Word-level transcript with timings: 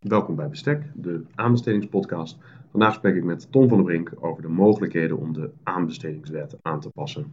Welkom 0.00 0.36
bij 0.36 0.48
Bestek, 0.48 0.82
de 0.94 1.22
aanbestedingspodcast. 1.34 2.38
Vandaag 2.70 2.94
spreek 2.94 3.14
ik 3.14 3.24
met 3.24 3.52
Tom 3.52 3.68
van 3.68 3.76
der 3.76 3.86
Brink 3.86 4.12
over 4.20 4.42
de 4.42 4.48
mogelijkheden 4.48 5.18
om 5.18 5.32
de 5.32 5.50
aanbestedingswet 5.62 6.56
aan 6.62 6.80
te 6.80 6.88
passen. 6.88 7.32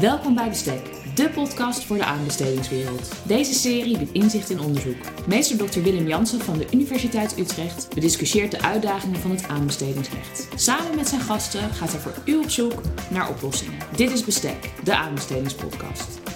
Welkom 0.00 0.34
bij 0.34 0.48
Bestek, 0.48 0.82
de 1.14 1.30
podcast 1.34 1.84
voor 1.84 1.96
de 1.96 2.04
aanbestedingswereld. 2.04 3.26
Deze 3.26 3.52
serie 3.52 3.98
biedt 3.98 4.12
inzicht 4.12 4.50
in 4.50 4.60
onderzoek. 4.60 5.26
Meester 5.28 5.70
Dr. 5.70 5.80
Willem 5.80 6.06
Jansen 6.06 6.40
van 6.40 6.58
de 6.58 6.66
Universiteit 6.72 7.38
Utrecht 7.38 7.94
bediscussieert 7.94 8.50
de 8.50 8.62
uitdagingen 8.62 9.20
van 9.20 9.30
het 9.30 9.48
aanbestedingsrecht. 9.48 10.48
Samen 10.54 10.96
met 10.96 11.08
zijn 11.08 11.20
gasten 11.20 11.60
gaat 11.60 11.92
hij 11.92 12.00
voor 12.00 12.22
u 12.24 12.36
op 12.36 12.50
zoek 12.50 12.80
naar 13.10 13.28
oplossingen. 13.28 13.78
Dit 13.96 14.10
is 14.10 14.24
Bestek, 14.24 14.72
de 14.84 14.96
aanbestedingspodcast. 14.96 16.35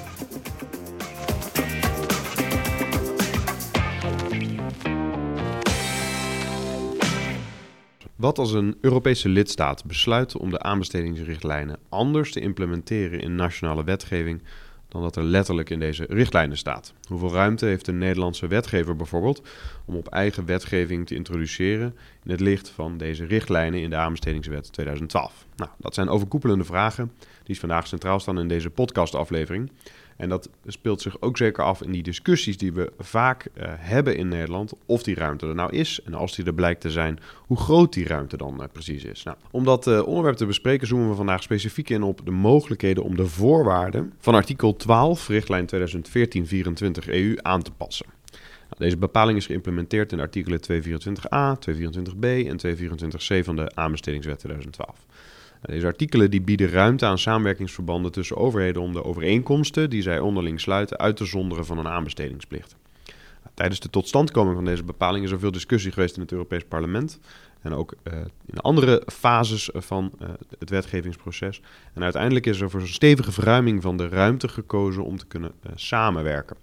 Wat 8.21 8.39
als 8.39 8.53
een 8.53 8.77
Europese 8.81 9.29
lidstaat 9.29 9.85
besluit 9.85 10.37
om 10.37 10.51
de 10.51 10.61
aanbestedingsrichtlijnen 10.61 11.79
anders 11.89 12.33
te 12.33 12.41
implementeren 12.41 13.21
in 13.21 13.35
nationale 13.35 13.85
wetgeving 13.85 14.43
dan 14.89 15.03
dat 15.03 15.17
er 15.17 15.23
letterlijk 15.23 15.71
in 15.71 15.79
deze 15.79 16.07
richtlijnen 16.09 16.57
staat? 16.57 16.93
Hoeveel 17.09 17.33
ruimte 17.33 17.67
heeft 17.67 17.85
de 17.85 17.93
Nederlandse 17.93 18.47
wetgever 18.47 18.97
bijvoorbeeld 18.97 19.43
om 19.85 19.97
op 19.97 20.09
eigen 20.09 20.47
wetgeving 20.47 21.07
te 21.07 21.15
introduceren 21.15 21.97
in 22.25 22.31
het 22.31 22.41
licht 22.41 22.69
van 22.69 22.97
deze 22.97 23.25
richtlijnen 23.25 23.81
in 23.81 23.91
de 23.91 23.97
aanbestedingswet 23.97 24.73
2012? 24.73 25.47
Nou, 25.57 25.71
dat 25.79 25.95
zijn 25.95 26.09
overkoepelende 26.09 26.65
vragen 26.65 27.13
die 27.45 27.59
vandaag 27.59 27.87
centraal 27.87 28.21
staan 28.21 28.39
in 28.39 28.49
deze 28.49 28.71
podcastaflevering. 28.71 29.71
En 30.21 30.29
dat 30.29 30.49
speelt 30.67 31.01
zich 31.01 31.21
ook 31.21 31.37
zeker 31.37 31.65
af 31.65 31.83
in 31.83 31.93
die 31.93 32.03
discussies 32.03 32.57
die 32.57 32.73
we 32.73 32.93
vaak 32.99 33.45
uh, 33.45 33.65
hebben 33.77 34.17
in 34.17 34.29
Nederland. 34.29 34.73
Of 34.87 35.03
die 35.03 35.15
ruimte 35.15 35.47
er 35.47 35.55
nou 35.55 35.73
is. 35.73 36.01
En 36.05 36.15
als 36.15 36.37
die 36.37 36.45
er 36.45 36.55
blijkt 36.55 36.81
te 36.81 36.91
zijn, 36.91 37.19
hoe 37.37 37.57
groot 37.57 37.93
die 37.93 38.07
ruimte 38.07 38.37
dan 38.37 38.57
uh, 38.61 38.67
precies 38.73 39.05
is. 39.05 39.23
Nou, 39.23 39.37
om 39.51 39.65
dat 39.65 39.87
uh, 39.87 40.07
onderwerp 40.07 40.37
te 40.37 40.47
bespreken, 40.47 40.87
zoomen 40.87 41.09
we 41.09 41.15
vandaag 41.15 41.43
specifiek 41.43 41.91
in 41.91 42.03
op 42.03 42.21
de 42.25 42.31
mogelijkheden 42.31 43.05
om 43.05 43.17
de 43.17 43.27
voorwaarden 43.27 44.13
van 44.19 44.35
artikel 44.35 44.77
12, 44.77 45.29
richtlijn 45.29 45.69
2014-24 45.75 47.09
EU, 47.09 47.37
aan 47.43 47.63
te 47.63 47.71
passen. 47.71 48.07
Nou, 48.31 48.75
deze 48.79 48.97
bepaling 48.97 49.39
is 49.39 49.47
geïmplementeerd 49.47 50.13
in 50.13 50.21
artikelen 50.21 50.61
224a, 50.71 51.59
224b 51.71 52.21
en 52.21 52.61
224c 52.67 53.45
van 53.45 53.57
de 53.57 53.71
aanbestedingswet 53.75 54.39
2012. 54.39 55.07
Deze 55.61 55.87
artikelen 55.87 56.31
die 56.31 56.41
bieden 56.41 56.69
ruimte 56.69 57.07
aan 57.07 57.19
samenwerkingsverbanden 57.19 58.13
tussen 58.13 58.37
overheden 58.37 58.83
om 58.83 58.93
de 58.93 59.05
overeenkomsten 59.05 59.91
die 59.91 60.03
zij 60.03 60.21
onderling 60.21 60.61
sluiten 60.61 60.99
uit 60.99 61.17
te 61.17 61.25
zonderen 61.25 61.67
van 61.67 61.79
een 61.79 61.89
aanbestedingsplicht. 61.89 62.77
Tijdens 63.55 63.81
de 63.81 63.91
totstandkoming 63.91 64.55
van 64.55 64.65
deze 64.65 64.85
bepaling 64.85 65.25
is 65.25 65.31
er 65.31 65.39
veel 65.39 65.53
discussie 65.53 65.93
geweest 65.93 66.15
in 66.15 66.23
het 66.23 66.33
Europees 66.33 66.65
Parlement 66.65 67.21
en 67.63 67.75
ook 67.75 67.95
uh, 68.05 68.19
in 68.47 68.59
andere 68.59 69.03
fases 69.07 69.71
van 69.73 70.13
uh, 70.23 70.29
het 70.59 70.71
wetgevingsproces. 70.71 71.61
En 71.95 72.03
uiteindelijk 72.03 72.47
is 72.47 72.61
er 72.61 72.71
voor 72.71 72.81
een 72.81 72.89
stevige 72.89 73.33
verruiming 73.33 73.83
van 73.83 73.97
de 73.97 74.09
ruimte 74.09 74.49
gekozen 74.49 75.05
om 75.05 75.17
te 75.17 75.27
kunnen 75.27 75.53
uh, 75.67 75.73
samenwerken. 75.75 76.57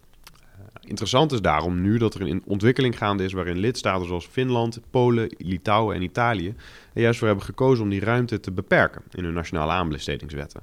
Interessant 0.87 1.31
is 1.31 1.41
daarom 1.41 1.81
nu 1.81 1.97
dat 1.97 2.13
er 2.13 2.21
een 2.21 2.43
ontwikkeling 2.45 2.97
gaande 2.97 3.23
is 3.23 3.33
waarin 3.33 3.57
lidstaten 3.57 4.07
zoals 4.07 4.25
Finland, 4.25 4.79
Polen, 4.89 5.35
Litouwen 5.37 5.95
en 5.95 6.01
Italië 6.01 6.55
er 6.93 7.01
juist 7.01 7.19
voor 7.19 7.27
hebben 7.27 7.45
gekozen 7.45 7.83
om 7.83 7.89
die 7.89 7.99
ruimte 7.99 8.39
te 8.39 8.51
beperken 8.51 9.01
in 9.11 9.23
hun 9.23 9.33
nationale 9.33 9.71
aanbestedingswetten. 9.71 10.61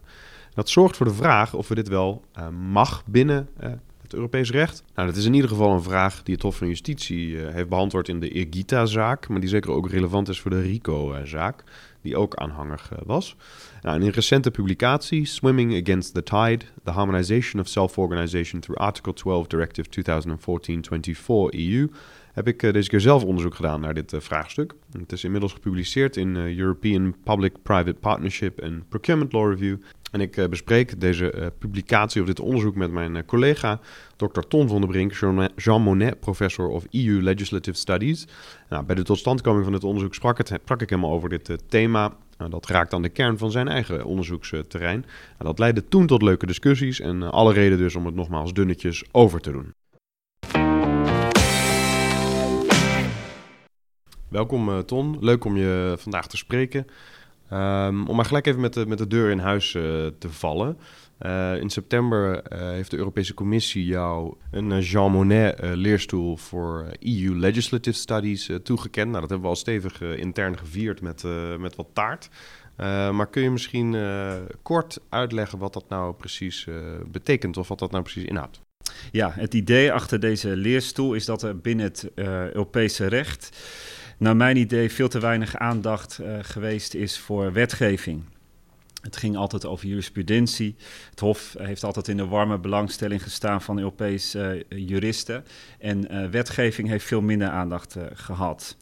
Dat 0.55 0.69
zorgt 0.69 0.97
voor 0.97 1.07
de 1.07 1.15
vraag 1.15 1.55
of 1.55 1.69
we 1.69 1.75
dit 1.75 1.89
wel 1.89 2.25
uh, 2.39 2.49
mag 2.49 3.03
binnen 3.07 3.49
uh, 3.63 3.71
het 4.03 4.15
Europees 4.15 4.51
recht. 4.51 4.83
Nou, 4.95 5.09
dat 5.09 5.17
is 5.17 5.25
in 5.25 5.35
ieder 5.35 5.51
geval 5.51 5.73
een 5.73 5.83
vraag 5.83 6.23
die 6.23 6.35
het 6.35 6.43
Hof 6.43 6.57
van 6.57 6.69
Justitie 6.69 7.29
uh, 7.29 7.49
heeft 7.53 7.69
beantwoord 7.69 8.09
in 8.09 8.21
de 8.21 8.29
Irgita-zaak, 8.29 9.29
maar 9.29 9.41
die 9.41 9.49
zeker 9.49 9.71
ook 9.71 9.91
relevant 9.91 10.29
is 10.29 10.41
voor 10.41 10.51
de 10.51 10.61
RICO-zaak, 10.61 11.65
die 12.05 12.17
ook 12.17 12.35
aanhangig 12.35 12.91
was. 13.05 13.37
Nou, 13.83 14.01
in 14.01 14.07
een 14.07 14.13
recente 14.13 14.51
publicatie, 14.51 15.25
Swimming 15.25 15.83
Against 15.83 16.15
the 16.15 16.23
Tide, 16.23 16.65
The 16.85 16.91
Harmonization 16.91 17.61
of 17.61 17.69
Self-Organization 17.69 18.61
Through 18.61 18.81
Article 18.81 19.13
12 19.13 19.47
Directive 19.47 19.89
2014-24 19.91 21.59
EU, 21.59 21.89
heb 22.33 22.49
ik 22.49 22.63
uh, 22.63 22.73
deze 22.73 22.89
keer 22.89 23.01
zelf 23.01 23.25
onderzoek 23.25 23.55
gedaan 23.55 23.81
naar 23.81 23.95
dit 23.95 24.13
uh, 24.13 24.21
vraagstuk. 24.21 24.75
Het 24.99 25.13
is 25.13 25.25
inmiddels 25.25 25.53
gepubliceerd 25.53 26.17
in 26.17 26.37
European 26.37 27.15
Public-Private 27.25 27.99
Partnership 28.01 28.63
and 28.63 28.89
Procurement 28.89 29.33
Law 29.33 29.51
Review. 29.51 29.77
En 30.15 30.21
ik 30.21 30.49
bespreek 30.51 31.01
deze 31.01 31.53
publicatie 31.59 32.21
of 32.21 32.27
dit 32.27 32.41
onderzoek 32.41 32.75
met 32.75 32.91
mijn 32.91 33.25
collega, 33.25 33.81
Dr. 34.17 34.41
Ton 34.41 34.69
van 34.69 34.81
der 34.81 34.91
Brink, 34.91 35.13
Jean 35.57 35.83
Monnet, 35.83 36.21
professor 36.21 36.69
of 36.69 36.85
EU 36.91 37.23
Legislative 37.23 37.77
Studies. 37.77 38.27
Nou, 38.69 38.85
bij 38.85 38.95
de 38.95 39.03
totstandkoming 39.03 39.65
van 39.65 39.73
dit 39.73 39.85
onderzoek 39.85 40.15
sprak, 40.15 40.39
ik 40.39 40.91
helemaal 40.91 41.11
over 41.11 41.29
dit 41.29 41.59
thema 41.69 42.17
nou, 42.39 42.51
dat 42.51 42.67
raakt 42.67 42.95
aan 42.95 43.03
de 43.03 43.09
kern 43.09 43.39
van 43.39 43.51
zijn 43.51 43.69
eigen 43.69 44.05
onderzoeksterrein. 44.05 45.05
Dat 45.39 45.59
leidde 45.59 45.89
toen 45.89 46.07
tot 46.07 46.23
leuke 46.23 46.47
discussies 46.47 47.01
en 47.01 47.23
alle 47.23 47.53
reden 47.53 47.79
dus 47.79 47.97
om 47.97 48.07
het 48.07 48.15
nogmaals 48.15 48.53
dunnetjes 48.53 49.05
over 49.13 49.41
te 49.41 49.53
doen. 49.53 49.75
Welkom 54.29 54.85
Ton, 54.85 55.17
leuk 55.21 55.45
om 55.45 55.57
je 55.57 55.95
vandaag 55.99 56.27
te 56.27 56.37
spreken. 56.37 56.87
Um, 57.53 58.07
om 58.07 58.17
maar 58.17 58.25
gelijk 58.25 58.47
even 58.47 58.61
met 58.61 58.73
de, 58.75 58.87
met 58.87 58.99
de 58.99 59.07
deur 59.07 59.31
in 59.31 59.39
huis 59.39 59.75
uh, 59.75 59.83
te 60.19 60.31
vallen. 60.31 60.79
Uh, 61.21 61.57
in 61.61 61.71
september 61.71 62.53
uh, 62.53 62.59
heeft 62.59 62.91
de 62.91 62.97
Europese 62.97 63.35
Commissie 63.35 63.85
jou 63.85 64.35
een 64.51 64.81
Jean 64.81 65.13
Monnet 65.13 65.59
leerstoel 65.61 66.37
voor 66.37 66.87
EU 67.01 67.39
Legislative 67.39 67.97
Studies 67.97 68.51
toegekend. 68.63 69.09
Nou, 69.09 69.21
dat 69.21 69.31
hebben 69.31 69.49
we 69.49 69.55
al 69.55 69.61
stevig 69.61 70.01
intern 70.01 70.59
gevierd 70.59 71.01
met, 71.01 71.25
met 71.59 71.77
wat 71.77 71.87
taart. 71.93 72.29
maar 73.13 73.27
kun 73.27 73.43
je 73.43 73.51
misschien 73.51 73.97
kort 74.63 75.01
uitleggen 75.09 75.59
wat 75.59 75.73
dat 75.73 75.89
nou 75.89 76.15
precies 76.15 76.67
betekent 77.07 77.57
of 77.57 77.69
wat 77.69 77.79
dat 77.79 77.91
nou 77.91 78.03
precies 78.03 78.25
inhoudt? 78.25 78.61
Ja, 79.11 79.33
het 79.35 79.55
idee 79.55 79.93
achter 79.93 80.21
deze 80.21 80.57
leerstoel 80.57 81.15
is 81.15 81.25
dat 81.25 81.43
er 81.43 81.59
binnen 81.59 81.87
het 81.87 82.11
Europese 82.15 83.07
recht 83.07 83.51
naar 84.25 84.37
mijn 84.37 84.57
idee 84.57 84.91
veel 84.91 85.09
te 85.09 85.21
weinig 85.21 85.57
aandacht 85.57 86.19
uh, 86.21 86.37
geweest 86.43 86.95
is 86.95 87.19
voor 87.19 87.53
wetgeving. 87.53 88.23
Het 89.01 89.17
ging 89.17 89.37
altijd 89.37 89.67
over 89.67 89.87
jurisprudentie. 89.87 90.77
Het 91.11 91.21
Hof 91.21 91.55
heeft 91.59 91.85
altijd 91.85 92.09
in 92.09 92.17
de 92.17 92.27
warme 92.27 92.59
belangstelling 92.59 93.23
gestaan 93.23 93.63
van 93.63 93.79
Europese 93.79 94.67
uh, 94.69 94.89
juristen. 94.89 95.45
En 95.79 96.15
uh, 96.15 96.29
wetgeving 96.29 96.89
heeft 96.89 97.05
veel 97.05 97.21
minder 97.21 97.49
aandacht 97.49 97.97
gehad. 98.15 98.77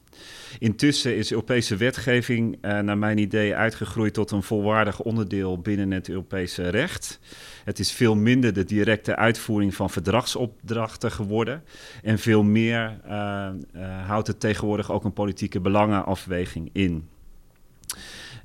Intussen 0.59 1.15
is 1.15 1.31
Europese 1.31 1.75
wetgeving, 1.75 2.57
naar 2.61 2.97
mijn 2.97 3.17
idee, 3.17 3.55
uitgegroeid 3.55 4.13
tot 4.13 4.31
een 4.31 4.43
volwaardig 4.43 4.99
onderdeel 4.99 5.59
binnen 5.59 5.91
het 5.91 6.09
Europese 6.09 6.69
recht. 6.69 7.19
Het 7.63 7.79
is 7.79 7.91
veel 7.91 8.15
minder 8.15 8.53
de 8.53 8.63
directe 8.63 9.15
uitvoering 9.15 9.75
van 9.75 9.89
verdragsopdrachten 9.89 11.11
geworden. 11.11 11.63
En 12.03 12.19
veel 12.19 12.43
meer 12.43 12.99
uh, 13.05 13.49
uh, 13.75 14.07
houdt 14.07 14.27
het 14.27 14.39
tegenwoordig 14.39 14.91
ook 14.91 15.03
een 15.03 15.13
politieke 15.13 15.59
belangenafweging 15.59 16.69
in. 16.73 17.07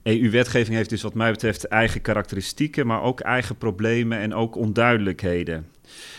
EU-wetgeving 0.02 0.76
heeft 0.76 0.90
dus 0.90 1.02
wat 1.02 1.14
mij 1.14 1.30
betreft 1.30 1.64
eigen 1.64 2.00
karakteristieken, 2.00 2.86
maar 2.86 3.02
ook 3.02 3.20
eigen 3.20 3.56
problemen 3.56 4.18
en 4.18 4.34
ook 4.34 4.56
onduidelijkheden. 4.56 5.66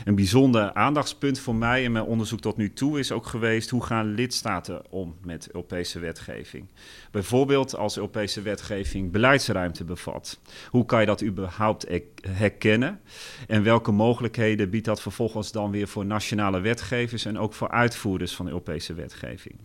Een 0.06 0.16
bijzonder 0.16 0.74
aandachtspunt 0.74 1.40
voor 1.40 1.56
mij 1.56 1.84
in 1.84 1.92
mijn 1.92 2.06
onderzoek 2.06 2.40
tot 2.40 2.58
nu 2.58 2.74
toe 2.74 3.00
is 3.00 3.12
ook 3.12 3.26
geweest 3.26 3.70
hoe 3.70 3.84
gaan 3.84 4.14
lidstaten 4.14 4.92
om 4.92 5.16
met 5.24 5.48
Europese 5.52 6.00
wetgeving. 6.00 6.68
Bijvoorbeeld 7.12 7.76
als 7.76 7.96
Europese 7.96 8.42
wetgeving 8.42 9.12
beleidsruimte 9.12 9.84
bevat. 9.84 10.40
Hoe 10.70 10.86
kan 10.86 11.00
je 11.00 11.06
dat 11.06 11.24
überhaupt 11.24 11.88
herkennen? 12.22 13.02
En 13.48 13.64
welke 13.64 13.92
mogelijkheden 13.92 14.70
biedt 14.70 14.86
dat 14.86 15.02
vervolgens 15.02 15.52
dan 15.52 15.72
weer 15.72 15.88
voor 15.88 16.06
nationale 16.06 16.60
wetgevers 16.60 17.26
en 17.26 17.40
ook 17.40 17.54
voor 17.54 17.70
uitvoerders 17.70 18.36
van 18.36 18.48
Europese 18.48 18.94
wetgeving? 18.94 19.56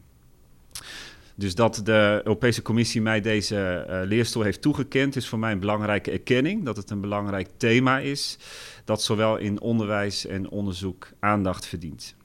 Dus 1.35 1.55
dat 1.55 1.81
de 1.85 2.21
Europese 2.25 2.63
Commissie 2.63 3.03
mij 3.03 3.21
deze 3.21 3.87
uh, 3.89 4.01
leerstoel 4.09 4.43
heeft 4.43 4.63
toegekend, 4.63 5.17
is 5.17 5.29
voor 5.29 5.39
mij 5.39 5.53
een 5.53 5.61
belangrijke 5.61 6.11
erkenning. 6.11 6.65
Dat 6.65 6.77
het 6.77 6.91
een 6.91 7.01
belangrijk 7.01 7.49
thema 7.57 7.99
is, 7.99 8.39
dat 8.85 9.03
zowel 9.03 9.37
in 9.37 9.61
onderwijs 9.61 10.27
en 10.27 10.51
onderzoek 10.51 11.09
aandacht 11.19 11.67
verdient. 11.67 12.17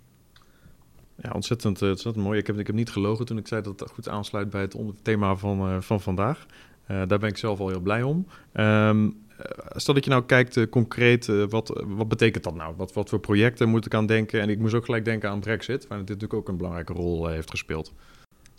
Ja, 1.22 1.32
ontzettend, 1.32 1.82
uh, 1.82 1.90
ontzettend 1.90 2.26
mooi. 2.26 2.40
Ik 2.40 2.48
heb, 2.48 2.60
ik 2.60 2.68
heb 2.68 2.76
niet 2.76 2.90
gelogen 2.90 3.26
toen 3.26 3.38
ik 3.38 3.48
zei 3.48 3.62
dat 3.62 3.80
het 3.80 3.92
goed 3.92 4.10
aansluit 4.10 4.50
bij 4.50 4.62
het 4.62 4.76
thema 5.02 5.36
van, 5.36 5.70
uh, 5.70 5.82
van 5.82 6.02
vandaag. 6.02 6.46
daar 6.88 7.20
ben 7.20 7.30
ik 7.30 7.38
zelf 7.38 7.60
al 7.60 7.70
heel 7.70 7.80
blij 7.80 8.04
om. 8.04 8.28
Um, 8.54 9.28
stel 9.76 9.94
dat 9.94 10.04
je 10.04 10.10
nou 10.10 10.24
kijkt 10.24 10.70
concreet, 10.70 11.26
wat, 11.50 11.84
wat 11.88 12.08
betekent 12.08 12.44
dat 12.44 12.56
nou? 12.56 12.74
Wat, 12.78 12.94
wat 12.94 13.10
voor 13.10 13.20
projecten 13.20 13.70
moet 13.70 13.86
ik 13.86 13.94
aan 13.94 14.06
denken? 14.06 14.42
En 14.42 14.50
ik 14.50 14.60
moest 14.60 14.74
ook 14.74 14.86
gelijk 14.86 15.06
denken 15.06 15.30
aan 15.30 15.40
Brexit, 15.40 15.88
waar 15.88 15.98
dit 15.98 16.08
natuurlijk 16.08 16.40
ook 16.40 16.48
een 16.48 16.58
belangrijke 16.58 16.94
rol 16.94 17.28
heeft 17.28 17.50
gespeeld. 17.50 17.94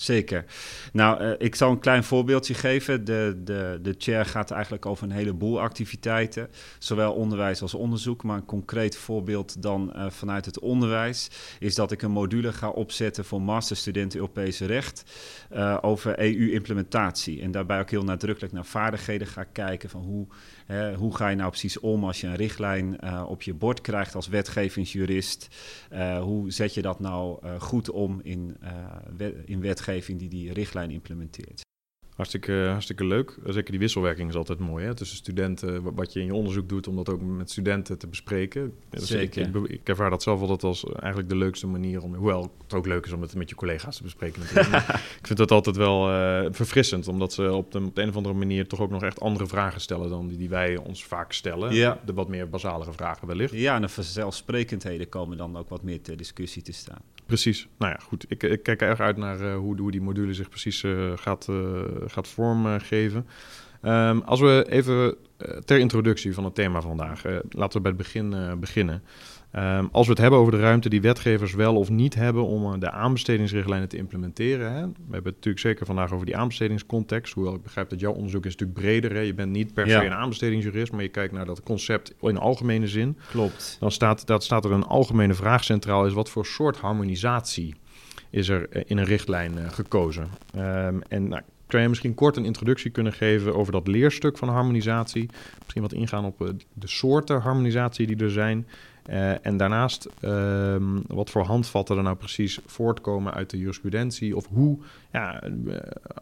Zeker. 0.01 0.45
Nou, 0.93 1.23
uh, 1.23 1.33
ik 1.39 1.55
zal 1.55 1.71
een 1.71 1.79
klein 1.79 2.05
voorbeeldje 2.05 2.55
geven. 2.55 3.05
De, 3.05 3.41
de, 3.45 3.79
de 3.83 3.95
chair 3.99 4.27
gaat 4.27 4.51
eigenlijk 4.51 4.87
over 4.87 5.05
een 5.05 5.11
heleboel 5.11 5.61
activiteiten, 5.61 6.49
zowel 6.79 7.13
onderwijs 7.13 7.63
als 7.63 7.75
onderzoek. 7.75 8.23
Maar 8.23 8.37
een 8.37 8.45
concreet 8.45 8.97
voorbeeld 8.97 9.63
dan 9.63 9.93
uh, 9.97 10.11
vanuit 10.11 10.45
het 10.45 10.59
onderwijs 10.59 11.31
is 11.59 11.75
dat 11.75 11.93
ik 11.93 12.03
een 12.03 12.11
module 12.11 12.53
ga 12.53 12.69
opzetten 12.69 13.25
voor 13.25 13.43
masterstudenten 13.43 14.19
Europese 14.19 14.67
recht 14.67 15.05
uh, 15.53 15.79
over 15.81 16.19
EU-implementatie. 16.19 17.43
En 17.43 17.51
daarbij 17.51 17.81
ook 17.81 17.91
heel 17.91 18.05
nadrukkelijk 18.05 18.53
naar 18.53 18.67
vaardigheden 18.67 19.27
ga 19.27 19.45
kijken 19.45 19.91
van 19.91 20.03
hoe 20.03 20.27
hoe 20.97 21.17
ga 21.17 21.29
je 21.29 21.37
nou 21.37 21.51
precies 21.51 21.81
om 21.81 22.05
als 22.05 22.21
je 22.21 22.27
een 22.27 22.37
richtlijn 22.37 22.97
uh, 23.05 23.25
op 23.29 23.43
je 23.43 23.55
bord 23.55 23.81
krijgt 23.81 24.15
als 24.15 24.29
wetgevingsjurist? 24.29 25.49
Uh, 25.93 26.23
hoe 26.23 26.51
zet 26.51 26.75
je 26.75 26.83
dat 26.83 27.01
nou 27.01 27.47
uh, 27.47 27.61
goed 27.61 27.91
om 27.91 28.21
in, 28.23 28.57
in 29.45 29.61
wetgeving 29.61 30.19
die 30.19 30.29
die 30.29 30.53
richtlijn 30.53 30.91
implementeert? 30.91 31.69
Hartstikke, 32.21 32.67
hartstikke 32.69 33.05
leuk. 33.05 33.39
Zeker 33.47 33.71
die 33.71 33.79
wisselwerking 33.79 34.29
is 34.29 34.35
altijd 34.35 34.59
mooi 34.59 34.85
hè? 34.85 34.95
tussen 34.95 35.17
studenten, 35.17 35.95
wat 35.95 36.13
je 36.13 36.21
in 36.21 36.27
je 36.27 36.35
onderzoek 36.35 36.69
doet, 36.69 36.89
om 36.89 36.97
dat 36.97 37.09
ook 37.09 37.21
met 37.21 37.51
studenten 37.51 37.99
te 37.99 38.07
bespreken. 38.07 38.73
Dus 38.91 39.07
Zeker. 39.07 39.47
Ik, 39.47 39.55
ik, 39.55 39.69
ik, 39.69 39.89
ervaar 39.89 40.11
dat 40.11 40.23
zelf 40.23 40.41
altijd 40.41 40.63
als 40.63 40.85
eigenlijk 40.85 41.29
de 41.29 41.37
leukste 41.37 41.67
manier 41.67 42.03
om, 42.03 42.15
hoewel 42.15 42.43
het 42.63 42.75
ook 42.75 42.87
leuk 42.87 43.07
is 43.07 43.13
om 43.13 43.23
het 43.23 43.35
met 43.35 43.49
je 43.49 43.55
collega's 43.55 43.97
te 43.97 44.03
bespreken. 44.03 44.43
ik 45.21 45.27
vind 45.27 45.39
dat 45.39 45.51
altijd 45.51 45.77
wel 45.77 46.11
uh, 46.11 46.47
verfrissend, 46.51 47.09
omdat 47.09 47.33
ze 47.33 47.53
op 47.53 47.73
de, 47.73 47.79
op 47.79 47.95
de, 47.95 48.03
een 48.03 48.09
of 48.09 48.17
andere 48.17 48.35
manier 48.35 48.67
toch 48.67 48.81
ook 48.81 48.91
nog 48.91 49.03
echt 49.03 49.21
andere 49.21 49.47
vragen 49.47 49.81
stellen 49.81 50.11
dan 50.11 50.29
die, 50.29 50.39
die 50.39 50.49
wij 50.49 50.77
ons 50.77 51.05
vaak 51.05 51.33
stellen. 51.33 51.75
Ja. 51.75 52.01
De 52.05 52.13
wat 52.13 52.29
meer 52.29 52.49
basalige 52.49 52.93
vragen 52.93 53.27
wellicht. 53.27 53.53
Ja, 53.53 53.75
en 53.75 53.83
de 53.83 53.89
vanzelfsprekendheden 53.89 55.09
komen 55.09 55.37
dan 55.37 55.57
ook 55.57 55.69
wat 55.69 55.83
meer 55.83 56.01
ter 56.01 56.17
discussie 56.17 56.63
te 56.63 56.73
staan. 56.73 57.01
Precies. 57.27 57.69
Nou 57.79 57.93
ja, 57.93 57.99
goed. 58.03 58.25
Ik, 58.29 58.43
ik 58.43 58.63
kijk 58.63 58.83
erg 58.83 59.01
uit 59.01 59.17
naar 59.17 59.41
uh, 59.41 59.57
hoe, 59.57 59.81
hoe 59.81 59.91
die 59.91 60.01
module 60.01 60.35
zich 60.35 60.49
precies 60.49 60.83
uh, 60.83 61.13
gaat, 61.17 61.49
gaat 62.11 62.29
vormgeven. 62.29 63.27
Um, 63.83 64.21
als 64.21 64.41
we 64.41 64.67
even 64.69 65.15
ter 65.65 65.79
introductie 65.79 66.35
van 66.35 66.45
het 66.45 66.55
thema 66.55 66.81
vandaag, 66.81 67.23
laten 67.51 67.77
we 67.77 67.81
bij 67.81 67.93
het 67.93 67.97
begin 67.97 68.35
beginnen. 68.61 69.03
Um, 69.57 69.89
als 69.93 70.07
we 70.07 70.13
het 70.13 70.21
hebben 70.21 70.39
over 70.39 70.53
de 70.53 70.61
ruimte 70.61 70.89
die 70.89 71.01
wetgevers 71.01 71.55
wel 71.55 71.77
of 71.77 71.91
niet 71.91 72.15
hebben 72.15 72.45
om 72.47 72.81
de 72.81 72.91
aanbestedingsrichtlijnen 72.91 73.89
te 73.89 73.97
implementeren. 73.97 74.73
Hè? 74.73 74.81
We 74.81 74.93
hebben 75.11 75.25
het 75.25 75.35
natuurlijk 75.35 75.59
zeker 75.59 75.87
vandaag 75.87 76.13
over 76.13 76.27
die 76.27 76.37
aanbestedingscontext. 76.37 77.35
Hoewel 77.35 77.55
ik 77.55 77.63
begrijp 77.63 77.91
dat 77.91 78.01
jouw 78.01 78.13
onderzoek 78.13 78.47
is 78.47 78.53
natuurlijk 78.57 78.79
breder. 78.79 79.13
Hè? 79.13 79.21
Je 79.21 79.35
bent 79.35 79.53
niet 79.53 79.75
per 79.75 79.89
se 79.89 80.05
een 80.05 80.13
aanbestedingsjurist, 80.13 80.93
maar 80.93 81.03
je 81.03 81.09
kijkt 81.09 81.33
naar 81.33 81.47
dat 81.47 81.63
concept 81.63 82.15
in 82.21 82.39
algemene 82.39 82.89
zin. 82.89 83.19
Klopt. 83.31 83.77
Dan 83.81 83.91
staat, 83.91 84.27
dat 84.27 84.45
staat 84.45 84.65
er 84.65 84.73
een 84.73 84.85
algemene 84.85 85.35
vraag 85.35 85.65
centraal, 85.65 86.07
is 86.07 86.13
wat 86.13 86.31
voor 86.31 86.47
soort 86.47 86.77
harmonisatie 86.77 87.75
is 88.31 88.49
er 88.49 88.89
in 88.89 88.99
een 88.99 89.05
richtlijn 89.05 89.53
uh, 89.59 89.71
gekozen. 89.71 90.29
Um, 90.57 91.03
en 91.09 91.29
nou, 91.29 91.43
kan 91.71 91.81
je 91.81 91.89
misschien 91.89 92.15
kort 92.15 92.37
een 92.37 92.45
introductie 92.45 92.91
kunnen 92.91 93.13
geven 93.13 93.55
over 93.55 93.73
dat 93.73 93.87
leerstuk 93.87 94.39
van 94.39 94.49
harmonisatie? 94.49 95.29
Misschien 95.59 95.83
wat 95.83 95.93
ingaan 95.93 96.25
op 96.25 96.41
uh, 96.41 96.49
de 96.73 96.89
soorten 96.89 97.41
harmonisatie 97.41 98.07
die 98.07 98.17
er 98.17 98.31
zijn. 98.31 98.67
Uh, 99.11 99.47
en 99.47 99.57
daarnaast, 99.57 100.09
um, 100.23 101.03
wat 101.07 101.31
voor 101.31 101.43
handvatten 101.43 101.97
er 101.97 102.03
nou 102.03 102.17
precies 102.17 102.59
voortkomen 102.67 103.35
uit 103.35 103.51
de 103.51 103.59
jurisprudentie? 103.59 104.37
Of 104.37 104.47
hoe, 104.47 104.79
ja, 105.13 105.43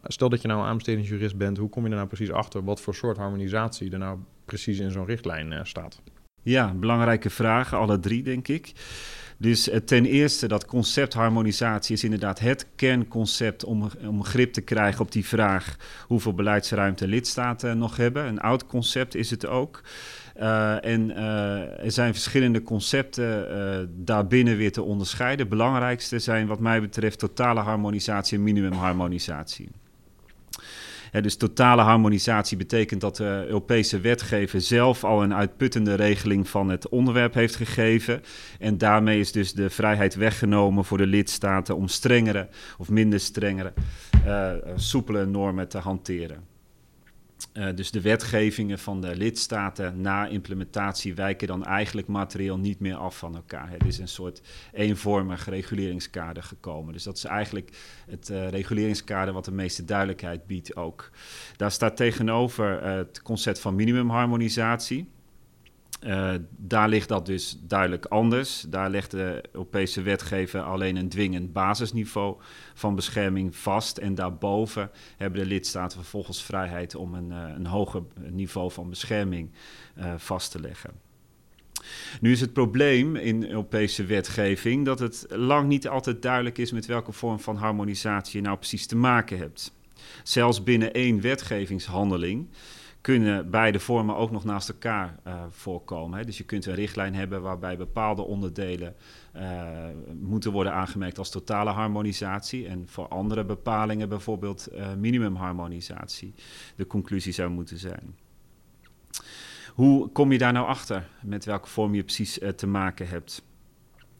stel 0.04 0.28
dat 0.28 0.42
je 0.42 0.48
nou 0.48 0.60
een 0.60 0.66
aanbestedingsjurist 0.66 1.36
bent, 1.36 1.56
hoe 1.56 1.68
kom 1.68 1.84
je 1.84 1.90
er 1.90 1.96
nou 1.96 2.08
precies 2.08 2.32
achter 2.32 2.64
wat 2.64 2.80
voor 2.80 2.94
soort 2.94 3.16
harmonisatie 3.16 3.92
er 3.92 3.98
nou 3.98 4.18
precies 4.44 4.78
in 4.78 4.90
zo'n 4.90 5.06
richtlijn 5.06 5.66
staat? 5.66 6.00
Ja, 6.42 6.74
belangrijke 6.74 7.30
vragen, 7.30 7.78
alle 7.78 8.00
drie 8.00 8.22
denk 8.22 8.48
ik. 8.48 8.72
Dus 9.38 9.68
uh, 9.68 9.76
ten 9.76 10.04
eerste, 10.04 10.48
dat 10.48 10.66
concept 10.66 11.14
harmonisatie 11.14 11.94
is 11.94 12.04
inderdaad 12.04 12.38
het 12.38 12.66
kernconcept 12.76 13.64
om, 13.64 13.90
om 14.06 14.24
grip 14.24 14.52
te 14.52 14.60
krijgen 14.60 15.00
op 15.00 15.12
die 15.12 15.26
vraag 15.26 15.76
hoeveel 16.06 16.34
beleidsruimte 16.34 17.08
lidstaten 17.08 17.78
nog 17.78 17.96
hebben. 17.96 18.26
Een 18.26 18.40
oud 18.40 18.66
concept 18.66 19.14
is 19.14 19.30
het 19.30 19.46
ook. 19.46 19.82
Uh, 20.40 20.84
en 20.84 21.10
uh, 21.10 21.84
er 21.84 21.90
zijn 21.90 22.12
verschillende 22.12 22.62
concepten 22.62 23.48
uh, 23.50 23.86
daarbinnen 24.04 24.56
weer 24.56 24.72
te 24.72 24.82
onderscheiden. 24.82 25.48
Belangrijkste 25.48 26.18
zijn 26.18 26.46
wat 26.46 26.60
mij 26.60 26.80
betreft 26.80 27.18
totale 27.18 27.60
harmonisatie 27.60 28.38
en 28.38 28.44
minimumharmonisatie. 28.44 29.68
Dus 31.10 31.36
totale 31.36 31.82
harmonisatie 31.82 32.56
betekent 32.56 33.00
dat 33.00 33.16
de 33.16 33.44
Europese 33.46 34.00
wetgever 34.00 34.60
zelf 34.60 35.04
al 35.04 35.22
een 35.22 35.34
uitputtende 35.34 35.94
regeling 35.94 36.48
van 36.48 36.68
het 36.68 36.88
onderwerp 36.88 37.34
heeft 37.34 37.56
gegeven. 37.56 38.22
En 38.58 38.78
daarmee 38.78 39.20
is 39.20 39.32
dus 39.32 39.52
de 39.52 39.70
vrijheid 39.70 40.14
weggenomen 40.14 40.84
voor 40.84 40.98
de 40.98 41.06
lidstaten 41.06 41.76
om 41.76 41.88
strengere 41.88 42.48
of 42.78 42.88
minder 42.88 43.20
strengere, 43.20 43.72
soepele 44.76 45.26
normen 45.26 45.68
te 45.68 45.78
hanteren. 45.78 46.57
Uh, 47.52 47.68
dus 47.74 47.90
de 47.90 48.00
wetgevingen 48.00 48.78
van 48.78 49.00
de 49.00 49.16
lidstaten 49.16 50.00
na 50.00 50.26
implementatie 50.26 51.14
wijken 51.14 51.46
dan 51.46 51.64
eigenlijk 51.64 52.06
materieel 52.06 52.58
niet 52.58 52.80
meer 52.80 52.96
af 52.96 53.18
van 53.18 53.34
elkaar. 53.34 53.70
Het 53.70 53.86
is 53.86 53.98
een 53.98 54.08
soort 54.08 54.40
eenvormig 54.72 55.48
reguleringskader 55.48 56.42
gekomen. 56.42 56.92
Dus 56.92 57.02
dat 57.02 57.16
is 57.16 57.24
eigenlijk 57.24 57.70
het 58.06 58.28
uh, 58.28 58.48
reguleringskader 58.48 59.34
wat 59.34 59.44
de 59.44 59.52
meeste 59.52 59.84
duidelijkheid 59.84 60.46
biedt 60.46 60.76
ook. 60.76 61.10
Daar 61.56 61.70
staat 61.70 61.96
tegenover 61.96 62.82
uh, 62.82 62.94
het 62.94 63.22
concept 63.22 63.60
van 63.60 63.74
minimumharmonisatie. 63.74 65.08
Uh, 66.06 66.34
daar 66.56 66.88
ligt 66.88 67.08
dat 67.08 67.26
dus 67.26 67.58
duidelijk 67.60 68.06
anders. 68.06 68.64
Daar 68.68 68.90
legt 68.90 69.10
de 69.10 69.42
Europese 69.52 70.02
wetgever 70.02 70.60
alleen 70.60 70.96
een 70.96 71.08
dwingend 71.08 71.52
basisniveau 71.52 72.36
van 72.74 72.94
bescherming 72.94 73.56
vast. 73.56 73.98
En 73.98 74.14
daarboven 74.14 74.90
hebben 75.16 75.40
de 75.40 75.46
lidstaten 75.46 75.98
vervolgens 75.98 76.42
vrijheid 76.42 76.94
om 76.94 77.14
een, 77.14 77.30
uh, 77.30 77.54
een 77.54 77.66
hoger 77.66 78.02
niveau 78.30 78.70
van 78.70 78.90
bescherming 78.90 79.50
uh, 79.98 80.14
vast 80.16 80.50
te 80.50 80.60
leggen. 80.60 80.90
Nu 82.20 82.32
is 82.32 82.40
het 82.40 82.52
probleem 82.52 83.16
in 83.16 83.44
Europese 83.44 84.04
wetgeving 84.04 84.84
dat 84.84 84.98
het 84.98 85.26
lang 85.28 85.68
niet 85.68 85.88
altijd 85.88 86.22
duidelijk 86.22 86.58
is 86.58 86.72
met 86.72 86.86
welke 86.86 87.12
vorm 87.12 87.40
van 87.40 87.56
harmonisatie 87.56 88.40
je 88.40 88.46
nou 88.46 88.56
precies 88.56 88.86
te 88.86 88.96
maken 88.96 89.38
hebt. 89.38 89.72
Zelfs 90.22 90.62
binnen 90.62 90.92
één 90.92 91.20
wetgevingshandeling 91.20 92.48
kunnen 93.14 93.50
beide 93.50 93.80
vormen 93.80 94.16
ook 94.16 94.30
nog 94.30 94.44
naast 94.44 94.68
elkaar 94.68 95.18
uh, 95.26 95.42
voorkomen. 95.50 96.18
Hè. 96.18 96.24
Dus 96.24 96.38
je 96.38 96.44
kunt 96.44 96.66
een 96.66 96.74
richtlijn 96.74 97.14
hebben 97.14 97.42
waarbij 97.42 97.76
bepaalde 97.76 98.22
onderdelen 98.22 98.94
uh, 99.36 99.62
moeten 100.20 100.52
worden 100.52 100.72
aangemerkt 100.72 101.18
als 101.18 101.30
totale 101.30 101.70
harmonisatie. 101.70 102.66
En 102.66 102.88
voor 102.88 103.08
andere 103.08 103.44
bepalingen 103.44 104.08
bijvoorbeeld 104.08 104.68
uh, 104.72 104.94
minimumharmonisatie 104.94 106.34
de 106.76 106.86
conclusie 106.86 107.32
zou 107.32 107.50
moeten 107.50 107.78
zijn. 107.78 108.16
Hoe 109.74 110.08
kom 110.08 110.32
je 110.32 110.38
daar 110.38 110.52
nou 110.52 110.66
achter 110.66 111.08
met 111.22 111.44
welke 111.44 111.68
vorm 111.68 111.94
je 111.94 112.04
precies 112.04 112.38
te 112.56 112.66
maken 112.66 113.08
hebt? 113.08 113.42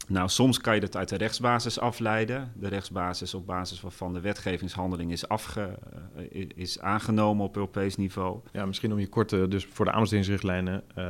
Nou, 0.09 0.29
soms 0.29 0.61
kan 0.61 0.75
je 0.75 0.81
dat 0.81 0.97
uit 0.97 1.09
de 1.09 1.17
rechtsbasis 1.17 1.81
afleiden. 1.81 2.53
De 2.55 2.69
rechtsbasis 2.69 3.35
op 3.35 3.47
basis 3.47 3.81
waarvan 3.81 4.13
de 4.13 4.21
wetgevingshandeling 4.21 5.13
is, 5.13 5.29
afge, 5.29 5.79
uh, 6.33 6.49
is 6.55 6.81
aangenomen 6.81 7.45
op 7.45 7.57
Europees 7.57 7.97
niveau. 7.97 8.41
Ja, 8.53 8.67
misschien 8.67 8.93
om 8.93 8.99
je 8.99 9.09
kort, 9.09 9.31
dus 9.31 9.67
voor 9.73 9.85
de 9.85 9.93
aanbestedingsrichtlijnen, 9.93 10.83
uh, 10.99 11.05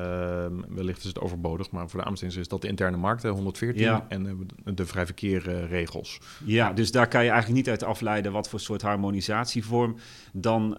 wellicht 0.68 0.98
is 0.98 1.04
het 1.04 1.20
overbodig, 1.20 1.70
maar 1.70 1.88
voor 1.88 1.98
de 2.00 2.04
aanbestedings 2.04 2.40
is 2.40 2.48
dat 2.48 2.62
de 2.62 2.68
interne 2.68 2.96
markt, 2.96 3.22
114, 3.22 3.82
ja. 3.82 4.06
en 4.08 4.48
de 4.64 4.86
vrij 4.86 5.04
verkeerregels. 5.06 6.20
ja, 6.44 6.72
dus 6.72 6.90
daar 6.90 7.08
kan 7.08 7.24
je 7.24 7.30
eigenlijk 7.30 7.58
niet 7.58 7.68
uit 7.68 7.84
afleiden 7.84 8.32
wat 8.32 8.48
voor 8.48 8.60
soort 8.60 8.82
harmonisatievorm 8.82 9.96
dan 10.32 10.76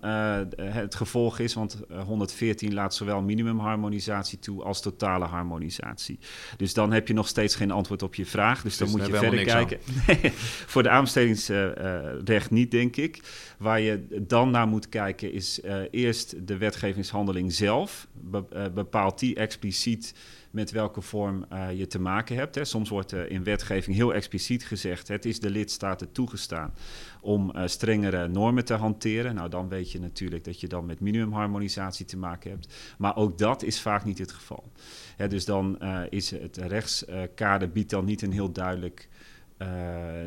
het 0.55 0.95
gevolg 0.95 1.39
is, 1.39 1.53
want 1.53 1.81
114 2.05 2.73
laat 2.73 2.93
zowel 2.93 3.21
minimumharmonisatie 3.21 4.39
toe 4.39 4.63
als 4.63 4.81
totale 4.81 5.25
harmonisatie. 5.25 6.19
Dus 6.57 6.73
dan 6.73 6.91
heb 6.91 7.07
je 7.07 7.13
nog 7.13 7.27
steeds 7.27 7.55
geen 7.55 7.71
antwoord 7.71 8.03
op 8.03 8.08
op 8.09 8.15
je 8.15 8.25
vraag. 8.25 8.61
Dus, 8.61 8.77
dan 8.77 8.89
moet 8.89 9.05
je 9.05 9.15
verder 9.15 9.43
kijken. 9.43 9.79
voor 10.73 10.83
de 10.83 10.89
aanbestedingsrecht 10.89 12.51
niet, 12.51 12.71
denk 12.71 12.95
ik. 12.95 13.19
Waar 13.57 13.79
je 13.79 14.07
dan 14.21 14.51
naar 14.51 14.67
moet 14.67 14.89
kijken 14.89 15.33
is 15.33 15.59
uh, 15.65 15.75
eerst 15.91 16.47
de 16.47 16.57
wetgevingshandeling 16.57 17.53
zelf. 17.53 18.07
Be 18.13 18.43
uh, 18.53 18.65
bepaalt 18.73 19.19
die 19.19 19.35
expliciet 19.35 20.13
met 20.51 20.71
welke 20.71 21.01
vorm 21.01 21.45
uh, 21.53 21.77
je 21.77 21.87
te 21.87 21.99
maken 21.99 22.35
hebt. 22.35 22.55
Hè. 22.55 22.65
Soms 22.65 22.89
wordt 22.89 23.13
uh, 23.13 23.29
in 23.29 23.43
wetgeving 23.43 23.95
heel 23.95 24.13
expliciet 24.13 24.65
gezegd: 24.65 25.07
het 25.07 25.25
is 25.25 25.39
de 25.39 25.49
lidstaten 25.49 26.11
toegestaan 26.11 26.73
om 27.21 27.51
uh, 27.55 27.61
strengere 27.65 28.27
normen 28.27 28.65
te 28.65 28.73
hanteren. 28.73 29.35
Nou, 29.35 29.49
dan 29.49 29.69
weet 29.69 29.91
je 29.91 29.99
natuurlijk 29.99 30.43
dat 30.43 30.59
je 30.59 30.67
dan 30.67 30.85
met 30.85 30.99
minimumharmonisatie 30.99 32.05
te 32.05 32.17
maken 32.17 32.51
hebt. 32.51 32.95
Maar 32.97 33.15
ook 33.15 33.37
dat 33.37 33.63
is 33.63 33.81
vaak 33.81 34.03
niet 34.03 34.17
het 34.17 34.31
geval. 34.31 34.71
Hè, 35.15 35.27
dus 35.27 35.45
dan 35.45 35.81
is 36.09 36.31
het 36.31 36.57
rechtskader 36.57 37.69
biedt 37.71 37.89
dan 37.89 38.05
niet 38.05 38.21
een 38.21 38.31
heel 38.31 38.51
duidelijk. 38.51 39.09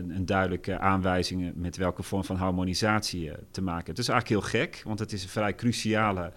een 0.08 0.26
duidelijke 0.26 0.78
aanwijzing 0.78 1.52
met 1.54 1.76
welke 1.76 2.02
vorm 2.02 2.24
van 2.24 2.36
harmonisatie 2.36 3.20
je 3.20 3.38
te 3.50 3.62
maken 3.62 3.84
hebt. 3.84 3.98
Het 3.98 4.06
is 4.06 4.08
eigenlijk 4.08 4.42
heel 4.42 4.60
gek, 4.60 4.82
want 4.84 4.98
het 4.98 5.12
is 5.12 5.22
een 5.22 5.28
vrij 5.28 5.54
cruciale 5.54 6.32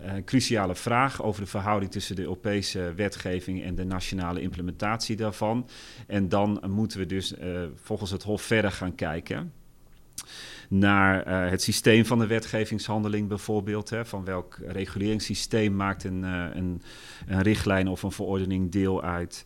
eh, 0.00 0.12
cruciale 0.24 0.74
vraag 0.74 1.22
over 1.22 1.40
de 1.40 1.46
verhouding 1.46 1.92
tussen 1.92 2.16
de 2.16 2.22
Europese 2.22 2.92
wetgeving 2.96 3.62
en 3.62 3.74
de 3.74 3.84
nationale 3.84 4.40
implementatie 4.40 5.16
daarvan. 5.16 5.68
En 6.06 6.28
dan 6.28 6.62
moeten 6.68 6.98
we 6.98 7.06
dus 7.06 7.34
volgens 7.74 8.10
het 8.10 8.22
Hof 8.22 8.42
verder 8.42 8.72
gaan 8.72 8.94
kijken. 8.94 9.52
Naar 10.70 11.28
uh, 11.28 11.50
het 11.50 11.62
systeem 11.62 12.04
van 12.04 12.18
de 12.18 12.26
wetgevingshandeling 12.26 13.28
bijvoorbeeld. 13.28 13.90
Hè, 13.90 14.04
van 14.04 14.24
welk 14.24 14.58
reguleringssysteem 14.66 15.76
maakt 15.76 16.04
een, 16.04 16.22
uh, 16.22 16.46
een, 16.52 16.82
een, 17.26 17.42
richtlijn 17.42 17.88
of 17.88 18.02
een 18.02 18.12
verordening 18.12 18.70
deel 18.72 19.02
uit. 19.02 19.44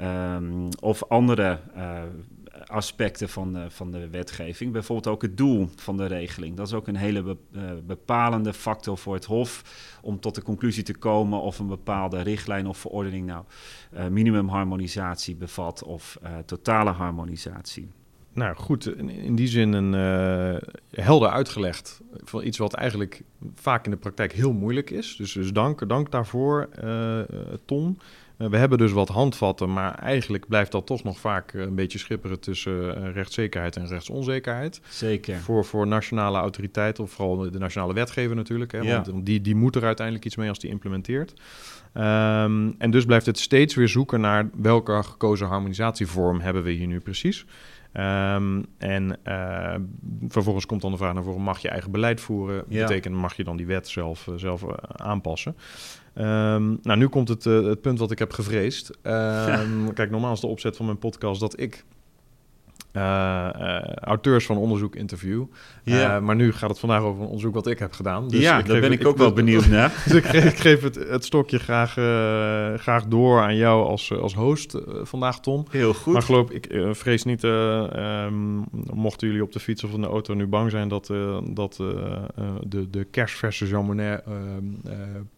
Um, 0.00 0.68
of 0.80 1.04
andere 1.04 1.60
uh, 1.76 2.02
aspecten 2.66 3.28
van 3.28 3.52
de, 3.52 3.70
van 3.70 3.90
de 3.90 4.08
wetgeving. 4.08 4.72
Bijvoorbeeld 4.72 5.14
ook 5.14 5.22
het 5.22 5.36
doel 5.36 5.68
van 5.76 5.96
de 5.96 6.06
regeling. 6.06 6.56
Dat 6.56 6.66
is 6.66 6.72
ook 6.72 6.88
een 6.88 6.96
hele 6.96 7.22
be, 7.22 7.36
bepalende 7.86 8.52
factor 8.52 8.98
voor 8.98 9.14
het 9.14 9.24
Hof 9.24 9.62
om 10.02 10.20
tot 10.20 10.34
de 10.34 10.42
conclusie 10.42 10.82
te 10.82 10.96
komen 10.96 11.40
of 11.40 11.58
een 11.58 11.66
bepaalde 11.66 12.20
richtlijn 12.20 12.66
of 12.66 12.78
verordening 12.78 13.26
nou 13.26 13.44
minimumharmonisatie 14.10 15.36
bevat 15.36 15.82
of 15.82 16.18
totale 16.46 16.90
harmonisatie. 16.90 17.88
Nou 18.36 18.56
goed, 18.56 18.96
in, 18.96 19.34
die 19.34 19.46
zin 19.46 19.72
een 19.72 19.92
uh, 19.92 20.60
helder 20.90 21.28
uitgelegd 21.28 22.00
van 22.24 22.44
iets 22.44 22.58
wat 22.58 22.74
eigenlijk 22.74 23.22
vaak 23.54 23.84
in 23.84 23.90
de 23.90 23.96
praktijk 23.96 24.32
heel 24.32 24.52
moeilijk 24.52 24.90
is. 24.90 25.16
Dus, 25.16 25.32
dus 25.32 25.52
dank, 25.52 25.88
dank 25.88 26.10
daarvoor, 26.10 26.68
uh, 26.84 27.20
Ton. 27.64 27.98
Uh, 28.38 28.48
we 28.48 28.56
hebben 28.56 28.78
dus 28.78 28.92
wat 28.92 29.08
handvatten, 29.08 29.72
maar 29.72 29.94
eigenlijk 29.94 30.48
blijft 30.48 30.72
dat 30.72 30.86
toch 30.86 31.02
nog 31.02 31.18
vaak 31.18 31.52
een 31.52 31.74
beetje 31.74 31.98
schipperen 31.98 32.40
tussen 32.40 33.12
rechtszekerheid 33.12 33.76
en 33.76 33.86
rechtsonzekerheid. 33.86 34.80
Zeker. 34.88 35.36
Voor, 35.36 35.64
voor 35.64 35.86
nationale 35.86 36.38
autoriteiten, 36.38 37.04
of 37.04 37.10
vooral 37.10 37.50
de 37.50 37.58
nationale 37.58 37.94
wetgever 37.94 38.36
natuurlijk. 38.36 38.72
Hè, 38.72 38.78
ja. 38.78 39.02
Want 39.02 39.26
die, 39.26 39.40
die 39.40 39.54
moet 39.54 39.76
er 39.76 39.84
uiteindelijk 39.84 40.26
iets 40.26 40.36
mee 40.36 40.48
als 40.48 40.58
die 40.58 40.70
implementeert. 40.70 41.32
Um, 41.94 42.74
en 42.78 42.90
dus 42.90 43.04
blijft 43.04 43.26
het 43.26 43.38
steeds 43.38 43.74
weer 43.74 43.88
zoeken 43.88 44.20
naar 44.20 44.50
welke 44.54 45.02
gekozen 45.02 45.46
harmonisatievorm 45.46 46.40
hebben 46.40 46.62
we 46.62 46.70
hier 46.70 46.86
nu 46.86 47.00
precies. 47.00 47.44
Um, 47.98 48.66
en 48.78 49.18
uh, 49.24 49.74
vervolgens 50.28 50.66
komt 50.66 50.80
dan 50.80 50.90
de 50.90 50.96
vraag 50.96 51.14
naar 51.14 51.22
voren, 51.22 51.42
mag 51.42 51.58
je 51.58 51.68
eigen 51.68 51.90
beleid 51.90 52.20
voeren? 52.20 52.64
Ja. 52.68 52.86
Betekent, 52.86 53.14
mag 53.14 53.36
je 53.36 53.44
dan 53.44 53.56
die 53.56 53.66
wet 53.66 53.88
zelf, 53.88 54.26
uh, 54.26 54.34
zelf 54.36 54.62
uh, 54.62 54.70
aanpassen? 54.92 55.56
Um, 56.14 56.78
nou, 56.82 56.96
nu 56.96 57.08
komt 57.08 57.28
het, 57.28 57.44
het 57.44 57.80
punt 57.80 57.98
wat 57.98 58.10
ik 58.10 58.18
heb 58.18 58.32
gevreesd. 58.32 58.90
Um, 59.02 59.92
kijk, 59.94 60.10
normaal 60.10 60.32
is 60.32 60.40
de 60.40 60.46
opzet 60.46 60.76
van 60.76 60.86
mijn 60.86 60.98
podcast 60.98 61.40
dat 61.40 61.60
ik 61.60 61.84
auteurs 64.00 64.46
van 64.46 64.56
onderzoek 64.56 64.96
interview. 64.96 65.44
Ja. 65.82 66.16
Uh, 66.16 66.22
maar 66.22 66.36
nu 66.36 66.52
gaat 66.52 66.70
het 66.70 66.78
vandaag 66.78 67.02
over 67.02 67.20
een 67.20 67.26
onderzoek 67.26 67.54
wat 67.54 67.66
ik 67.66 67.78
heb 67.78 67.92
gedaan. 67.92 68.28
Dus 68.28 68.40
ja, 68.40 68.62
daar 68.62 68.80
ben 68.80 68.92
ik, 68.92 69.00
ik 69.00 69.06
ook 69.06 69.16
wel 69.16 69.32
benieuwd 69.32 69.66
naar. 69.76 70.02
dus 70.04 70.14
ik, 70.14 70.24
geef, 70.24 70.44
ik 70.44 70.56
geef 70.56 70.82
het, 70.82 70.94
het, 70.94 71.24
stokje 71.24 71.58
graag, 71.58 71.92
graag 72.80 73.06
door 73.06 73.40
aan 73.40 73.56
jou 73.56 73.86
als, 73.86 74.12
als 74.12 74.34
host 74.34 74.78
vandaag, 75.02 75.40
Tom. 75.40 75.66
Heel 75.70 75.94
goed. 75.94 76.12
Maar 76.12 76.22
geloof 76.22 76.50
ik, 76.50 76.80
vrees 76.90 77.24
niet, 77.24 77.42
um, 77.42 78.64
mochten 78.92 79.26
jullie 79.26 79.42
op 79.42 79.52
de 79.52 79.60
fiets 79.60 79.84
of 79.84 79.92
in 79.92 80.00
de 80.00 80.06
auto 80.06 80.34
nu 80.34 80.46
bang 80.46 80.70
zijn 80.70 80.88
dat, 80.88 81.06
dat 81.44 81.76
de, 82.66 82.90
de 82.90 83.04
kerstverse 83.04 83.66
Jean 83.66 83.84
Monnet 83.84 84.22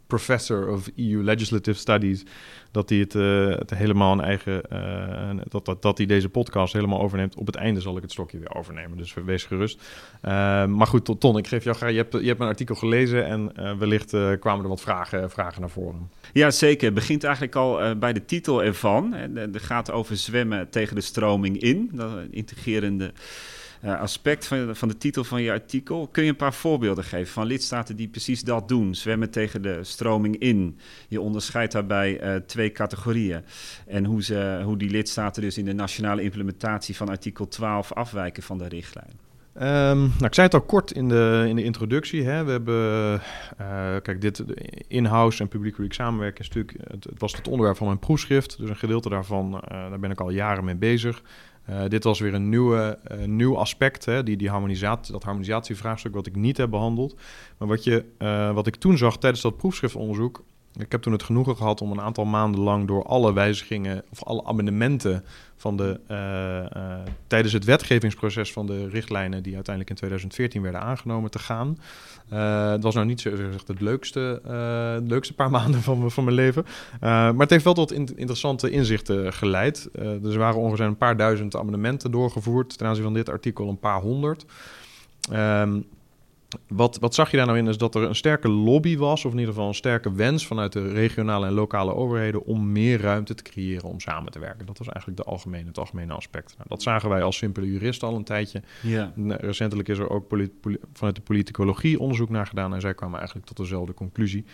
professor 0.09 0.69
of 0.69 0.91
EU 0.97 1.23
Legislative 1.23 1.79
Studies, 1.79 2.25
dat 2.71 2.89
hij 2.89 2.99
het, 2.99 3.13
het 3.59 3.71
helemaal 3.71 4.13
een 4.13 4.21
eigen, 4.21 4.63
uh, 4.73 5.41
dat, 5.49 5.65
dat, 5.65 5.83
dat 5.83 5.99
hij 5.99 6.07
deze 6.07 6.29
podcast 6.29 6.73
helemaal 6.73 7.01
overneemt. 7.01 7.35
Op 7.35 7.47
het 7.47 7.57
einde 7.57 7.81
zal 7.81 7.97
ik 7.97 8.03
het 8.03 8.13
stokje 8.13 8.39
weer 8.39 8.55
overnemen, 8.55 8.97
dus 8.97 9.15
wees 9.25 9.45
gerust. 9.45 9.81
Uh, 10.25 10.31
maar 10.67 10.87
goed, 10.87 11.21
Ton, 11.21 11.39
ik 11.39 11.47
geef 11.47 11.65
jou 11.65 11.77
graag, 11.77 11.91
je 11.91 11.97
hebt, 11.97 12.13
je 12.13 12.27
hebt 12.27 12.39
mijn 12.39 12.51
artikel 12.51 12.75
gelezen 12.75 13.27
en 13.27 13.79
wellicht 13.79 14.17
kwamen 14.41 14.63
er 14.63 14.69
wat 14.69 14.81
vragen, 14.81 15.31
vragen 15.31 15.61
naar 15.61 15.71
voren. 15.71 16.11
Ja, 16.33 16.51
zeker. 16.51 16.85
Het 16.85 16.95
begint 16.95 17.25
eigenlijk 17.25 17.55
al 17.55 17.99
bij 17.99 18.13
de 18.13 18.25
titel 18.25 18.63
ervan. 18.63 19.13
Het 19.13 19.63
gaat 19.63 19.91
over 19.91 20.17
zwemmen 20.17 20.71
tegen 20.71 20.95
de 20.95 21.01
stroming 21.01 21.61
in, 21.61 21.91
dat 21.93 22.11
integrerende 22.31 23.13
aspect 23.83 24.47
van, 24.47 24.77
van 24.77 24.89
de 24.89 24.97
titel 24.97 25.25
van 25.25 25.43
je 25.43 25.51
artikel. 25.51 26.09
Kun 26.13 26.23
je 26.23 26.29
een 26.29 26.37
paar 26.37 26.55
voorbeelden 26.55 27.05
geven 27.05 27.33
van 27.33 27.47
lidstaten 27.47 27.97
die 27.97 28.09
precies 28.09 28.43
dat 28.43 28.69
doen? 28.69 28.95
Zwemmen 28.95 29.31
tegen 29.31 29.63
de 29.63 29.85
stroming 29.85 30.39
in. 30.39 30.79
Je 31.09 31.21
onderscheidt 31.21 31.73
daarbij 31.73 32.23
uh, 32.23 32.41
twee 32.47 32.73
categorieën. 32.73 33.43
En 33.87 34.05
hoe, 34.05 34.23
ze, 34.23 34.61
hoe 34.65 34.77
die 34.77 34.91
lidstaten 34.91 35.43
dus 35.43 35.59
in 35.59 35.65
de 35.65 35.73
nationale 35.73 36.23
implementatie 36.23 36.97
van 36.97 37.09
artikel 37.09 37.49
12 37.49 37.93
afwijken 37.93 38.43
van 38.43 38.59
de 38.59 38.69
richtlijn. 38.69 39.27
Um, 39.63 39.99
nou, 39.99 40.25
ik 40.25 40.35
zei 40.35 40.47
het 40.47 40.55
al 40.55 40.61
kort 40.61 40.93
in 40.93 41.09
de, 41.09 41.45
in 41.49 41.57
de 41.57 41.65
introductie. 41.65 42.25
Hè. 42.25 42.45
We 42.45 42.51
hebben, 42.51 43.13
uh, 43.61 43.97
kijk, 44.03 44.21
dit 44.21 44.45
in-house 44.89 45.43
en 45.43 45.49
publiek-publiek 45.49 45.93
samenwerken 45.93 46.41
is 46.41 46.49
natuurlijk, 46.49 46.91
het, 46.91 47.05
het, 47.05 47.19
was 47.19 47.37
het 47.37 47.49
onderwerp 47.49 47.77
van 47.77 47.87
mijn 47.87 47.99
proefschrift. 47.99 48.59
Dus 48.59 48.69
een 48.69 48.77
gedeelte 48.77 49.09
daarvan, 49.09 49.63
daar 49.69 49.99
ben 49.99 50.11
ik 50.11 50.21
al 50.21 50.31
jaren 50.31 50.65
mee 50.65 50.77
bezig. 50.77 51.23
Uh, 51.71 51.85
dit 51.89 52.05
was 52.05 52.21
weer 52.21 52.35
een 52.35 52.49
nieuwe, 52.49 52.99
uh, 53.13 53.25
nieuw 53.25 53.57
aspect, 53.57 54.05
hè, 54.05 54.23
die, 54.23 54.37
die 54.37 54.51
harmonisatie, 54.51 55.13
dat 55.13 55.23
harmonisatievraagstuk 55.23 56.15
wat 56.15 56.27
ik 56.27 56.37
niet 56.37 56.57
heb 56.57 56.71
behandeld. 56.71 57.17
Maar 57.59 57.69
wat, 57.69 57.85
je, 57.85 58.05
uh, 58.19 58.53
wat 58.53 58.67
ik 58.67 58.77
toen 58.77 58.99
zag 58.99 59.19
tijdens 59.19 59.43
dat 59.43 59.57
proefschriftonderzoek, 59.57 60.45
ik 60.79 60.93
heb 60.93 61.03
toen 61.03 61.13
het 61.13 61.23
genoegen 61.23 61.57
gehad 61.57 61.81
om 61.81 61.91
een 61.91 62.01
aantal 62.01 62.25
maanden 62.25 62.61
lang 62.61 62.87
door 62.87 63.05
alle 63.05 63.33
wijzigingen 63.33 64.05
of 64.11 64.25
alle 64.25 64.45
amendementen 64.45 65.25
van 65.57 65.77
de, 65.77 66.01
tijdens 67.27 67.53
het 67.53 67.65
wetgevingsproces 67.65 68.53
van 68.53 68.67
de 68.67 68.89
richtlijnen 68.89 69.43
die 69.43 69.55
uiteindelijk 69.55 69.91
in 69.91 69.97
2014 69.97 70.63
werden 70.63 70.81
aangenomen 70.81 71.31
te 71.31 71.39
gaan. 71.39 71.79
Uh, 72.33 72.71
het 72.71 72.83
was 72.83 72.95
nou 72.95 73.07
niet 73.07 73.21
zo 73.21 73.31
gezegd 73.31 73.69
het 73.69 73.81
leukste, 73.81 74.41
leukste 75.07 75.35
paar 75.35 75.51
maanden 75.59 75.83
van, 75.83 76.11
van 76.11 76.25
mijn 76.25 76.37
leven. 76.37 76.65
Maar 77.01 77.35
het 77.39 77.51
heeft 77.51 77.65
wel 77.65 77.75
tot 77.75 77.93
in, 77.93 78.09
interessante 78.17 78.71
inzichten 78.71 79.33
geleid. 79.33 79.89
dus 79.93 80.33
er 80.33 80.39
waren 80.39 80.61
ongeveer 80.61 80.87
een 80.87 80.97
paar 80.97 81.17
duizend 81.17 81.57
amendementen 81.57 82.11
doorgevoerd. 82.11 82.79
Ten 82.79 82.87
aanzien 82.87 83.05
van 83.05 83.15
dit 83.15 83.29
artikel 83.29 83.69
een 83.69 83.79
paar 83.79 84.01
honderd. 84.01 84.45
Um, 85.33 85.87
wat, 86.69 86.99
wat 86.99 87.15
zag 87.15 87.31
je 87.31 87.37
daar 87.37 87.47
nou 87.47 87.59
in? 87.59 87.67
Is 87.67 87.79
dat 87.79 87.95
er 87.95 88.03
een 88.03 88.15
sterke 88.15 88.49
lobby 88.49 88.97
was, 88.97 89.25
of 89.25 89.33
in 89.33 89.39
ieder 89.39 89.55
geval 89.55 89.69
een 89.69 89.75
sterke 89.75 90.13
wens 90.13 90.47
vanuit 90.47 90.73
de 90.73 90.89
regionale 90.89 91.47
en 91.47 91.53
lokale 91.53 91.95
overheden 91.95 92.45
om 92.45 92.73
meer 92.73 93.01
ruimte 93.01 93.35
te 93.35 93.43
creëren 93.43 93.89
om 93.89 94.01
samen 94.01 94.33
te 94.33 94.39
werken. 94.39 94.67
Dat 94.67 94.79
was 94.79 94.89
eigenlijk 94.89 95.17
de 95.17 95.25
algemene, 95.25 95.67
het 95.67 95.79
algemene 95.79 96.13
aspect. 96.13 96.55
Nou, 96.57 96.69
dat 96.69 96.83
zagen 96.83 97.09
wij 97.09 97.23
als 97.23 97.37
simpele 97.37 97.71
juristen 97.71 98.09
al 98.09 98.15
een 98.15 98.25
tijdje. 98.25 98.63
Ja. 98.83 99.13
Recentelijk 99.27 99.89
is 99.89 99.99
er 99.99 100.11
ook 100.11 100.27
vanuit 100.93 101.17
de 101.17 101.23
politicologie 101.23 102.01
onderzoek 102.01 102.29
naar 102.29 102.47
gedaan 102.47 102.75
en 102.75 102.81
zij 102.81 102.95
kwamen 102.95 103.19
eigenlijk 103.19 103.47
tot 103.47 103.57
dezelfde 103.57 103.95
conclusie. 103.95 104.45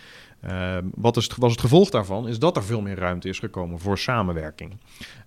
Uh, 0.47 0.77
wat 0.95 1.17
is, 1.17 1.27
was 1.37 1.51
het 1.51 1.61
gevolg 1.61 1.89
daarvan? 1.89 2.27
Is 2.27 2.39
dat 2.39 2.55
er 2.55 2.63
veel 2.63 2.81
meer 2.81 2.97
ruimte 2.97 3.29
is 3.29 3.39
gekomen 3.39 3.79
voor 3.79 3.97
samenwerking 3.97 4.77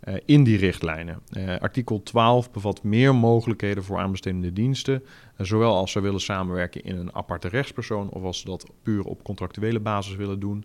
uh, 0.04 0.14
in 0.24 0.44
die 0.44 0.56
richtlijnen. 0.56 1.20
Uh, 1.32 1.56
artikel 1.56 2.02
12 2.02 2.50
bevat 2.50 2.82
meer 2.82 3.14
mogelijkheden 3.14 3.84
voor 3.84 3.98
aanbestedende 3.98 4.52
diensten, 4.52 5.02
zowel 5.36 5.74
als 5.74 5.92
ze 5.92 6.00
willen 6.00 6.20
samenwerken 6.20 6.84
in 6.84 6.96
een 6.96 7.14
aparte 7.14 7.48
rechtspersoon 7.48 8.08
of 8.08 8.22
als 8.22 8.38
ze 8.38 8.44
dat 8.44 8.66
puur 8.82 9.04
op 9.04 9.22
contractuele 9.22 9.80
basis 9.80 10.16
willen 10.16 10.40
doen. 10.40 10.64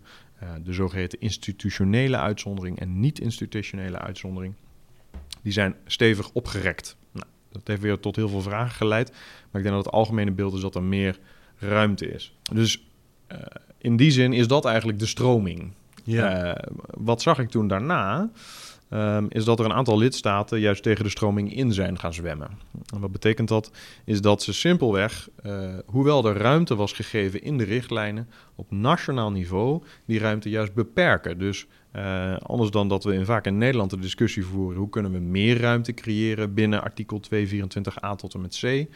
de 0.62 0.72
zogeheten 0.72 1.20
institutionele 1.20 2.16
uitzondering 2.16 2.80
en 2.80 3.00
niet-institutionele 3.00 3.98
uitzondering, 3.98 4.54
die 5.42 5.52
zijn 5.52 5.74
stevig 5.86 6.30
opgerekt. 6.32 6.96
Nou, 7.12 7.26
dat 7.48 7.62
heeft 7.64 7.80
weer 7.80 8.00
tot 8.00 8.16
heel 8.16 8.28
veel 8.28 8.42
vragen 8.42 8.74
geleid, 8.74 9.10
maar 9.10 9.60
ik 9.60 9.66
denk 9.66 9.74
dat 9.74 9.84
het 9.84 9.94
algemene 9.94 10.32
beeld 10.32 10.54
is 10.54 10.60
dat 10.60 10.74
er 10.74 10.82
meer 10.82 11.18
ruimte 11.56 12.12
is. 12.12 12.36
Dus 12.52 12.86
in 13.84 13.96
die 13.96 14.10
zin 14.10 14.32
is 14.32 14.48
dat 14.48 14.64
eigenlijk 14.64 14.98
de 14.98 15.06
stroming. 15.06 15.72
Ja. 16.04 16.46
Uh, 16.46 16.62
wat 16.90 17.22
zag 17.22 17.38
ik 17.38 17.48
toen 17.48 17.68
daarna? 17.68 18.30
Um, 18.90 19.26
is 19.28 19.44
dat 19.44 19.58
er 19.58 19.64
een 19.64 19.72
aantal 19.72 19.98
lidstaten 19.98 20.60
juist 20.60 20.82
tegen 20.82 21.04
de 21.04 21.10
stroming 21.10 21.54
in 21.54 21.72
zijn 21.72 21.98
gaan 21.98 22.14
zwemmen. 22.14 22.48
En 22.94 23.00
wat 23.00 23.12
betekent 23.12 23.48
dat? 23.48 23.70
Is 24.04 24.20
dat 24.20 24.42
ze 24.42 24.52
simpelweg, 24.52 25.28
uh, 25.46 25.68
hoewel 25.86 26.26
er 26.26 26.36
ruimte 26.36 26.74
was 26.74 26.92
gegeven 26.92 27.42
in 27.42 27.58
de 27.58 27.64
richtlijnen, 27.64 28.28
op 28.54 28.70
nationaal 28.70 29.30
niveau 29.30 29.82
die 30.04 30.18
ruimte 30.18 30.48
juist 30.50 30.74
beperken. 30.74 31.38
Dus 31.38 31.66
uh, 31.96 32.36
anders 32.36 32.70
dan 32.70 32.88
dat 32.88 33.04
we 33.04 33.14
in, 33.14 33.24
vaak 33.24 33.46
in 33.46 33.58
Nederland 33.58 33.90
de 33.90 33.98
discussie 33.98 34.44
voeren, 34.44 34.78
hoe 34.78 34.88
kunnen 34.88 35.12
we 35.12 35.18
meer 35.18 35.60
ruimte 35.60 35.94
creëren 35.94 36.54
binnen 36.54 36.82
artikel 36.82 37.20
224a 37.34 38.16
tot 38.16 38.34
en 38.34 38.40
met 38.40 38.58
C, 38.60 38.62
uh, 38.64 38.86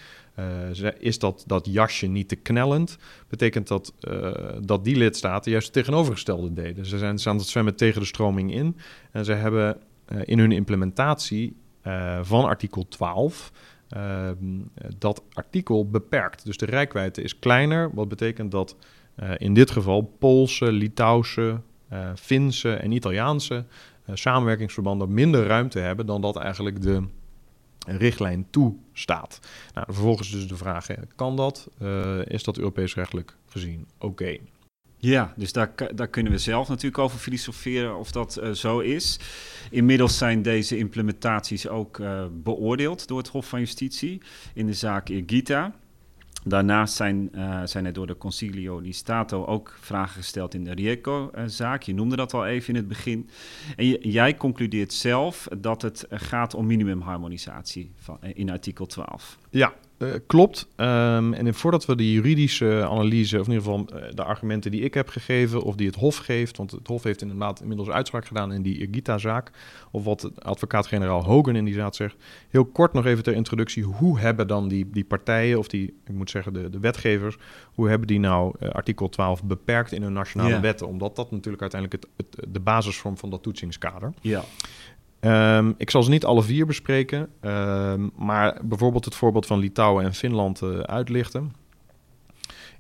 is 0.99 1.19
dat, 1.19 1.45
dat 1.47 1.67
jasje 1.71 2.07
niet 2.07 2.28
te 2.28 2.37
knellend, 2.37 2.99
betekent 3.28 3.69
dat 3.69 3.95
uh, 4.00 4.33
dat 4.61 4.85
die 4.85 4.97
lidstaten 4.97 5.50
juist 5.50 5.67
het 5.67 5.75
tegenovergestelde 5.75 6.52
deden. 6.52 6.87
Ze 6.87 6.99
zijn 6.99 7.21
aan 7.25 7.37
het 7.37 7.47
zwemmen 7.47 7.76
tegen 7.76 8.00
de 8.00 8.07
stroming 8.07 8.52
in 8.52 8.76
en 9.12 9.25
ze 9.25 9.33
hebben 9.33 9.76
in 10.25 10.38
hun 10.38 10.52
implementatie 10.52 11.57
van 12.23 12.45
artikel 12.45 12.88
12 12.88 13.52
dat 14.99 15.23
artikel 15.33 15.90
beperkt. 15.90 16.45
Dus 16.45 16.57
de 16.57 16.67
rijkwijde 16.67 17.23
is 17.23 17.38
kleiner, 17.38 17.90
wat 17.95 18.09
betekent 18.09 18.50
dat 18.50 18.76
in 19.37 19.55
dit 19.55 19.71
geval 19.71 20.14
Poolse, 20.19 20.73
Litouwse, 20.73 21.61
Finse 22.14 22.75
en 22.75 22.92
Italiaanse 22.92 23.54
uh, 23.54 24.16
samenwerkingsverbanden 24.16 25.14
minder 25.14 25.47
ruimte 25.47 25.78
hebben 25.78 26.07
dan 26.07 26.21
dat 26.21 26.37
eigenlijk 26.37 26.83
de 26.83 27.02
richtlijn 27.87 28.47
toestaat. 28.50 29.40
Nou, 29.75 29.87
vervolgens 29.90 30.30
dus 30.30 30.49
de 30.49 30.57
vraag, 30.57 30.87
kan 31.16 31.37
dat? 31.37 31.68
Uh, 31.83 32.18
is 32.25 32.42
dat 32.42 32.59
Europees 32.59 32.95
rechtelijk 32.95 33.37
gezien 33.47 33.87
oké? 33.99 34.37
Ja, 34.97 35.33
dus 35.37 35.52
daar, 35.52 35.73
daar 35.95 36.09
kunnen 36.09 36.33
we 36.33 36.38
zelf 36.38 36.68
natuurlijk 36.68 36.99
over 36.99 37.18
filosoferen 37.18 37.99
of 37.99 38.11
dat 38.11 38.40
zo 38.52 38.78
is. 38.78 39.18
Inmiddels 39.71 40.18
zijn 40.18 40.42
deze 40.42 40.78
implementaties 40.78 41.68
ook 41.68 42.00
beoordeeld 42.33 43.09
door 43.09 43.18
het 43.18 43.28
Hof 43.28 43.49
van 43.49 43.59
Justitie 43.59 44.23
in 44.54 44.66
de 44.66 44.73
zaak 44.73 45.09
Irgita. 45.09 45.75
Daarnaast 46.49 46.95
zijn, 46.95 47.28
uh, 47.35 47.61
zijn 47.64 47.87
er 47.87 47.93
door 47.93 48.07
de 48.07 48.17
Concilio 48.17 48.81
di 48.81 48.93
Stato 48.93 49.45
ook 49.45 49.76
vragen 49.81 50.14
gesteld 50.14 50.55
in 50.55 50.64
de 50.64 50.75
Rieco-zaak. 50.75 51.83
Je 51.83 51.95
noemde 51.95 52.17
dat 52.17 52.35
al 52.35 52.47
even 52.47 52.69
in 52.69 52.76
het 52.81 52.88
begin. 52.88 53.28
En 53.76 53.87
jij 54.11 54.37
concludeert 54.37 54.93
zelf 54.93 55.49
dat 55.59 55.83
het 55.83 56.07
gaat 56.11 56.55
om 56.55 56.67
minimumharmonisatie 56.67 57.93
van, 57.97 58.19
in 58.23 58.50
artikel 58.50 58.87
12. 58.87 59.38
Ja, 59.50 59.73
uh, 59.99 60.14
klopt. 60.26 60.69
Um, 60.76 61.35
en 61.35 61.55
voordat 61.55 61.87
we 61.87 61.97
de 61.97 62.12
juridische 62.12 62.87
analyse, 62.90 63.40
of 63.40 63.47
in 63.47 63.52
ieder 63.52 63.64
geval 63.64 63.87
uh, 63.95 64.02
de 64.14 64.25
argumenten 64.25 64.71
die 64.71 64.81
ik 64.81 64.95
heb 64.95 65.09
gegeven, 65.09 65.62
of 65.62 65.75
die 65.75 65.87
het 65.87 65.97
Hof 65.97 66.17
geeft, 66.17 66.57
want 66.57 66.71
het 66.71 66.87
Hof 66.87 67.02
heeft 67.02 67.23
inderdaad 67.23 67.61
inmiddels 67.61 67.88
uitspraak 67.88 68.26
gedaan 68.26 68.52
in 68.52 68.62
die 68.62 68.78
Irgita-zaak, 68.78 69.50
of 69.90 70.05
wat 70.05 70.31
advocaat-generaal 70.45 71.25
Hogan 71.25 71.57
in 71.57 71.64
die 71.64 71.75
zaak 71.75 71.95
zegt. 71.95 72.17
Heel 72.49 72.64
kort 72.64 72.93
nog 72.93 73.07
even 73.07 73.23
ter 73.23 73.35
introductie, 73.35 73.83
hoe 73.83 74.19
hebben 74.19 74.47
dan 74.47 74.69
die, 74.69 74.90
die 74.90 75.05
partijen, 75.05 75.59
of 75.59 75.69
die, 75.69 75.95
ik 76.07 76.14
moet 76.14 76.31
zeggen 76.31 76.52
de, 76.52 76.71
de 76.71 76.78
wetgevers, 76.78 77.37
hoe 77.75 77.88
hebben 77.88 78.07
die 78.07 78.21
nou 78.21 78.55
uh, 78.61 78.69
artikel 78.69 79.09
12 79.09 79.45
beperkt 79.45 79.93
in 79.93 80.02
hun 80.02 80.12
nationale 80.12 80.61
wetten? 80.61 80.87
Omdat 80.87 81.17
dat 81.17 81.31
natuurlijk 81.31 81.62
uiteindelijk 81.62 82.02
het, 82.02 82.26
het, 82.37 82.52
de 82.52 82.61
basisvorm 82.61 83.19
van 83.19 83.31
dat 83.31 83.43
toetsingskader. 83.43 84.12
Ja. 84.21 84.45
Um, 85.21 85.75
ik 85.77 85.91
zal 85.91 86.03
ze 86.03 86.11
niet 86.11 86.25
alle 86.25 86.43
vier 86.43 86.67
bespreken, 86.67 87.29
um, 87.41 88.11
maar 88.17 88.61
bijvoorbeeld 88.63 89.05
het 89.05 89.15
voorbeeld 89.15 89.47
van 89.47 89.59
Litouwen 89.59 90.05
en 90.05 90.15
Finland 90.15 90.63
uh, 90.63 90.79
uitlichten. 90.79 91.53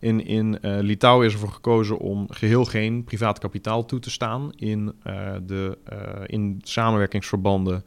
In, 0.00 0.26
in 0.26 0.58
uh, 0.62 0.78
Litouwen 0.80 1.26
is 1.26 1.32
ervoor 1.32 1.52
gekozen 1.52 1.98
om 1.98 2.26
geheel 2.30 2.64
geen 2.64 3.04
privaat 3.04 3.38
kapitaal 3.38 3.84
toe 3.84 3.98
te 3.98 4.10
staan 4.10 4.52
in, 4.56 4.92
uh, 5.06 5.32
de, 5.42 5.78
in 6.26 6.60
samenwerkingsverbanden 6.62 7.84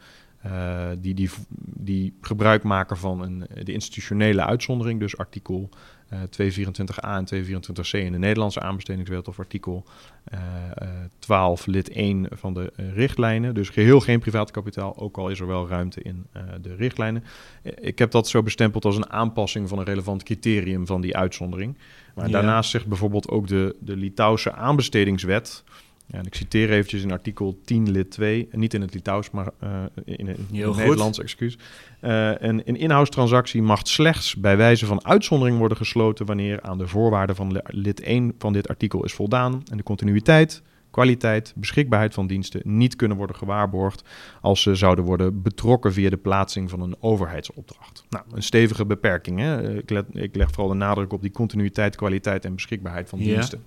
die, 0.98 1.14
die, 1.14 1.30
die 1.60 2.18
gebruik 2.22 2.64
maken 2.64 2.98
van 2.98 3.22
een, 3.22 3.44
de 3.64 3.74
institutionele 3.74 4.46
uitzondering, 4.46 5.00
dus 5.00 5.18
artikel 5.18 5.70
224a 6.14 7.10
en 7.10 7.28
224c 7.34 7.92
in 7.92 8.12
de 8.12 8.18
Nederlandse 8.18 8.60
aanbestedingswet 8.60 9.28
of 9.28 9.40
artikel 9.40 9.86
uh, 10.34 10.40
uh, 10.82 10.90
12 11.20 11.66
lid 11.66 11.90
1 11.90 12.28
van 12.32 12.54
de 12.54 12.74
richtlijnen. 12.76 13.54
Dus 13.54 13.70
geheel 13.70 14.00
geen 14.00 14.20
privaat 14.20 14.52
kapitaal, 14.52 14.98
ook 14.98 15.18
al 15.18 15.30
is 15.30 15.40
er 15.40 15.48
wel 15.48 15.68
ruimte 15.68 16.02
in 16.02 16.26
de 16.62 16.76
richtlijnen. 16.76 17.24
ik 17.64 18.00
heb 18.00 18.12
dat 18.12 18.28
zo 18.28 18.44
bestempeld 18.44 18.86
als 18.86 18.96
een 18.96 19.10
aanpassing 19.10 19.70
van 19.70 19.78
een 19.78 19.86
relevant 19.86 20.24
criterium 20.24 20.86
van 20.86 21.02
die 21.02 21.18
uitzondering. 21.18 21.78
Maar 22.16 22.26
ja. 22.26 22.32
daarnaast 22.32 22.70
zegt 22.70 22.88
bijvoorbeeld 22.88 23.30
ook 23.30 23.48
de, 23.48 23.76
de 23.80 23.96
Litouwse 23.96 24.52
aanbestedingswet... 24.52 25.64
Ja, 26.12 26.18
en 26.18 26.26
ik 26.26 26.36
citeer 26.36 26.72
eventjes 26.72 27.04
in 27.04 27.12
artikel 27.12 27.60
10 27.66 27.92
lid 27.92 28.12
2, 28.12 28.48
niet 28.52 28.74
in 28.74 28.82
het 28.82 28.94
Litouws, 28.94 29.32
maar 29.32 29.50
uh, 29.64 29.70
in, 30.06 30.28
het 30.28 30.52
Nederlands, 30.52 31.20
excuus. 31.20 31.58
Uh, 32.02 32.32
een, 32.38 32.62
een 32.66 32.78
inhoudstransactie 32.78 33.62
mag 33.62 33.88
slechts 33.88 34.36
bij 34.36 34.58
wijze 34.58 34.86
van 34.86 35.06
uitzondering 35.06 35.58
worden 35.58 35.78
gesloten 35.78 36.26
wanneer 36.26 36.62
aan 36.62 36.78
de 36.78 36.88
voorwaarden 36.88 37.36
van 37.36 37.62
lid 37.66 38.02
1 38.02 38.36
van 38.38 38.54
dit 38.54 38.68
artikel 38.68 39.04
is 39.04 39.14
voldaan 39.14 39.64
en 39.72 39.78
de 39.78 39.84
continuïteit, 39.84 40.62
kwaliteit, 40.90 41.54
beschikbaarheid 41.56 42.14
van 42.14 42.28
diensten 42.28 42.62
niet 42.64 42.96
kunnen 42.96 43.18
worden 43.18 43.36
gewaarborgd 43.36 44.04
als 44.42 44.62
ze 44.62 44.76
zouden 44.76 45.06
worden 45.06 45.42
betrokken 45.42 45.94
via 45.94 46.10
de 46.10 46.18
plaatsing 46.18 46.70
van 46.70 46.82
een 46.82 46.96
overheidsopdracht. 47.00 48.06
Nou, 48.10 48.26
een 48.32 48.44
stevige 48.44 48.86
beperking. 48.86 49.40
Hè? 49.40 49.78
Ik, 49.78 49.90
let, 49.90 50.06
ik 50.12 50.36
leg 50.36 50.50
vooral 50.50 50.68
de 50.68 50.76
nadruk 50.76 51.14
op 51.14 51.22
die 51.22 51.32
continuïteit, 51.32 51.96
kwaliteit 51.96 52.46
en 52.46 52.56
beschikbaarheid 52.56 53.10
van 53.10 53.20
ja. 53.20 53.26
diensten. 53.26 53.64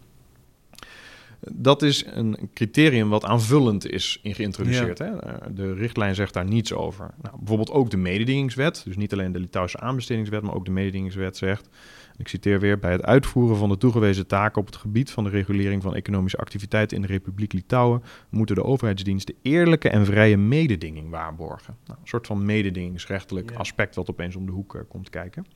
Dat 1.52 1.82
is 1.82 2.04
een 2.06 2.50
criterium 2.54 3.08
wat 3.08 3.24
aanvullend 3.24 3.90
is 3.90 4.20
in 4.22 4.34
geïntroduceerd. 4.34 4.98
Ja. 4.98 5.04
Hè? 5.04 5.54
De 5.54 5.74
richtlijn 5.74 6.14
zegt 6.14 6.34
daar 6.34 6.44
niets 6.44 6.72
over. 6.72 7.10
Nou, 7.22 7.36
bijvoorbeeld 7.38 7.70
ook 7.70 7.90
de 7.90 7.96
mededingingswet, 7.96 8.82
dus 8.84 8.96
niet 8.96 9.12
alleen 9.12 9.32
de 9.32 9.40
Litouwse 9.40 9.80
aanbestedingswet, 9.80 10.42
maar 10.42 10.54
ook 10.54 10.64
de 10.64 10.70
mededingingswet 10.70 11.36
zegt, 11.36 11.68
ik 12.16 12.28
citeer 12.28 12.60
weer, 12.60 12.78
bij 12.78 12.92
het 12.92 13.02
uitvoeren 13.02 13.56
van 13.56 13.68
de 13.68 13.76
toegewezen 13.76 14.26
taken 14.26 14.60
op 14.60 14.66
het 14.66 14.76
gebied 14.76 15.10
van 15.10 15.24
de 15.24 15.30
regulering 15.30 15.82
van 15.82 15.94
economische 15.94 16.38
activiteiten 16.38 16.96
in 16.96 17.02
de 17.02 17.08
Republiek 17.08 17.52
Litouwen 17.52 18.02
moeten 18.30 18.54
de 18.54 18.64
overheidsdiensten 18.64 19.34
eerlijke 19.42 19.88
en 19.88 20.04
vrije 20.04 20.36
mededinging 20.36 21.10
waarborgen. 21.10 21.76
Nou, 21.86 21.98
een 22.00 22.08
soort 22.08 22.26
van 22.26 22.44
mededingingsrechtelijk 22.44 23.50
ja. 23.50 23.56
aspect 23.56 23.94
wat 23.94 24.10
opeens 24.10 24.36
om 24.36 24.46
de 24.46 24.52
hoek 24.52 24.74
uh, 24.74 24.80
komt 24.88 25.10
kijken. 25.10 25.46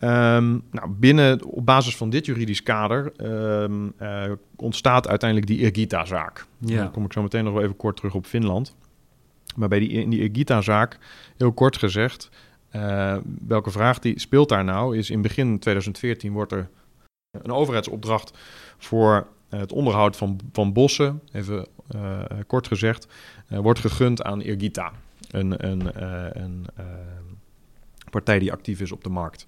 Um, 0.00 0.62
nou, 0.70 0.88
binnen, 0.88 1.44
op 1.44 1.66
basis 1.66 1.96
van 1.96 2.10
dit 2.10 2.26
juridisch 2.26 2.62
kader 2.62 3.12
um, 3.62 3.92
uh, 4.02 4.24
ontstaat 4.56 5.08
uiteindelijk 5.08 5.50
die 5.50 5.58
Irgita-zaak. 5.58 6.46
Ja. 6.58 6.76
Dan 6.76 6.90
kom 6.90 7.04
ik 7.04 7.12
zo 7.12 7.22
meteen 7.22 7.44
nog 7.44 7.52
wel 7.52 7.62
even 7.62 7.76
kort 7.76 7.96
terug 7.96 8.14
op 8.14 8.26
Finland. 8.26 8.76
Maar 9.56 9.68
bij 9.68 9.78
die, 9.78 9.88
in 9.88 10.10
die 10.10 10.20
Irgita-zaak, 10.20 10.98
heel 11.36 11.52
kort 11.52 11.76
gezegd, 11.76 12.30
uh, 12.72 13.16
welke 13.46 13.70
vraag 13.70 13.98
die 13.98 14.20
speelt 14.20 14.48
daar 14.48 14.64
nou, 14.64 14.96
is 14.96 15.10
in 15.10 15.22
begin 15.22 15.58
2014 15.58 16.32
wordt 16.32 16.52
er 16.52 16.68
een 17.30 17.52
overheidsopdracht 17.52 18.38
voor 18.78 19.26
uh, 19.50 19.60
het 19.60 19.72
onderhoud 19.72 20.16
van, 20.16 20.40
van 20.52 20.72
bossen, 20.72 21.22
even 21.32 21.66
uh, 21.94 22.20
kort 22.46 22.66
gezegd, 22.66 23.08
wordt 23.48 23.78
gegund 23.78 24.22
aan 24.22 24.42
Irgita. 24.42 24.92
Een, 25.30 25.66
een, 25.66 26.02
een 26.42 26.66
partij 28.10 28.38
die 28.38 28.52
actief 28.52 28.80
is 28.80 28.92
op 28.92 29.04
de 29.04 29.10
markt. 29.10 29.46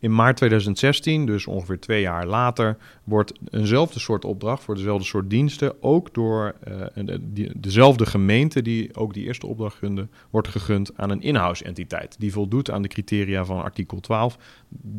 In 0.00 0.14
maart 0.14 0.36
2016, 0.36 1.26
dus 1.26 1.46
ongeveer 1.46 1.80
twee 1.80 2.00
jaar 2.00 2.26
later, 2.26 2.76
wordt 3.04 3.32
eenzelfde 3.50 4.00
soort 4.00 4.24
opdracht 4.24 4.62
voor 4.62 4.74
dezelfde 4.74 5.04
soort 5.04 5.30
diensten 5.30 5.82
ook 5.82 6.14
door 6.14 6.54
de, 6.94 7.52
dezelfde 7.56 8.06
gemeente 8.06 8.62
die 8.62 8.96
ook 8.96 9.14
die 9.14 9.24
eerste 9.24 9.46
opdracht 9.46 9.76
gunde, 9.76 10.08
wordt 10.30 10.48
gegund 10.48 10.96
aan 10.96 11.10
een 11.10 11.22
in-house 11.22 11.64
entiteit. 11.64 12.16
Die 12.18 12.32
voldoet 12.32 12.70
aan 12.70 12.82
de 12.82 12.88
criteria 12.88 13.44
van 13.44 13.62
artikel 13.62 14.00
12. 14.00 14.38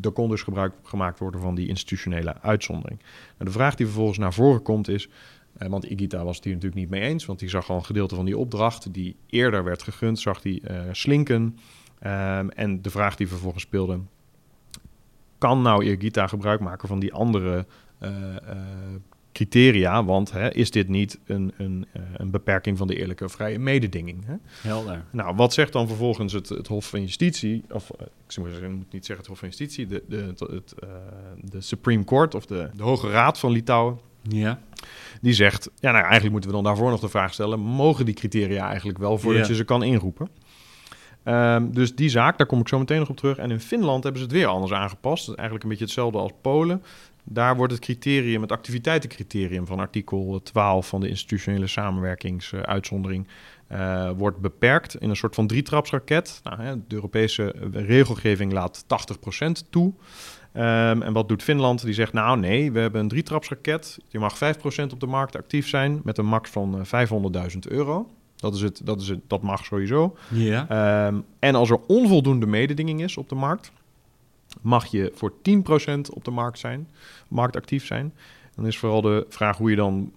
Er 0.01 0.11
kon 0.11 0.29
dus 0.29 0.41
gebruik 0.41 0.73
gemaakt 0.83 1.19
worden 1.19 1.41
van 1.41 1.55
die 1.55 1.67
institutionele 1.67 2.41
uitzondering. 2.41 2.99
Nou, 2.99 3.51
de 3.51 3.51
vraag 3.51 3.75
die 3.75 3.85
vervolgens 3.85 4.17
naar 4.17 4.33
voren 4.33 4.61
komt 4.61 4.87
is. 4.87 5.09
Uh, 5.59 5.67
want 5.67 5.83
Igita 5.83 6.23
was 6.23 6.35
het 6.35 6.45
hier 6.45 6.53
natuurlijk 6.53 6.81
niet 6.81 6.89
mee 6.89 7.01
eens, 7.01 7.25
want 7.25 7.39
die 7.39 7.49
zag 7.49 7.69
al 7.69 7.75
een 7.75 7.85
gedeelte 7.85 8.15
van 8.15 8.25
die 8.25 8.37
opdracht 8.37 8.93
die 8.93 9.15
eerder 9.27 9.63
werd 9.63 9.83
gegund, 9.83 10.19
zag 10.19 10.41
die 10.41 10.61
uh, 10.69 10.79
slinken. 10.91 11.57
Um, 12.03 12.49
en 12.49 12.81
de 12.81 12.89
vraag 12.89 13.15
die 13.15 13.27
vervolgens 13.27 13.63
speelde, 13.63 13.99
kan 15.39 15.61
nou 15.61 15.85
Irgita 15.85 16.27
gebruik 16.27 16.59
maken 16.59 16.87
van 16.87 16.99
die 16.99 17.13
andere 17.13 17.65
uh, 18.03 18.09
uh, 18.09 18.35
criteria? 19.31 20.03
Want 20.03 20.31
hè, 20.31 20.53
is 20.53 20.71
dit 20.71 20.87
niet 20.87 21.19
een, 21.25 21.53
een, 21.57 21.85
uh, 21.95 22.03
een 22.13 22.31
beperking 22.31 22.77
van 22.77 22.87
de 22.87 22.95
eerlijke 22.95 23.29
vrije 23.29 23.59
mededinging? 23.59 24.25
Hè? 24.25 24.35
Helder. 24.69 25.05
Nou, 25.11 25.35
wat 25.35 25.53
zegt 25.53 25.73
dan 25.73 25.87
vervolgens 25.87 26.33
het, 26.33 26.49
het 26.49 26.67
Hof 26.67 26.89
van 26.89 27.01
Justitie? 27.01 27.63
Of 27.69 27.91
ik 28.27 28.37
moet 28.37 28.91
niet 28.91 29.05
zeggen 29.05 29.17
het 29.17 29.27
Hof 29.27 29.39
van 29.39 29.47
Justitie, 29.47 29.87
de, 29.87 30.03
de, 30.07 30.33
het, 30.37 30.73
de 31.51 31.61
Supreme 31.61 32.03
Court 32.03 32.35
of 32.35 32.45
de, 32.45 32.69
de 32.73 32.83
Hoge 32.83 33.09
Raad 33.09 33.39
van 33.39 33.51
Litouwen. 33.51 33.99
Ja. 34.21 34.59
Die 35.21 35.33
zegt, 35.33 35.69
ja, 35.79 35.91
nou 35.91 36.03
eigenlijk 36.03 36.31
moeten 36.31 36.49
we 36.49 36.55
dan 36.55 36.65
daarvoor 36.65 36.89
nog 36.89 36.99
de 36.99 37.09
vraag 37.09 37.33
stellen: 37.33 37.59
mogen 37.59 38.05
die 38.05 38.13
criteria 38.13 38.67
eigenlijk 38.67 38.97
wel 38.97 39.17
voordat 39.17 39.41
ja. 39.41 39.49
je 39.49 39.55
ze 39.55 39.63
kan 39.63 39.83
inroepen? 39.83 40.29
Um, 41.29 41.73
dus 41.73 41.95
die 41.95 42.09
zaak, 42.09 42.37
daar 42.37 42.47
kom 42.47 42.59
ik 42.59 42.67
zo 42.67 42.79
meteen 42.79 42.99
nog 42.99 43.09
op 43.09 43.17
terug. 43.17 43.37
En 43.37 43.51
in 43.51 43.59
Finland 43.59 44.03
hebben 44.03 44.21
ze 44.21 44.27
het 44.27 44.37
weer 44.37 44.47
anders 44.47 44.71
aangepast. 44.71 45.27
Eigenlijk 45.27 45.63
een 45.63 45.69
beetje 45.69 45.83
hetzelfde 45.83 46.17
als 46.17 46.31
Polen. 46.41 46.83
Daar 47.23 47.55
wordt 47.55 47.73
het 47.73 47.81
criterium, 47.81 48.41
het 48.41 48.51
activiteitencriterium 48.51 49.65
van 49.65 49.79
artikel 49.79 50.41
12 50.43 50.87
van 50.87 51.01
de 51.01 51.07
institutionele 51.07 51.67
samenwerkingsuitzondering, 51.67 53.27
uh, 53.71 54.09
wordt 54.17 54.39
beperkt 54.39 54.95
in 54.95 55.09
een 55.09 55.15
soort 55.15 55.35
van 55.35 55.47
drietrapsraket. 55.47 56.39
Nou, 56.43 56.61
hè, 56.61 56.75
de 56.87 56.95
Europese 56.95 57.55
regelgeving 57.71 58.51
laat 58.51 58.85
80% 58.87 59.69
toe. 59.69 59.93
Um, 60.53 61.01
en 61.01 61.13
wat 61.13 61.27
doet 61.27 61.43
Finland? 61.43 61.83
Die 61.83 61.93
zegt, 61.93 62.13
nou 62.13 62.39
nee, 62.39 62.71
we 62.71 62.79
hebben 62.79 63.01
een 63.01 63.07
drietrapsraket. 63.07 63.97
Je 64.07 64.19
mag 64.19 64.35
5% 64.35 64.91
op 64.91 64.99
de 64.99 65.07
markt 65.07 65.35
actief 65.35 65.67
zijn 65.67 66.01
met 66.03 66.17
een 66.17 66.25
max 66.25 66.49
van 66.49 66.85
uh, 66.93 67.07
500.000 67.51 67.57
euro. 67.59 68.09
Dat, 68.39 68.55
is 68.55 68.61
het, 68.61 68.81
dat, 68.83 69.01
is 69.01 69.07
het, 69.07 69.19
dat 69.27 69.41
mag 69.41 69.65
sowieso. 69.65 70.17
Ja. 70.29 71.07
Um, 71.07 71.25
en 71.39 71.55
als 71.55 71.69
er 71.69 71.79
onvoldoende 71.87 72.45
mededinging 72.45 73.01
is 73.01 73.17
op 73.17 73.29
de 73.29 73.35
markt, 73.35 73.71
mag 74.61 74.85
je 74.85 75.11
voor 75.15 75.33
10% 75.33 75.99
op 76.13 76.23
de 76.23 76.31
markt 76.31 76.59
zijn, 76.59 76.89
markt 77.27 77.55
actief 77.55 77.85
zijn. 77.85 78.13
Dan 78.55 78.67
is 78.67 78.77
vooral 78.77 79.01
de 79.01 79.25
vraag 79.29 79.57
hoe 79.57 79.69
je 79.69 79.75
dan 79.75 80.11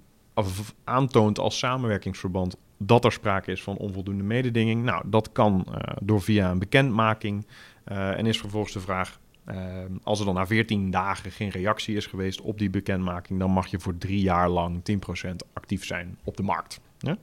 aantoont 0.85 1.38
als 1.38 1.58
samenwerkingsverband 1.58 2.56
dat 2.87 3.04
er 3.04 3.12
sprake 3.12 3.52
is 3.52 3.62
van 3.62 3.76
onvoldoende 3.76 4.22
mededinging. 4.22 4.85
Nou, 4.85 5.02
dat 5.06 5.32
kan 5.32 5.66
uh, 5.68 5.74
door 6.00 6.22
via 6.22 6.50
een 6.50 6.58
bekendmaking. 6.58 7.46
Uh, 7.88 8.18
en 8.18 8.26
is 8.26 8.38
vervolgens 8.38 8.72
de 8.72 8.80
vraag, 8.80 9.20
uh, 9.48 9.56
als 10.02 10.18
er 10.18 10.24
dan 10.24 10.35
na 10.35 10.46
14 10.46 10.90
dagen 10.90 11.30
geen 11.30 11.48
reactie 11.48 11.96
is 11.96 12.06
geweest 12.06 12.40
op 12.40 12.58
die 12.58 12.70
bekendmaking, 12.70 13.38
dan 13.38 13.50
mag 13.50 13.66
je 13.66 13.80
voor 13.80 13.98
drie 13.98 14.20
jaar 14.20 14.48
lang 14.48 14.82
10% 15.24 15.35
actief 15.52 15.85
zijn 15.85 16.18
op 16.24 16.37
de 16.37 16.42
markt. 16.42 16.80
Ja? 16.98 17.16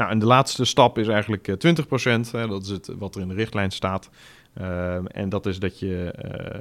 Nou, 0.00 0.12
en 0.12 0.18
de 0.18 0.26
laatste 0.26 0.64
stap 0.64 0.98
is 0.98 1.08
eigenlijk 1.08 1.48
uh, 1.48 1.54
20%. 1.56 2.30
Hè, 2.30 2.46
dat 2.46 2.62
is 2.62 2.68
het, 2.68 2.90
wat 2.98 3.14
er 3.14 3.20
in 3.20 3.28
de 3.28 3.34
richtlijn 3.34 3.70
staat. 3.70 4.10
Ehm, 4.54 5.06
en 5.06 5.28
dat 5.28 5.46
is 5.46 5.58
dat 5.58 5.78
je 5.78 6.14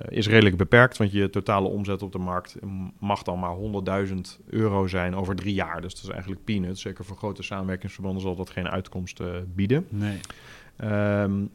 uh, 0.10 0.18
is 0.18 0.28
redelijk 0.28 0.58
beperkt, 0.58 0.98
want 0.98 1.12
je 1.12 1.30
totale 1.30 1.68
omzet 1.68 2.02
op 2.02 2.12
de 2.12 2.18
markt 2.18 2.56
mag 3.00 3.24
dan 3.24 3.40
maar 3.40 3.56
100.000 4.08 4.16
euro 4.50 4.88
zijn 4.88 5.16
over 5.16 5.36
drie 5.36 5.54
jaar. 5.54 5.82
Dus 5.82 5.94
dat 5.94 6.04
is 6.04 6.10
eigenlijk 6.10 6.44
peanuts. 6.44 6.82
Zeker 6.82 7.06
voor 7.06 7.18
grote 7.18 7.44
samenwerkingsverbanden 7.44 8.22
zal 8.22 8.36
dat 8.36 8.50
geen 8.50 8.70
uitkomst 8.70 9.20
uh, 9.20 9.28
bieden. 9.56 9.88
Nee. 9.90 10.20
Um, 11.22 11.50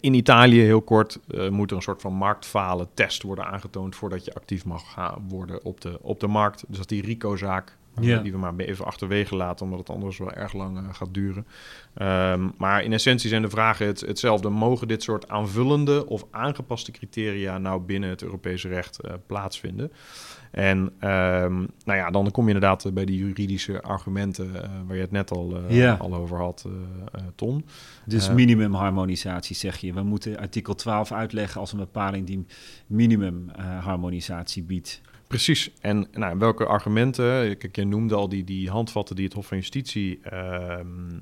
in 0.00 0.14
Italië, 0.14 0.60
heel 0.60 0.82
kort, 0.82 1.20
moet 1.50 1.70
er 1.70 1.76
een 1.76 1.82
soort 1.82 2.00
van 2.00 2.12
marktfalen 2.12 2.88
test 2.94 3.22
worden 3.22 3.46
aangetoond 3.46 3.96
voordat 3.96 4.24
je 4.24 4.34
actief 4.34 4.64
mag 4.64 4.92
gaan 4.92 5.28
worden 5.28 5.64
op 5.64 5.80
de, 5.80 5.98
op 6.00 6.20
de 6.20 6.26
markt. 6.26 6.64
Dus 6.68 6.78
dat 6.78 6.88
die 6.88 7.02
RICO-zaak 7.02 7.76
ja. 8.00 8.18
Die 8.18 8.32
we 8.32 8.38
maar 8.38 8.54
even 8.56 8.84
achterwege 8.84 9.36
laten, 9.36 9.64
omdat 9.64 9.78
het 9.78 9.90
anders 9.90 10.18
wel 10.18 10.32
erg 10.32 10.52
lang 10.52 10.78
uh, 10.78 10.84
gaat 10.92 11.14
duren. 11.14 11.46
Um, 12.02 12.52
maar 12.56 12.82
in 12.82 12.92
essentie 12.92 13.28
zijn 13.28 13.42
de 13.42 13.50
vragen 13.50 13.86
het, 13.86 14.00
hetzelfde. 14.00 14.48
Mogen 14.48 14.88
dit 14.88 15.02
soort 15.02 15.28
aanvullende 15.28 16.06
of 16.06 16.26
aangepaste 16.30 16.90
criteria 16.90 17.58
nou 17.58 17.80
binnen 17.80 18.10
het 18.10 18.22
Europese 18.22 18.68
recht 18.68 18.98
uh, 19.04 19.12
plaatsvinden? 19.26 19.92
En 20.50 20.78
um, 20.78 21.68
nou 21.84 21.98
ja, 21.98 22.10
dan 22.10 22.30
kom 22.30 22.48
je 22.48 22.54
inderdaad 22.54 22.94
bij 22.94 23.04
die 23.04 23.18
juridische 23.18 23.82
argumenten 23.82 24.46
uh, 24.46 24.60
waar 24.86 24.96
je 24.96 25.02
het 25.02 25.10
net 25.10 25.30
al, 25.30 25.60
ja. 25.68 25.94
al 25.94 26.14
over 26.14 26.38
had, 26.38 26.66
Ton. 27.34 27.64
Dus 28.04 28.30
minimumharmonisatie 28.30 29.56
zeg 29.56 29.76
je. 29.76 29.92
We 29.92 30.02
moeten 30.02 30.38
artikel 30.38 30.74
12 30.74 31.12
uitleggen 31.12 31.60
als 31.60 31.72
een 31.72 31.78
bepaling 31.78 32.26
die 32.26 32.46
minimumharmonisatie 32.86 34.62
biedt. 34.62 35.00
Precies. 35.26 35.70
En 35.80 36.08
nou, 36.12 36.38
welke 36.38 36.66
argumenten? 36.66 37.56
Kijk, 37.58 37.76
je 37.76 37.84
noemde 37.84 38.14
al 38.14 38.28
die, 38.28 38.44
die 38.44 38.70
handvatten 38.70 39.16
die 39.16 39.24
het 39.24 39.34
Hof 39.34 39.46
van 39.46 39.56
Justitie 39.56 40.20
uh, 40.32 40.78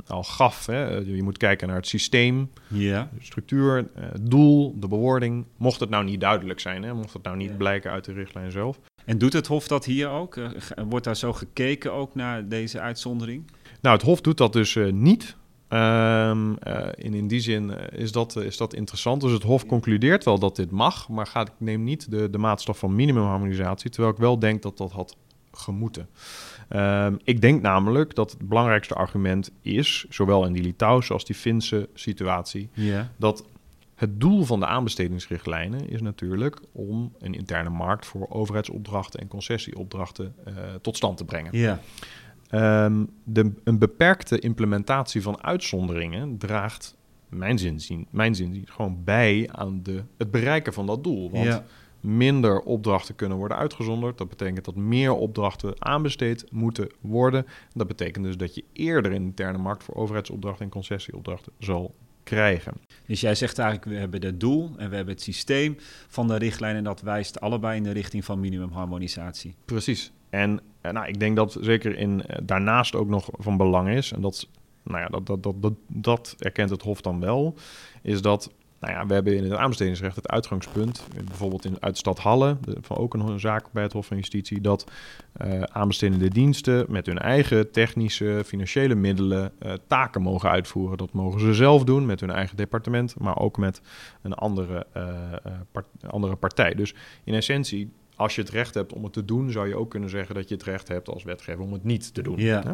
al 0.06 0.22
gaf. 0.22 0.66
Hè? 0.66 0.86
Je 0.88 1.22
moet 1.22 1.38
kijken 1.38 1.68
naar 1.68 1.76
het 1.76 1.86
systeem, 1.86 2.50
de 2.68 3.06
structuur, 3.18 3.76
het 3.76 3.88
uh, 3.98 4.04
doel, 4.20 4.76
de 4.80 4.88
bewoording. 4.88 5.44
Mocht 5.56 5.80
het 5.80 5.90
nou 5.90 6.04
niet 6.04 6.20
duidelijk 6.20 6.60
zijn, 6.60 6.82
hè? 6.82 6.94
mocht 6.94 7.12
het 7.12 7.22
nou 7.22 7.36
niet 7.36 7.56
blijken 7.56 7.90
uit 7.90 8.04
de 8.04 8.12
richtlijn 8.12 8.50
zelf. 8.50 8.80
En 9.04 9.18
doet 9.18 9.32
het 9.32 9.46
Hof 9.46 9.68
dat 9.68 9.84
hier 9.84 10.08
ook? 10.08 10.36
Uh, 10.36 10.50
wordt 10.88 11.04
daar 11.04 11.16
zo 11.16 11.32
gekeken 11.32 11.92
ook 11.92 12.14
naar 12.14 12.48
deze 12.48 12.80
uitzondering? 12.80 13.50
Nou, 13.80 13.96
het 13.96 14.04
Hof 14.04 14.20
doet 14.20 14.38
dat 14.38 14.52
dus 14.52 14.74
uh, 14.74 14.92
niet. 14.92 15.36
Um, 15.74 16.56
uh, 16.68 16.86
in, 16.94 17.14
in 17.14 17.26
die 17.26 17.40
zin 17.40 17.68
uh, 17.68 17.76
is, 17.90 18.12
dat, 18.12 18.36
uh, 18.36 18.44
is 18.44 18.56
dat 18.56 18.74
interessant. 18.74 19.20
Dus 19.20 19.32
het 19.32 19.42
Hof 19.42 19.66
concludeert 19.66 20.24
wel 20.24 20.38
dat 20.38 20.56
dit 20.56 20.70
mag, 20.70 21.08
maar 21.08 21.26
gaat, 21.26 21.48
ik 21.48 21.54
neem 21.58 21.84
niet 21.84 22.10
de, 22.10 22.30
de 22.30 22.38
maatstaf 22.38 22.78
van 22.78 22.94
minimumharmonisatie, 22.94 23.90
terwijl 23.90 24.12
ik 24.12 24.20
wel 24.20 24.38
denk 24.38 24.62
dat 24.62 24.76
dat 24.76 24.92
had 24.92 25.16
gemoeten. 25.52 26.08
Um, 26.70 27.18
ik 27.24 27.40
denk 27.40 27.62
namelijk 27.62 28.14
dat 28.14 28.30
het 28.30 28.48
belangrijkste 28.48 28.94
argument 28.94 29.50
is, 29.60 30.06
zowel 30.08 30.46
in 30.46 30.52
die 30.52 30.62
Litouwse 30.62 31.12
als 31.12 31.24
die 31.24 31.36
Finse 31.36 31.88
situatie, 31.94 32.68
yeah. 32.72 33.04
dat 33.16 33.44
het 33.94 34.20
doel 34.20 34.44
van 34.44 34.60
de 34.60 34.66
aanbestedingsrichtlijnen 34.66 35.88
is 35.88 36.00
natuurlijk 36.00 36.60
om 36.72 37.12
een 37.18 37.34
interne 37.34 37.70
markt 37.70 38.06
voor 38.06 38.26
overheidsopdrachten 38.28 39.20
en 39.20 39.28
concessieopdrachten 39.28 40.34
tot 40.80 40.96
stand 40.96 41.16
te 41.16 41.24
brengen. 41.24 41.78
Um, 42.50 43.10
de, 43.24 43.52
een 43.64 43.78
beperkte 43.78 44.38
implementatie 44.38 45.22
van 45.22 45.42
uitzonderingen 45.42 46.38
draagt, 46.38 46.96
mijn 47.28 47.58
zin, 47.58 48.06
mijn 48.10 48.34
zin 48.34 48.62
gewoon 48.64 49.04
bij 49.04 49.48
aan 49.52 49.82
de, 49.82 50.02
het 50.18 50.30
bereiken 50.30 50.72
van 50.72 50.86
dat 50.86 51.04
doel. 51.04 51.30
Want 51.30 51.44
ja. 51.44 51.64
minder 52.00 52.60
opdrachten 52.60 53.14
kunnen 53.14 53.38
worden 53.38 53.56
uitgezonderd. 53.56 54.18
Dat 54.18 54.28
betekent 54.28 54.64
dat 54.64 54.76
meer 54.76 55.12
opdrachten 55.12 55.74
aanbesteed 55.78 56.46
moeten 56.50 56.88
worden. 57.00 57.46
Dat 57.72 57.86
betekent 57.86 58.24
dus 58.24 58.36
dat 58.36 58.54
je 58.54 58.64
eerder 58.72 59.12
een 59.12 59.22
interne 59.22 59.58
markt 59.58 59.84
voor 59.84 59.94
overheidsopdrachten 59.94 60.64
en 60.64 60.70
concessieopdrachten 60.70 61.52
zal 61.58 61.94
krijgen. 62.22 62.72
Dus 63.06 63.20
jij 63.20 63.34
zegt 63.34 63.58
eigenlijk, 63.58 63.90
we 63.90 63.98
hebben 63.98 64.24
het 64.24 64.40
doel 64.40 64.70
en 64.76 64.90
we 64.90 64.96
hebben 64.96 65.14
het 65.14 65.22
systeem 65.22 65.76
van 66.08 66.28
de 66.28 66.36
richtlijn 66.36 66.76
en 66.76 66.84
dat 66.84 67.00
wijst 67.00 67.40
allebei 67.40 67.76
in 67.76 67.82
de 67.82 67.90
richting 67.90 68.24
van 68.24 68.40
minimumharmonisatie. 68.40 69.54
Precies. 69.64 70.12
En 70.30 70.60
nou, 70.92 71.06
ik 71.06 71.20
denk 71.20 71.36
dat 71.36 71.56
zeker 71.60 71.98
in, 71.98 72.24
daarnaast 72.42 72.94
ook 72.94 73.08
nog 73.08 73.28
van 73.32 73.56
belang 73.56 73.88
is, 73.88 74.12
en 74.12 74.20
dat, 74.20 74.48
nou 74.82 75.00
ja, 75.00 75.06
dat, 75.06 75.26
dat, 75.26 75.42
dat, 75.42 75.54
dat, 75.60 75.74
dat 75.86 76.36
erkent 76.38 76.70
het 76.70 76.82
Hof 76.82 77.00
dan 77.00 77.20
wel, 77.20 77.54
is 78.02 78.22
dat 78.22 78.50
nou 78.84 78.96
ja, 78.96 79.06
we 79.06 79.14
hebben 79.14 79.36
in 79.36 79.42
het 79.42 79.52
aanbestedingsrecht 79.52 80.16
het 80.16 80.28
uitgangspunt, 80.28 81.06
bijvoorbeeld 81.24 81.64
in, 81.64 81.76
uit 81.80 81.98
stad 81.98 82.18
Halle, 82.18 82.56
van 82.80 82.96
ook 82.96 83.14
een 83.14 83.40
zaak 83.40 83.72
bij 83.72 83.82
het 83.82 83.92
Hof 83.92 84.06
van 84.06 84.16
Justitie, 84.16 84.60
dat 84.60 84.90
uh, 85.46 85.62
aanbestedende 85.62 86.28
diensten 86.28 86.86
met 86.88 87.06
hun 87.06 87.18
eigen 87.18 87.70
technische, 87.70 88.42
financiële 88.46 88.94
middelen 88.94 89.52
taken 89.86 90.22
mogen 90.22 90.50
uitvoeren. 90.50 90.98
Dat 90.98 91.12
mogen 91.12 91.40
ze 91.40 91.54
zelf 91.54 91.84
doen 91.84 92.06
met 92.06 92.20
hun 92.20 92.30
eigen 92.30 92.56
departement, 92.56 93.18
maar 93.18 93.38
ook 93.38 93.56
met 93.56 93.80
een 94.22 94.34
andere, 94.34 94.86
andere 96.06 96.36
partij. 96.36 96.74
Dus 96.74 96.94
in 97.24 97.34
essentie 97.34 97.90
als 98.16 98.34
je 98.34 98.40
het 98.40 98.50
recht 98.50 98.74
hebt 98.74 98.92
om 98.92 99.04
het 99.04 99.12
te 99.12 99.24
doen, 99.24 99.50
zou 99.50 99.68
je 99.68 99.76
ook 99.76 99.90
kunnen 99.90 100.10
zeggen 100.10 100.34
dat 100.34 100.48
je 100.48 100.54
het 100.54 100.64
recht 100.64 100.88
hebt 100.88 101.08
als 101.08 101.22
wetgever 101.22 101.62
om 101.62 101.72
het 101.72 101.84
niet 101.84 102.14
te 102.14 102.22
doen. 102.22 102.38
Ja. 102.38 102.62
Hè? 102.66 102.72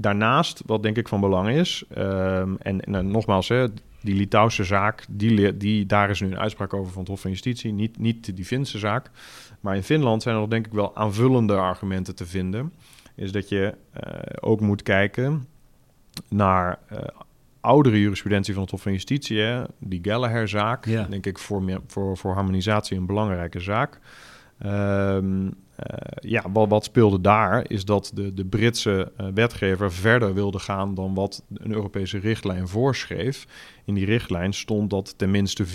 Daarnaast, 0.00 0.62
wat 0.66 0.82
denk 0.82 0.96
ik 0.96 1.08
van 1.08 1.20
belang 1.20 1.48
is, 1.48 1.84
um, 1.98 2.56
en, 2.58 2.80
en 2.80 3.10
nogmaals, 3.10 3.48
hè, 3.48 3.66
die 4.00 4.14
Litouwse 4.14 4.64
zaak, 4.64 5.04
die, 5.08 5.56
die, 5.56 5.86
daar 5.86 6.10
is 6.10 6.20
nu 6.20 6.26
een 6.26 6.38
uitspraak 6.38 6.74
over 6.74 6.92
van 6.92 7.00
het 7.00 7.10
Hof 7.10 7.20
van 7.20 7.30
Justitie, 7.30 7.72
niet, 7.72 7.98
niet 7.98 8.36
die 8.36 8.44
Finse 8.44 8.78
zaak. 8.78 9.10
Maar 9.60 9.76
in 9.76 9.82
Finland 9.82 10.22
zijn 10.22 10.34
er 10.34 10.40
nog 10.40 10.50
denk 10.50 10.66
ik 10.66 10.72
wel 10.72 10.96
aanvullende 10.96 11.56
argumenten 11.56 12.14
te 12.14 12.26
vinden. 12.26 12.72
Is 13.14 13.32
dat 13.32 13.48
je 13.48 13.74
uh, 13.94 14.10
ook 14.40 14.60
moet 14.60 14.82
kijken 14.82 15.46
naar 16.28 16.78
uh, 16.92 16.98
oudere 17.64 18.00
jurisprudentie 18.00 18.54
van 18.54 18.62
het 18.62 18.70
Hof 18.70 18.82
van 18.82 18.92
Justitie, 18.92 19.40
hè, 19.40 19.64
die 19.78 19.98
Gallagher-zaak, 20.02 20.86
ja. 20.86 21.06
denk 21.10 21.26
ik 21.26 21.38
voor, 21.38 21.80
voor, 21.86 22.16
voor 22.16 22.34
harmonisatie 22.34 22.96
een 22.96 23.06
belangrijke 23.06 23.60
zaak. 23.60 24.00
Um, 24.66 25.44
uh, 25.44 26.30
ja, 26.30 26.44
wat, 26.52 26.68
wat, 26.68 26.84
speelde 26.84 27.20
daar 27.20 27.70
is 27.70 27.84
dat 27.84 28.10
de, 28.14 28.34
de 28.34 28.44
Britse 28.44 29.12
uh, 29.20 29.26
wetgever 29.34 29.92
verder 29.92 30.34
wilde 30.34 30.58
gaan 30.58 30.94
dan 30.94 31.14
wat 31.14 31.44
een 31.54 31.72
Europese 31.72 32.18
richtlijn 32.18 32.68
voorschreef. 32.68 33.46
In 33.84 33.94
die 33.94 34.04
richtlijn 34.04 34.52
stond 34.52 34.90
dat 34.90 35.18
tenminste 35.18 35.66
4% 35.66 35.68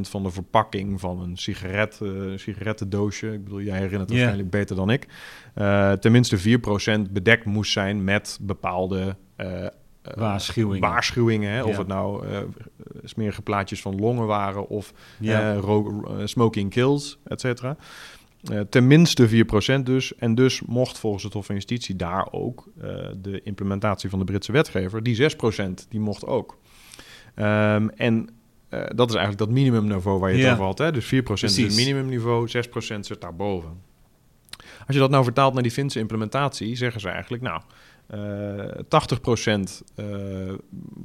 van 0.00 0.22
de 0.22 0.30
verpakking 0.30 1.00
van 1.00 1.20
een 1.20 1.36
sigaret, 1.36 2.00
uh, 2.02 2.36
sigarettendoosje, 2.36 3.32
ik 3.32 3.44
bedoel, 3.44 3.60
jij 3.60 3.78
herinnert 3.78 4.00
het 4.00 4.10
waarschijnlijk 4.10 4.50
beter 4.50 4.76
dan 4.76 4.90
ik, 4.90 5.06
uh, 5.56 5.92
tenminste 5.92 6.58
4% 7.08 7.10
bedekt 7.10 7.44
moest 7.44 7.72
zijn 7.72 8.04
met 8.04 8.38
bepaalde 8.42 9.16
Waarschuwingen. 10.14 10.80
waarschuwingen 10.88 11.50
hè? 11.52 11.62
Of 11.62 11.70
Ja. 11.70 11.78
het 11.78 11.86
nou 11.86 12.26
uh, 12.26 12.38
smerige 13.04 13.42
plaatjes 13.42 13.80
van 13.82 13.96
longen 13.96 14.26
waren 14.26 14.68
of 14.68 14.92
Ja. 15.18 15.40
eh, 15.52 15.56
eh, 15.58 15.92
smoking 16.24 16.70
kills, 16.70 17.18
et 17.24 17.40
cetera. 17.40 17.76
Eh, 18.50 18.60
tenminste 18.60 19.28
4% 19.28 19.86
dus. 19.86 20.14
En 20.16 20.34
dus 20.34 20.62
mocht 20.62 20.98
volgens 20.98 21.22
het 21.22 21.32
Hof 21.32 21.46
van 21.46 21.54
Justitie 21.54 21.96
daar 21.96 22.28
ook 22.30 22.68
eh, 22.80 22.88
de 23.16 23.40
implementatie 23.42 24.10
van 24.10 24.18
de 24.18 24.24
Britse 24.24 24.52
wetgever, 24.52 25.02
die 25.02 25.14
6%, 25.14 25.86
die 25.88 26.00
mocht 26.00 26.26
ook. 26.26 26.58
Ehm, 27.34 27.88
en 27.96 28.28
eh, 28.68 28.80
dat 28.94 29.08
is 29.08 29.14
eigenlijk 29.14 29.38
dat 29.46 29.50
minimumniveau 29.50 30.18
waar 30.20 30.30
je 30.30 30.36
het 30.36 30.44
Ja. 30.46 30.52
over 30.52 30.64
had. 30.64 30.78
Hè? 30.78 30.92
Dus 30.92 31.04
4% 31.04 31.58
is 31.58 31.66
het 31.66 31.76
minimumniveau, 31.76 32.48
6% 32.48 33.06
zit 33.06 33.20
daarboven. 33.20 33.70
Als 34.86 34.94
je 34.96 34.98
dat 35.02 35.10
nou 35.10 35.24
vertaalt 35.24 35.54
naar 35.54 35.62
die 35.62 35.72
Finse 35.72 35.98
implementatie, 35.98 36.76
zeggen 36.76 37.00
ze 37.00 37.08
eigenlijk, 37.08 37.42
nou, 37.42 37.60
eh 37.60 37.64
80% 38.10 38.14
eh, 39.94 40.06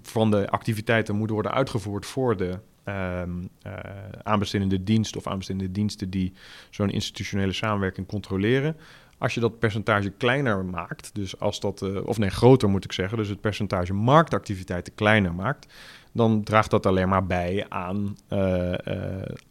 van 0.01 0.31
de 0.31 0.49
activiteiten 0.49 1.15
moeten 1.15 1.33
worden 1.33 1.53
uitgevoerd 1.53 2.05
voor 2.05 2.37
de 2.37 2.59
ehm, 2.83 3.29
eh, 3.61 3.73
aanbestedende 4.23 4.83
dienst 4.83 5.15
of 5.15 5.27
aanbestedende 5.27 5.71
diensten 5.71 6.09
die 6.09 6.33
zo'n 6.69 6.89
institutionele 6.89 7.53
samenwerking 7.53 8.07
controleren. 8.07 8.75
Als 9.17 9.33
je 9.33 9.39
dat 9.39 9.59
percentage 9.59 10.09
kleiner 10.09 10.65
maakt, 10.65 11.09
dus 11.13 11.39
als 11.39 11.59
dat, 11.59 11.81
eh, 11.81 12.05
of 12.05 12.17
nee, 12.17 12.29
groter 12.29 12.69
moet 12.69 12.83
ik 12.83 12.91
zeggen, 12.91 13.17
dus 13.17 13.27
het 13.27 13.41
percentage 13.41 13.93
marktactiviteiten 13.93 14.95
kleiner 14.95 15.33
maakt, 15.33 15.73
dan 16.11 16.43
draagt 16.43 16.69
dat 16.69 16.85
alleen 16.85 17.09
maar 17.09 17.25
bij 17.25 17.65
aan 17.69 18.17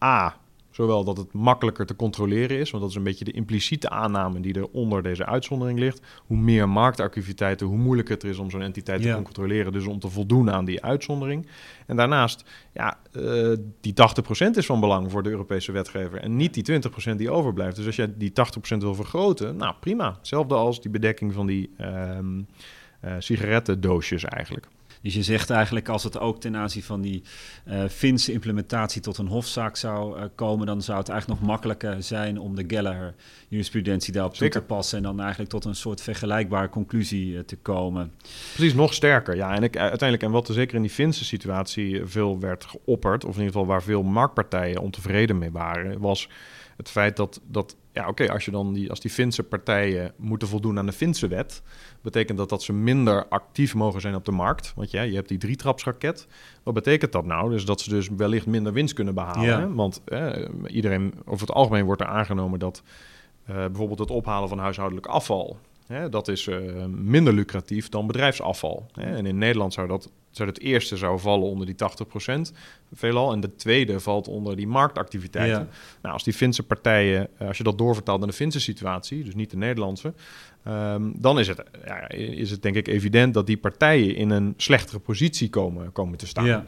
A. 0.05 0.37
Zowel 0.79 1.05
dat 1.05 1.17
het 1.17 1.33
makkelijker 1.33 1.87
te 1.87 1.97
controleren 1.97 2.59
is, 2.59 2.71
want 2.71 2.83
dat 2.83 2.91
is 2.93 2.97
een 2.99 3.03
beetje 3.03 3.25
de 3.25 3.33
impliciete 3.33 3.91
aanname 3.91 4.41
die 4.41 4.55
er 4.55 4.69
onder 4.69 5.03
deze 5.03 5.27
uitzondering 5.27 5.79
ligt. 5.79 6.01
Hoe 6.27 6.37
meer 6.37 6.69
marktactiviteiten, 6.69 7.67
hoe 7.67 7.77
moeilijker 7.77 8.15
het 8.15 8.25
is 8.25 8.39
om 8.39 8.51
zo'n 8.51 8.63
entiteit 8.63 9.03
Ja. 9.03 9.17
te 9.17 9.23
controleren, 9.23 9.73
dus 9.73 9.87
om 9.87 9.99
te 9.99 10.09
voldoen 10.09 10.51
aan 10.51 10.65
die 10.65 10.83
uitzondering. 10.85 11.47
En 11.87 11.97
daarnaast, 11.97 12.45
ja, 12.73 12.99
eh, 13.13 13.53
die 13.81 13.93
80% 13.93 14.57
is 14.57 14.67
van 14.67 14.81
belang 14.81 15.11
voor 15.11 15.23
de 15.23 15.31
Europese 15.31 15.73
wetgever 15.73 16.21
en 16.21 16.37
niet 16.37 16.55
die 16.55 16.63
20% 16.63 17.19
die 17.19 17.31
overblijft. 17.31 17.77
Dus 17.77 17.87
als 17.87 17.97
je 17.97 18.17
die 18.17 18.33
80% 18.33 18.83
wil 18.83 18.95
vergroten, 18.95 19.57
nou 19.57 19.75
prima. 19.81 20.15
Hetzelfde 20.19 20.55
als 20.55 20.81
die 20.81 20.91
bedekking 20.91 21.33
van 21.33 21.47
die 21.47 21.71
ehm, 21.77 22.41
eh, 23.01 23.15
sigarettendoosjes 23.19 24.25
eigenlijk. 24.25 24.69
Dus 25.03 25.15
je 25.15 25.23
zegt 25.23 25.51
eigenlijk 25.51 25.89
als 25.89 26.05
het 26.05 26.19
ook 26.19 26.41
ten 26.41 26.57
aanzien 26.57 26.83
van 26.83 27.01
die 27.01 27.23
uh, 27.69 27.85
Finse 27.89 28.33
implementatie 28.33 29.01
tot 29.01 29.19
een 29.19 29.27
hofzaak 29.27 29.77
zou 29.77 30.19
uh, 30.19 30.25
komen, 30.35 30.67
dan 30.67 30.83
zou 30.83 30.99
het 30.99 31.09
eigenlijk 31.09 31.41
nog 31.41 31.51
makkelijker 31.51 32.03
zijn 32.03 32.39
om 32.39 32.55
de 32.55 32.65
Gallagher 32.67 33.15
jurisprudentie 33.49 34.13
daarop 34.13 34.35
toe 34.35 34.49
te 34.49 34.63
passen 34.63 34.97
en 34.97 35.03
dan 35.03 35.21
eigenlijk 35.21 35.51
tot 35.51 35.65
een 35.65 35.75
soort 35.75 36.01
vergelijkbare 36.01 36.69
conclusie 36.69 37.33
uh, 37.33 37.41
te 37.41 37.57
komen. 37.57 38.13
Precies, 38.55 38.75
nog 38.75 38.95
sterker. 38.95 39.37
Ja, 39.37 39.55
en 39.55 39.63
ik, 39.63 39.77
uiteindelijk, 39.77 40.23
en 40.23 40.31
wat 40.31 40.49
er 40.49 40.55
zeker 40.55 40.77
in 40.77 40.83
die 40.83 40.91
Finse 40.91 41.25
situatie 41.25 42.05
veel 42.05 42.41
werd 42.41 42.65
geopperd, 42.65 43.25
of 43.25 43.31
in 43.31 43.43
ieder 43.43 43.53
geval 43.53 43.67
waar 43.67 43.83
veel 43.83 44.03
marktpartijen 44.03 44.81
ontevreden 44.81 45.39
mee 45.39 45.51
waren, 45.51 46.01
was 46.01 46.29
het 46.77 46.91
feit 46.91 47.17
dat, 47.17 47.41
dat 47.47 47.77
ja, 47.99 48.09
oké, 48.09 48.33
als 48.33 48.45
je 48.45 48.51
dan 48.51 48.73
die, 48.73 48.91
als 48.91 49.01
die 49.01 49.11
Finse 49.11 49.43
partijen 49.43 50.13
moeten 50.17 50.49
voldoen 50.49 50.79
aan 50.79 50.87
de 50.87 50.93
Finse 50.93 51.29
wet, 51.29 51.63
betekent 52.03 52.39
dat 52.39 52.49
dat 52.49 52.63
ze 52.63 52.73
minder 52.73 53.29
actief 53.29 53.75
mogen 53.75 54.01
zijn 54.01 54.15
op 54.15 54.25
de 54.25 54.33
markt. 54.33 54.73
Want 54.77 54.91
ja, 54.91 55.03
je 55.03 55.15
hebt 55.15 55.29
die 55.29 55.39
drietrapsraket. 55.39 56.27
Wat 56.63 56.75
betekent 56.75 57.13
dat 57.13 57.25
nou? 57.25 57.51
Dus 57.51 57.65
dat 57.65 57.81
ze 57.81 57.91
dus 57.91 58.09
wellicht 58.09 58.47
minder 58.47 58.73
winst 58.73 58.95
kunnen 58.95 59.15
behalen. 59.15 59.75
Want 59.75 60.03
eh, 60.05 60.49
iedereen, 60.67 61.15
over 61.25 61.47
het 61.47 61.57
algemeen 61.57 61.85
wordt 61.85 62.01
er 62.01 62.07
aangenomen 62.07 62.59
dat 62.59 62.83
uh, 63.51 63.57
bijvoorbeeld 63.57 63.99
het 63.99 64.11
ophalen 64.11 64.49
van 64.49 64.59
huishoudelijk 64.59 65.07
afval 65.07 65.59
Hè, 65.89 66.09
dat 66.09 66.29
is 66.29 66.47
uh, 66.47 66.85
minder 66.87 67.33
lucratief 67.33 67.89
dan 67.89 68.07
bedrijfsafval. 68.07 68.87
Hè. 68.93 69.17
En 69.17 69.27
in 69.27 69.39
Nederland 69.39 69.73
zou 69.73 69.89
dat 69.89 70.11
zou 70.39 70.49
het 70.49 70.61
eerste 70.61 70.97
zou 70.97 71.21
vallen 71.21 71.49
onder 71.49 71.67
die 71.67 71.75
80% 71.75 72.55
veelal. 72.93 73.33
En 73.33 73.41
de 73.41 73.55
tweede 73.55 74.01
valt 74.01 74.29
onder 74.29 74.57
die 74.57 74.67
marktactiviteiten. 74.67 75.69
Nou, 76.03 76.15
als 76.15 76.25
die 76.25 76.33
Finse 76.33 76.63
partijen, 76.63 77.29
eh, 77.39 77.49
als 77.49 77.57
je 77.57 77.65
dat 77.65 77.79
doorvertaalt 77.79 78.19
naar 78.19 78.29
de 78.29 78.35
Finse 78.35 78.61
situatie, 78.61 79.25
dus 79.25 79.35
niet 79.35 79.51
de 79.51 79.57
Nederlandse, 79.57 80.15
um, 80.69 81.13
dan 81.17 81.39
is 81.39 81.49
het, 81.49 81.63
ja, 81.85 82.09
is 82.09 82.51
het 82.51 82.63
denk 82.63 82.77
ik 82.77 82.89
evident 82.89 83.35
dat 83.35 83.47
die 83.47 83.57
partijen 83.57 84.15
in 84.15 84.31
een 84.31 84.55
slechtere 84.57 84.99
positie 84.99 85.51
komen, 85.51 85.93
komen 85.93 86.19
te 86.19 86.27
staan. 86.27 86.45
Ja. 86.45 86.65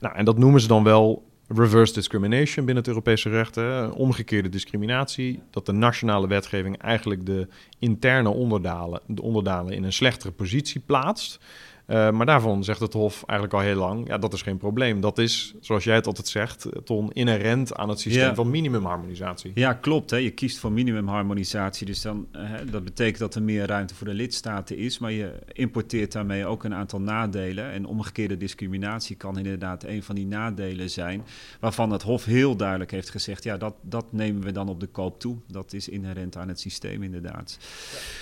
Nou, 0.00 0.16
en 0.16 0.24
dat 0.24 0.38
noemen 0.38 0.60
ze 0.60 0.66
dan 0.66 0.84
wel 0.84 1.26
reverse 1.48 1.92
discrimination 1.92 2.64
binnen 2.64 2.84
het 2.84 2.88
Europese 2.88 3.28
recht, 3.28 3.54
hè, 3.54 3.86
omgekeerde 3.86 4.48
discriminatie, 4.48 5.42
dat 5.50 5.66
de 5.66 5.72
nationale 5.72 6.26
wetgeving 6.26 6.78
eigenlijk 6.78 7.26
de 7.26 7.48
interne 7.78 8.28
onderdalen, 8.28 9.00
de 9.06 9.22
onderdalen 9.22 9.72
in 9.72 9.84
een 9.84 9.92
slechtere 9.92 10.32
positie 10.32 10.80
plaatst. 10.80 11.38
Uh, 11.88 12.10
maar 12.10 12.26
daarvan 12.26 12.64
zegt 12.64 12.80
het 12.80 12.92
Hof 12.92 13.22
eigenlijk 13.26 13.58
al 13.58 13.66
heel 13.66 13.78
lang, 13.78 14.08
ja, 14.08 14.18
dat 14.18 14.32
is 14.32 14.42
geen 14.42 14.56
probleem. 14.56 15.00
Dat 15.00 15.18
is, 15.18 15.54
zoals 15.60 15.84
jij 15.84 15.94
het 15.94 16.06
altijd 16.06 16.28
zegt, 16.28 16.68
Ton, 16.84 17.12
inherent 17.12 17.74
aan 17.74 17.88
het 17.88 18.00
systeem 18.00 18.34
van 18.34 18.50
minimumharmonisatie. 18.50 19.50
Ja, 19.54 19.72
klopt. 19.72 20.10
Hè. 20.10 20.16
Je 20.16 20.30
kiest 20.30 20.58
voor 20.58 20.72
minimumharmonisatie, 20.72 21.86
dus 21.86 22.02
dan, 22.02 22.26
uh, 22.36 22.50
dat 22.70 22.84
betekent 22.84 23.18
dat 23.18 23.34
er 23.34 23.42
meer 23.42 23.66
ruimte 23.66 23.94
voor 23.94 24.06
de 24.06 24.14
lidstaten 24.14 24.76
is, 24.76 24.98
maar 24.98 25.12
je 25.12 25.32
importeert 25.52 26.12
daarmee 26.12 26.46
ook 26.46 26.64
een 26.64 26.74
aantal 26.74 27.00
nadelen. 27.00 27.70
En 27.70 27.86
omgekeerde 27.86 28.36
discriminatie 28.36 29.16
kan 29.16 29.38
inderdaad 29.38 29.84
een 29.84 30.02
van 30.02 30.14
die 30.14 30.26
nadelen 30.26 30.90
zijn, 30.90 31.22
waarvan 31.60 31.90
het 31.90 32.02
Hof 32.02 32.24
heel 32.24 32.56
duidelijk 32.56 32.90
heeft 32.90 33.10
gezegd, 33.10 33.44
ja, 33.44 33.56
dat, 33.56 33.74
dat 33.82 34.12
nemen 34.12 34.42
we 34.42 34.52
dan 34.52 34.68
op 34.68 34.80
de 34.80 34.86
koop 34.86 35.20
toe. 35.20 35.36
Dat 35.46 35.72
is 35.72 35.88
inherent 35.88 36.36
aan 36.36 36.48
het 36.48 36.60
systeem, 36.60 37.02
inderdaad. 37.02 37.58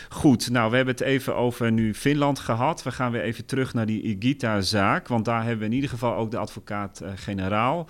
Goed, 0.08 0.50
nou, 0.50 0.70
we 0.70 0.76
hebben 0.76 0.94
het 0.94 1.04
even 1.04 1.36
over 1.36 1.72
nu 1.72 1.94
Finland 1.94 2.38
gehad. 2.38 2.82
We 2.82 2.92
gaan 2.92 3.12
weer 3.12 3.22
even 3.22 3.44
terug 3.44 3.54
terug 3.56 3.74
naar 3.74 3.86
die 3.86 4.02
Igita-zaak. 4.02 5.08
Want 5.08 5.24
daar 5.24 5.42
hebben 5.42 5.58
we 5.58 5.64
in 5.64 5.72
ieder 5.72 5.90
geval 5.90 6.14
ook 6.14 6.30
de 6.30 6.36
advocaat-generaal 6.36 7.88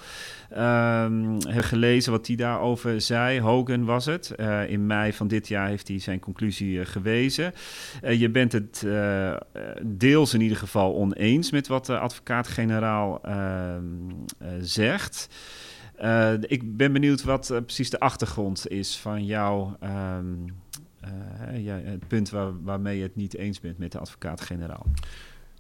um, 0.57 1.38
gelezen 1.46 2.12
wat 2.12 2.26
hij 2.26 2.37
daarover 2.37 3.00
zei. 3.00 3.40
Hogan 3.40 3.85
was 3.85 4.05
het. 4.05 4.33
Uh, 4.37 4.70
in 4.70 4.87
mei 4.87 5.12
van 5.12 5.29
dit 5.29 5.48
jaar 5.48 5.68
heeft 5.68 5.88
hij 5.88 5.98
zijn 5.98 6.20
conclusie 6.20 6.79
uh, 6.79 6.87
gewezen. 6.87 7.52
Uh, 8.05 8.20
je 8.20 8.31
bent 8.31 8.52
het 8.52 8.87
deels 9.83 10.35
in 10.35 10.40
ieder 10.40 10.57
geval 10.57 10.94
oneens 10.94 11.50
met 11.50 11.66
wat 11.66 11.87
de 11.87 11.98
advocaat-generaal 11.98 13.22
ehm, 13.22 13.85
zegt. 14.61 15.29
Ik 16.40 16.76
ben 16.76 16.92
benieuwd 16.92 17.22
wat 17.22 17.46
precies 17.64 17.90
de 17.90 18.00
achtergrond 18.00 18.68
is 18.68 18.96
van 18.96 19.24
jouw 19.24 19.76
uh, 21.05 21.64
ja, 21.64 21.74
het 21.74 22.09
punt 22.09 22.31
waar, 22.31 22.62
waarmee 22.62 22.96
je 22.96 23.02
het 23.02 23.16
niet 23.16 23.37
eens 23.37 23.61
bent 23.61 23.79
met 23.79 23.92
de 23.92 23.98
advocaat-generaal. 23.98 24.87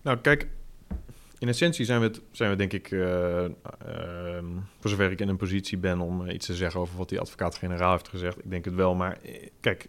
Nou, 0.06 0.18
kijk, 0.18 0.48
in 1.38 1.48
essentie 1.48 1.84
zijn 1.84 2.00
we, 2.00 2.10
zijn 2.30 2.50
we 2.50 2.56
denk 2.56 2.72
ik, 2.72 2.90
uh, 2.90 3.00
uh, 3.42 3.48
voor 4.78 4.90
zover 4.90 5.10
ik 5.10 5.20
in 5.20 5.28
een 5.28 5.36
positie 5.36 5.78
ben 5.78 6.00
om 6.00 6.28
iets 6.28 6.46
te 6.46 6.54
zeggen 6.54 6.80
over 6.80 6.96
wat 6.96 7.08
die 7.08 7.20
advocaat-generaal 7.20 7.92
heeft 7.92 8.08
gezegd. 8.08 8.38
Ik 8.38 8.50
denk 8.50 8.64
het 8.64 8.74
wel, 8.74 8.94
maar 8.94 9.18
eh, 9.22 9.48
kijk, 9.60 9.88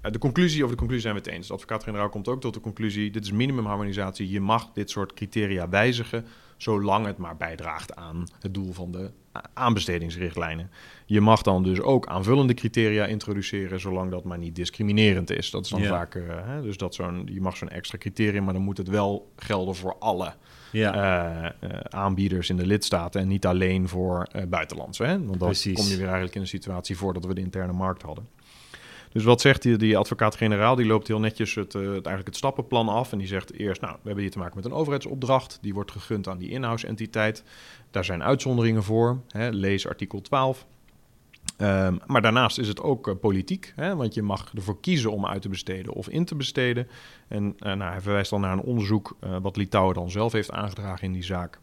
de 0.00 0.18
conclusie, 0.18 0.62
over 0.62 0.70
de 0.70 0.78
conclusie 0.78 1.10
zijn 1.10 1.14
we 1.14 1.20
het 1.20 1.30
eens. 1.30 1.46
De 1.46 1.52
advocaat-generaal 1.52 2.08
komt 2.08 2.28
ook 2.28 2.40
tot 2.40 2.54
de 2.54 2.60
conclusie, 2.60 3.10
dit 3.10 3.24
is 3.24 3.32
minimumharmonisatie, 3.32 4.30
je 4.30 4.40
mag 4.40 4.72
dit 4.72 4.90
soort 4.90 5.14
criteria 5.14 5.68
wijzigen, 5.68 6.26
zolang 6.56 7.06
het 7.06 7.16
maar 7.16 7.36
bijdraagt 7.36 7.94
aan 7.94 8.26
het 8.40 8.54
doel 8.54 8.72
van 8.72 8.92
de 8.92 9.10
aanbestedingsrichtlijnen. 9.54 10.70
Je 11.06 11.20
mag 11.20 11.42
dan 11.42 11.62
dus 11.62 11.80
ook 11.80 12.06
aanvullende 12.06 12.54
criteria 12.54 13.06
introduceren, 13.06 13.80
zolang 13.80 14.10
dat 14.10 14.24
maar 14.24 14.38
niet 14.38 14.56
discriminerend 14.56 15.30
is. 15.30 15.50
Dat 15.50 15.64
is 15.64 15.70
dan 15.70 15.82
vaak, 15.82 16.14
uh, 16.14 16.22
hè, 16.26 16.62
dus 16.62 16.76
dat 16.76 16.94
zo'n, 16.94 17.28
je 17.32 17.40
mag 17.40 17.56
zo'n 17.56 17.68
extra 17.68 17.98
criterium, 17.98 18.44
maar 18.44 18.52
dan 18.52 18.62
moet 18.62 18.78
het 18.78 18.88
wel 18.88 19.32
gelden 19.36 19.74
voor 19.74 19.96
alle 19.98 20.34
ja. 20.72 20.94
uh, 20.94 21.70
uh, 21.70 21.78
aanbieders 21.88 22.50
in 22.50 22.56
de 22.56 22.66
lidstaten 22.66 23.20
en 23.20 23.28
niet 23.28 23.46
alleen 23.46 23.88
voor 23.88 24.28
buitenlandse. 24.48 25.04
Hè? 25.04 25.24
Want 25.24 25.40
dan 25.40 25.54
kom 25.74 25.86
je 25.86 25.96
weer 25.96 26.04
eigenlijk 26.04 26.34
in 26.34 26.40
een 26.40 26.46
situatie 26.46 26.96
voor 26.96 27.14
dat 27.14 27.24
we 27.24 27.34
de 27.34 27.40
interne 27.40 27.72
markt 27.72 28.02
hadden. 28.02 28.28
Dus 29.14 29.24
wat 29.24 29.40
zegt 29.40 29.62
die, 29.62 29.76
die 29.76 29.98
advocaat-generaal? 29.98 30.74
Die 30.74 30.86
loopt 30.86 31.08
heel 31.08 31.20
netjes 31.20 31.54
het, 31.54 31.72
het, 31.72 31.84
eigenlijk 31.84 32.26
het 32.26 32.36
stappenplan 32.36 32.88
af. 32.88 33.12
En 33.12 33.18
die 33.18 33.26
zegt 33.26 33.52
eerst, 33.52 33.80
nou, 33.80 33.92
we 33.94 34.00
hebben 34.04 34.22
hier 34.22 34.32
te 34.32 34.38
maken 34.38 34.56
met 34.56 34.64
een 34.64 34.72
overheidsopdracht. 34.72 35.58
Die 35.60 35.74
wordt 35.74 35.90
gegund 35.90 36.28
aan 36.28 36.38
die 36.38 36.48
in-house 36.48 36.86
entiteit. 36.86 37.44
Daar 37.90 38.04
zijn 38.04 38.22
uitzonderingen 38.22 38.82
voor. 38.82 39.20
Hè, 39.28 39.48
lees 39.48 39.88
artikel 39.88 40.20
12. 40.20 40.66
Um, 41.58 41.98
maar 42.06 42.22
daarnaast 42.22 42.58
is 42.58 42.68
het 42.68 42.80
ook 42.80 43.08
uh, 43.08 43.14
politiek, 43.20 43.72
hè, 43.76 43.96
want 43.96 44.14
je 44.14 44.22
mag 44.22 44.52
ervoor 44.54 44.80
kiezen 44.80 45.12
om 45.12 45.26
uit 45.26 45.42
te 45.42 45.48
besteden 45.48 45.92
of 45.92 46.08
in 46.08 46.24
te 46.24 46.34
besteden. 46.34 46.88
En 47.28 47.44
uh, 47.44 47.72
nou, 47.72 47.90
hij 47.90 48.00
verwijst 48.00 48.30
dan 48.30 48.40
naar 48.40 48.52
een 48.52 48.60
onderzoek 48.60 49.16
wat 49.42 49.56
Litouwen 49.56 49.94
dan 49.94 50.10
zelf 50.10 50.32
heeft 50.32 50.50
aangedragen 50.50 51.06
in 51.06 51.12
die 51.12 51.24
zaak. 51.24 51.60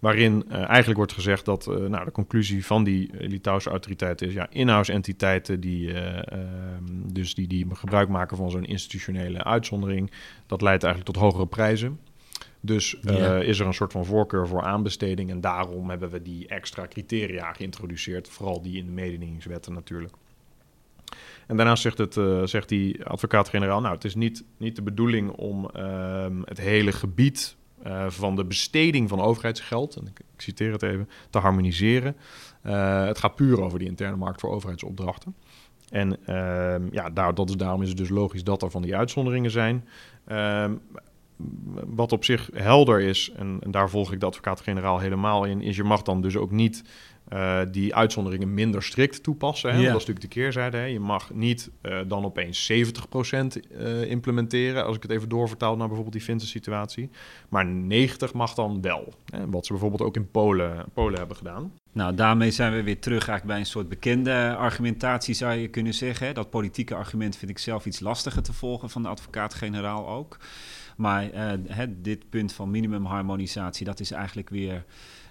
Waarin 0.00 0.50
eigenlijk 0.50 0.96
wordt 0.96 1.12
gezegd 1.12 1.44
dat 1.44 1.66
nou, 1.66 2.04
de 2.04 2.12
conclusie 2.12 2.66
van 2.66 2.84
die 2.84 3.10
Litouwse 3.18 3.70
autoriteiten 3.70 4.26
is: 4.26 4.32
ja, 4.32 4.46
in-house 4.50 4.92
entiteiten 4.92 5.60
die, 5.60 5.92
ehm, 5.92 6.84
dus 7.04 7.34
die, 7.34 7.46
die 7.46 7.66
gebruik 7.72 8.08
maken 8.08 8.36
van 8.36 8.50
zo'n 8.50 8.64
institutionele 8.64 9.44
uitzondering, 9.44 10.10
dat 10.46 10.62
leidt 10.62 10.82
eigenlijk 10.82 11.12
tot 11.12 11.22
hogere 11.22 11.46
prijzen. 11.46 11.98
Dus 12.60 12.96
uh, 13.04 13.42
is 13.42 13.58
er 13.58 13.66
een 13.66 13.74
soort 13.74 13.92
van 13.92 14.04
voorkeur 14.04 14.48
voor 14.48 14.62
aanbesteding. 14.62 15.30
En 15.30 15.40
daarom 15.40 15.90
hebben 15.90 16.10
we 16.10 16.22
die 16.22 16.48
extra 16.48 16.86
criteria 16.86 17.52
geïntroduceerd. 17.52 18.28
Vooral 18.28 18.62
die 18.62 18.76
in 18.76 18.86
de 18.86 18.92
mededingingswetten 18.92 19.72
natuurlijk. 19.72 20.14
En 21.46 21.56
daarnaast 21.56 21.82
zegt, 21.82 21.98
het, 21.98 22.16
uh, 22.16 22.46
zegt 22.46 22.68
die 22.68 23.04
advocaat-generaal... 23.04 23.80
nou, 23.80 23.94
het 23.94 24.04
is 24.04 24.14
niet, 24.14 24.44
niet 24.56 24.76
de 24.76 24.82
bedoeling 24.82 25.30
om 25.30 25.70
uh, 25.76 26.26
het 26.44 26.60
hele 26.60 26.92
gebied 26.92 27.56
uh, 27.86 28.04
van 28.08 28.36
de 28.36 28.44
besteding 28.44 29.08
van 29.08 29.20
overheidsgeld... 29.20 29.96
en 29.96 30.06
ik, 30.06 30.20
citeer 30.36 30.72
het 30.72 30.82
even, 30.82 31.08
te 31.30 31.38
harmoniseren. 31.38 32.16
het 32.62 33.18
gaat 33.18 33.34
puur 33.34 33.62
over 33.62 33.78
die 33.78 33.88
interne 33.88 34.16
markt 34.16 34.40
voor 34.40 34.50
overheidsopdrachten. 34.50 35.34
En 35.90 36.26
ehm, 36.26 36.82
ja, 36.90 37.10
daar, 37.10 37.34
dat 37.34 37.48
is, 37.48 37.56
daarom 37.56 37.82
is 37.82 37.88
het 37.88 37.96
dus 37.96 38.08
logisch 38.08 38.44
dat 38.44 38.62
er 38.62 38.70
van 38.70 38.82
die 38.82 38.96
uitzonderingen 38.96 39.50
zijn. 39.50 39.84
Ehm, 40.24 40.74
wat 41.86 42.12
op 42.12 42.24
zich 42.24 42.50
helder 42.54 43.00
is, 43.00 43.32
en, 43.36 43.58
en 43.60 43.70
daar 43.70 43.90
volg 43.90 44.12
ik 44.12 44.20
de 44.20 44.26
advocaat-generaal 44.26 44.98
helemaal 44.98 45.44
in, 45.44 45.62
is 45.62 45.76
je 45.76 45.84
mag 45.84 46.02
dan 46.02 46.20
dus 46.20 46.36
ook 46.36 46.50
niet 46.50 46.84
uh, 47.32 47.60
die 47.70 47.94
uitzonderingen 47.94 48.54
minder 48.54 48.82
strikt 48.82 49.22
toepassen. 49.22 49.70
Hè? 49.70 49.76
Dat 49.76 49.86
is 49.86 49.92
natuurlijk 49.92 50.20
de 50.20 50.28
keerzijde. 50.28 50.76
Hè? 50.76 50.84
Je 50.84 51.00
mag 51.00 51.30
niet 51.34 51.70
uh, 51.82 51.98
dan 52.06 52.24
opeens 52.24 52.72
70% 52.72 52.74
uh, 52.74 54.02
eh, 54.02 54.10
implementeren, 54.10 54.84
als 54.84 54.96
ik 54.96 55.02
het 55.02 55.10
even 55.10 55.28
doorvertaal 55.28 55.76
naar 55.76 55.86
bijvoorbeeld 55.86 56.16
die 56.16 56.24
Finse 56.24 56.46
situatie. 56.46 57.10
Maar 57.48 57.66
90 57.66 58.32
mag 58.32 58.54
dan 58.54 58.80
wel. 58.80 59.14
Hè? 59.24 59.50
Wat 59.50 59.66
ze 59.66 59.72
bijvoorbeeld 59.72 60.02
ook 60.02 60.16
in 60.16 60.30
Polen, 60.30 60.84
Polen 60.94 61.18
hebben 61.18 61.36
gedaan. 61.36 61.72
Nou, 61.92 62.14
daarmee 62.14 62.50
zijn 62.50 62.72
we 62.72 62.82
weer 62.82 63.00
terug 63.00 63.28
eigenlijk 63.28 63.46
bij 63.46 63.58
een 63.58 63.66
soort 63.66 63.88
bekende 63.88 64.54
argumentatie, 64.56 65.34
zou 65.34 65.54
je 65.54 65.68
kunnen 65.68 65.94
zeggen. 65.94 66.34
Dat 66.34 66.50
politieke 66.50 66.94
argument 66.94 67.36
vind 67.36 67.50
ik 67.50 67.58
zelf 67.58 67.86
iets 67.86 68.00
lastiger 68.00 68.42
te 68.42 68.52
volgen 68.52 68.90
van 68.90 69.02
de 69.02 69.08
advocaat-generaal 69.08 70.08
ook. 70.08 70.36
Maar 70.96 71.30
dit 71.88 72.30
punt 72.30 72.52
van 72.52 72.70
minimumharmonisatie, 72.70 73.86
dat 73.86 74.00
is 74.00 74.10
eigenlijk 74.10 74.48
weer 74.50 74.84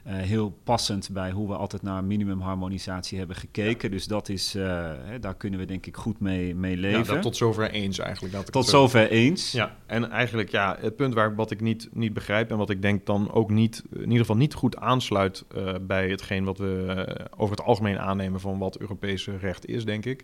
uh, 0.08 0.14
heel 0.14 0.58
passend 0.64 1.10
bij 1.12 1.32
hoe 1.32 1.48
we 1.48 1.56
altijd 1.56 1.82
naar 1.82 2.04
minimumharmonisatie 2.04 3.18
hebben 3.18 3.36
gekeken. 3.36 3.92
Dus 3.92 4.06
dat 4.06 4.30
is, 4.30 4.56
uh, 4.56 4.64
hè, 5.04 5.20
daar 5.20 5.36
kunnen 5.36 5.60
we 5.60 5.66
denk 5.66 5.86
ik 5.86 5.98
goed 5.98 6.20
mee, 6.20 6.56
mee 6.56 6.78
leven. 6.78 7.16
Ja, 7.16 7.22
tot 7.22 7.36
zover 7.36 7.72
eens 7.72 8.00
eigenlijk. 8.00 8.34
Dat 8.34 8.52
tot 8.52 8.68
zover 8.68 9.10
eens. 9.10 9.52
Ja, 9.52 9.76
en 9.86 10.10
eigenlijk 10.10 10.50
ja, 10.50 10.78
het 10.80 10.96
punt 10.96 11.14
waar 11.14 11.36
wat 11.36 11.52
ik 11.52 11.62
niet, 11.62 11.90
niet 11.92 12.14
begrijp 12.14 12.52
en 12.52 12.58
wat 12.58 12.70
ik 12.70 12.82
denk 12.82 13.06
dan 13.06 13.32
ook 13.32 13.50
niet, 13.50 13.84
in 13.92 14.02
ieder 14.02 14.18
geval 14.18 14.36
niet 14.36 14.54
goed 14.54 14.78
aansluit 14.78 15.46
uh, 15.56 15.74
bij 15.82 16.10
hetgeen 16.10 16.44
wat 16.44 16.58
we 16.58 17.08
over 17.38 17.56
het 17.56 17.66
algemeen 17.66 18.00
aannemen 18.00 18.40
van 18.40 18.58
wat 18.58 18.78
Europese 18.78 19.38
recht 19.38 19.66
is, 19.66 19.86
denk 19.86 20.06
ik, 20.06 20.24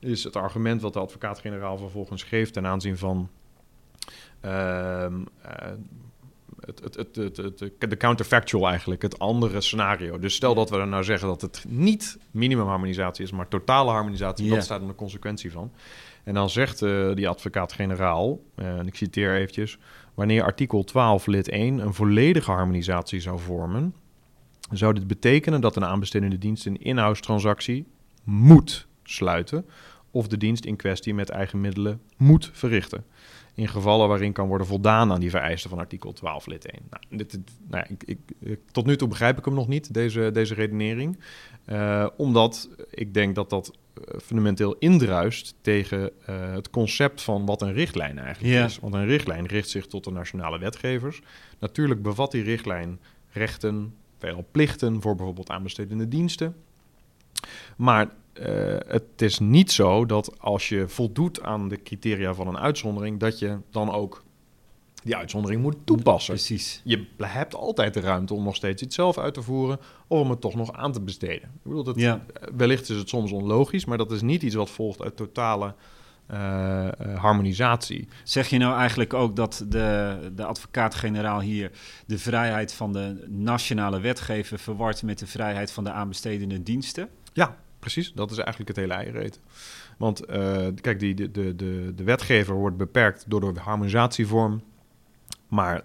is 0.00 0.24
het 0.24 0.36
argument 0.36 0.82
wat 0.82 0.92
de 0.92 0.98
advocaat-generaal 0.98 1.78
vervolgens 1.78 2.22
geeft 2.22 2.52
ten 2.52 2.66
aanzien 2.66 2.98
van 2.98 3.28
ehm, 4.40 5.14
eh, 5.42 5.68
het, 6.76 6.94
het, 7.16 7.36
het, 7.36 7.90
de 7.90 7.96
counterfactual 7.96 8.68
eigenlijk, 8.68 9.02
het 9.02 9.18
andere 9.18 9.60
scenario. 9.60 10.18
Dus 10.18 10.34
stel 10.34 10.54
dat 10.54 10.70
we 10.70 10.76
er 10.76 10.86
nou 10.86 11.04
zeggen 11.04 11.28
dat 11.28 11.40
het 11.40 11.64
niet 11.68 12.18
minimumharmonisatie 12.30 13.24
is, 13.24 13.30
maar 13.30 13.48
totale 13.48 13.90
harmonisatie, 13.90 14.50
dat 14.50 14.64
staat 14.64 14.82
er 14.82 14.88
een 14.88 14.94
consequentie 14.94 15.52
van. 15.52 15.72
En 16.24 16.34
dan 16.34 16.50
zegt 16.50 16.82
eh, 16.82 17.14
die 17.14 17.28
advocaat-generaal, 17.28 18.40
eh, 18.54 18.78
en 18.78 18.86
ik 18.86 18.94
citeer 18.94 19.34
eventjes, 19.34 19.78
wanneer 20.14 20.42
artikel 20.42 20.84
12 20.84 21.26
lid 21.26 21.48
1 21.48 21.78
een 21.78 21.94
volledige 21.94 22.50
harmonisatie 22.50 23.20
zou 23.20 23.38
vormen, 23.38 23.94
zou 24.70 24.94
dit 24.94 25.06
betekenen 25.06 25.60
dat 25.60 25.76
een 25.76 25.84
aanbestedende 25.84 26.38
dienst 26.38 26.66
een 26.66 26.82
in-house 26.82 27.22
transactie 27.22 27.86
moet 28.24 28.86
sluiten 29.02 29.66
of 30.10 30.28
de 30.28 30.36
dienst 30.36 30.64
in 30.64 30.76
kwestie 30.76 31.14
met 31.14 31.30
eigen 31.30 31.60
middelen 31.60 32.00
moet 32.16 32.50
verrichten. 32.52 33.04
In 33.58 33.68
gevallen 33.68 34.08
waarin 34.08 34.32
kan 34.32 34.48
worden 34.48 34.66
voldaan 34.66 35.12
aan 35.12 35.20
die 35.20 35.30
vereisten 35.30 35.70
van 35.70 35.78
artikel 35.78 36.12
12 36.12 36.46
lid 36.46 36.66
1. 36.70 36.82
Nou, 36.90 37.02
dit, 37.08 37.30
dit- 37.30 37.50
nou 37.68 37.84
ja, 37.88 37.96
ik, 38.06 38.18
ik, 38.40 38.58
tot 38.72 38.86
nu 38.86 38.96
toe 38.96 39.08
begrijp 39.08 39.38
ik 39.38 39.44
hem 39.44 39.54
nog 39.54 39.68
niet, 39.68 39.94
deze, 39.94 40.30
deze 40.32 40.54
redenering. 40.54 41.18
Eh, 41.64 42.06
omdat 42.16 42.68
ik 42.90 43.14
denk 43.14 43.34
dat 43.34 43.50
dat 43.50 43.70
eh, 43.94 44.18
fundamenteel 44.20 44.74
indruist 44.78 45.54
tegen 45.60 46.10
eh, 46.26 46.52
het 46.52 46.70
concept 46.70 47.22
van 47.22 47.46
wat 47.46 47.62
een 47.62 47.72
richtlijn 47.72 48.18
eigenlijk 48.18 48.54
Ja. 48.54 48.64
is. 48.64 48.78
Want 48.78 48.94
een 48.94 49.06
richtlijn 49.06 49.46
richt 49.46 49.68
zich 49.68 49.86
tot 49.86 50.04
de 50.04 50.10
nationale 50.10 50.58
wetgevers. 50.58 51.20
Natuurlijk 51.58 52.02
bevat 52.02 52.30
die 52.32 52.42
richtlijn 52.42 53.00
rechten, 53.30 53.94
veelal 54.18 54.46
plichten 54.50 55.00
voor 55.02 55.14
bijvoorbeeld 55.14 55.50
aanbestedende 55.50 56.08
diensten. 56.08 56.56
Maar 57.76 58.08
eh, 58.32 58.46
het 58.86 59.22
is 59.22 59.38
niet 59.38 59.72
zo 59.72 60.06
dat 60.06 60.40
als 60.40 60.68
je 60.68 60.88
voldoet 60.88 61.42
aan 61.42 61.68
de 61.68 61.82
criteria 61.82 62.34
van 62.34 62.48
een 62.48 62.58
uitzondering, 62.58 63.18
dat 63.20 63.38
je 63.38 63.58
dan 63.70 63.90
ook 63.90 64.22
die 65.02 65.16
uitzondering 65.16 65.62
moet 65.62 65.76
toepassen. 65.84 66.34
Precies. 66.34 66.80
Je 66.84 67.06
hebt 67.16 67.54
altijd 67.54 67.94
de 67.94 68.00
ruimte 68.00 68.34
om 68.34 68.44
nog 68.44 68.56
steeds 68.56 68.82
iets 68.82 68.94
zelf 68.94 69.18
uit 69.18 69.34
te 69.34 69.42
voeren 69.42 69.78
of 70.06 70.20
om 70.20 70.30
het 70.30 70.40
toch 70.40 70.54
nog 70.54 70.72
aan 70.72 70.92
te 70.92 71.00
besteden. 71.00 71.48
Ik 71.54 71.62
bedoel, 71.62 71.84
dat, 71.84 71.96
Ja. 71.96 72.24
wellicht 72.56 72.90
is 72.90 72.96
het 72.96 73.08
soms 73.08 73.32
onlogisch, 73.32 73.84
maar 73.84 73.98
dat 73.98 74.12
is 74.12 74.22
niet 74.22 74.42
iets 74.42 74.54
wat 74.54 74.70
volgt 74.70 75.02
uit 75.02 75.16
totale 75.16 75.74
eh, 76.26 76.86
eh, 76.88 77.18
harmonisatie. 77.18 78.08
Zeg 78.24 78.48
je 78.48 78.58
nou 78.58 78.78
eigenlijk 78.78 79.14
ook 79.14 79.36
dat 79.36 79.64
de, 79.68 80.16
de 80.34 80.44
advocaat-generaal 80.44 81.40
hier 81.40 81.70
de 82.06 82.18
vrijheid 82.18 82.72
van 82.72 82.92
de 82.92 83.24
nationale 83.28 84.00
wetgever 84.00 84.58
verwart 84.58 85.02
met 85.02 85.18
de 85.18 85.26
vrijheid 85.26 85.70
van 85.70 85.84
de 85.84 85.90
aanbestedende 85.90 86.62
diensten? 86.62 87.08
Ja, 87.32 87.56
precies. 87.78 88.12
Dat 88.12 88.30
is 88.30 88.38
eigenlijk 88.38 88.68
het 88.68 88.76
hele 88.76 88.92
eiereten. 88.92 89.40
Want 89.98 90.24
eh, 90.24 90.66
kijk, 90.80 90.98
die, 90.98 91.14
de, 91.14 91.30
de, 91.30 91.56
de, 91.56 91.92
de 91.94 92.04
wetgever 92.04 92.54
wordt 92.54 92.76
beperkt 92.76 93.24
door 93.26 93.54
de 93.54 93.60
harmonisatievorm. 93.60 94.62
Maar 95.48 95.82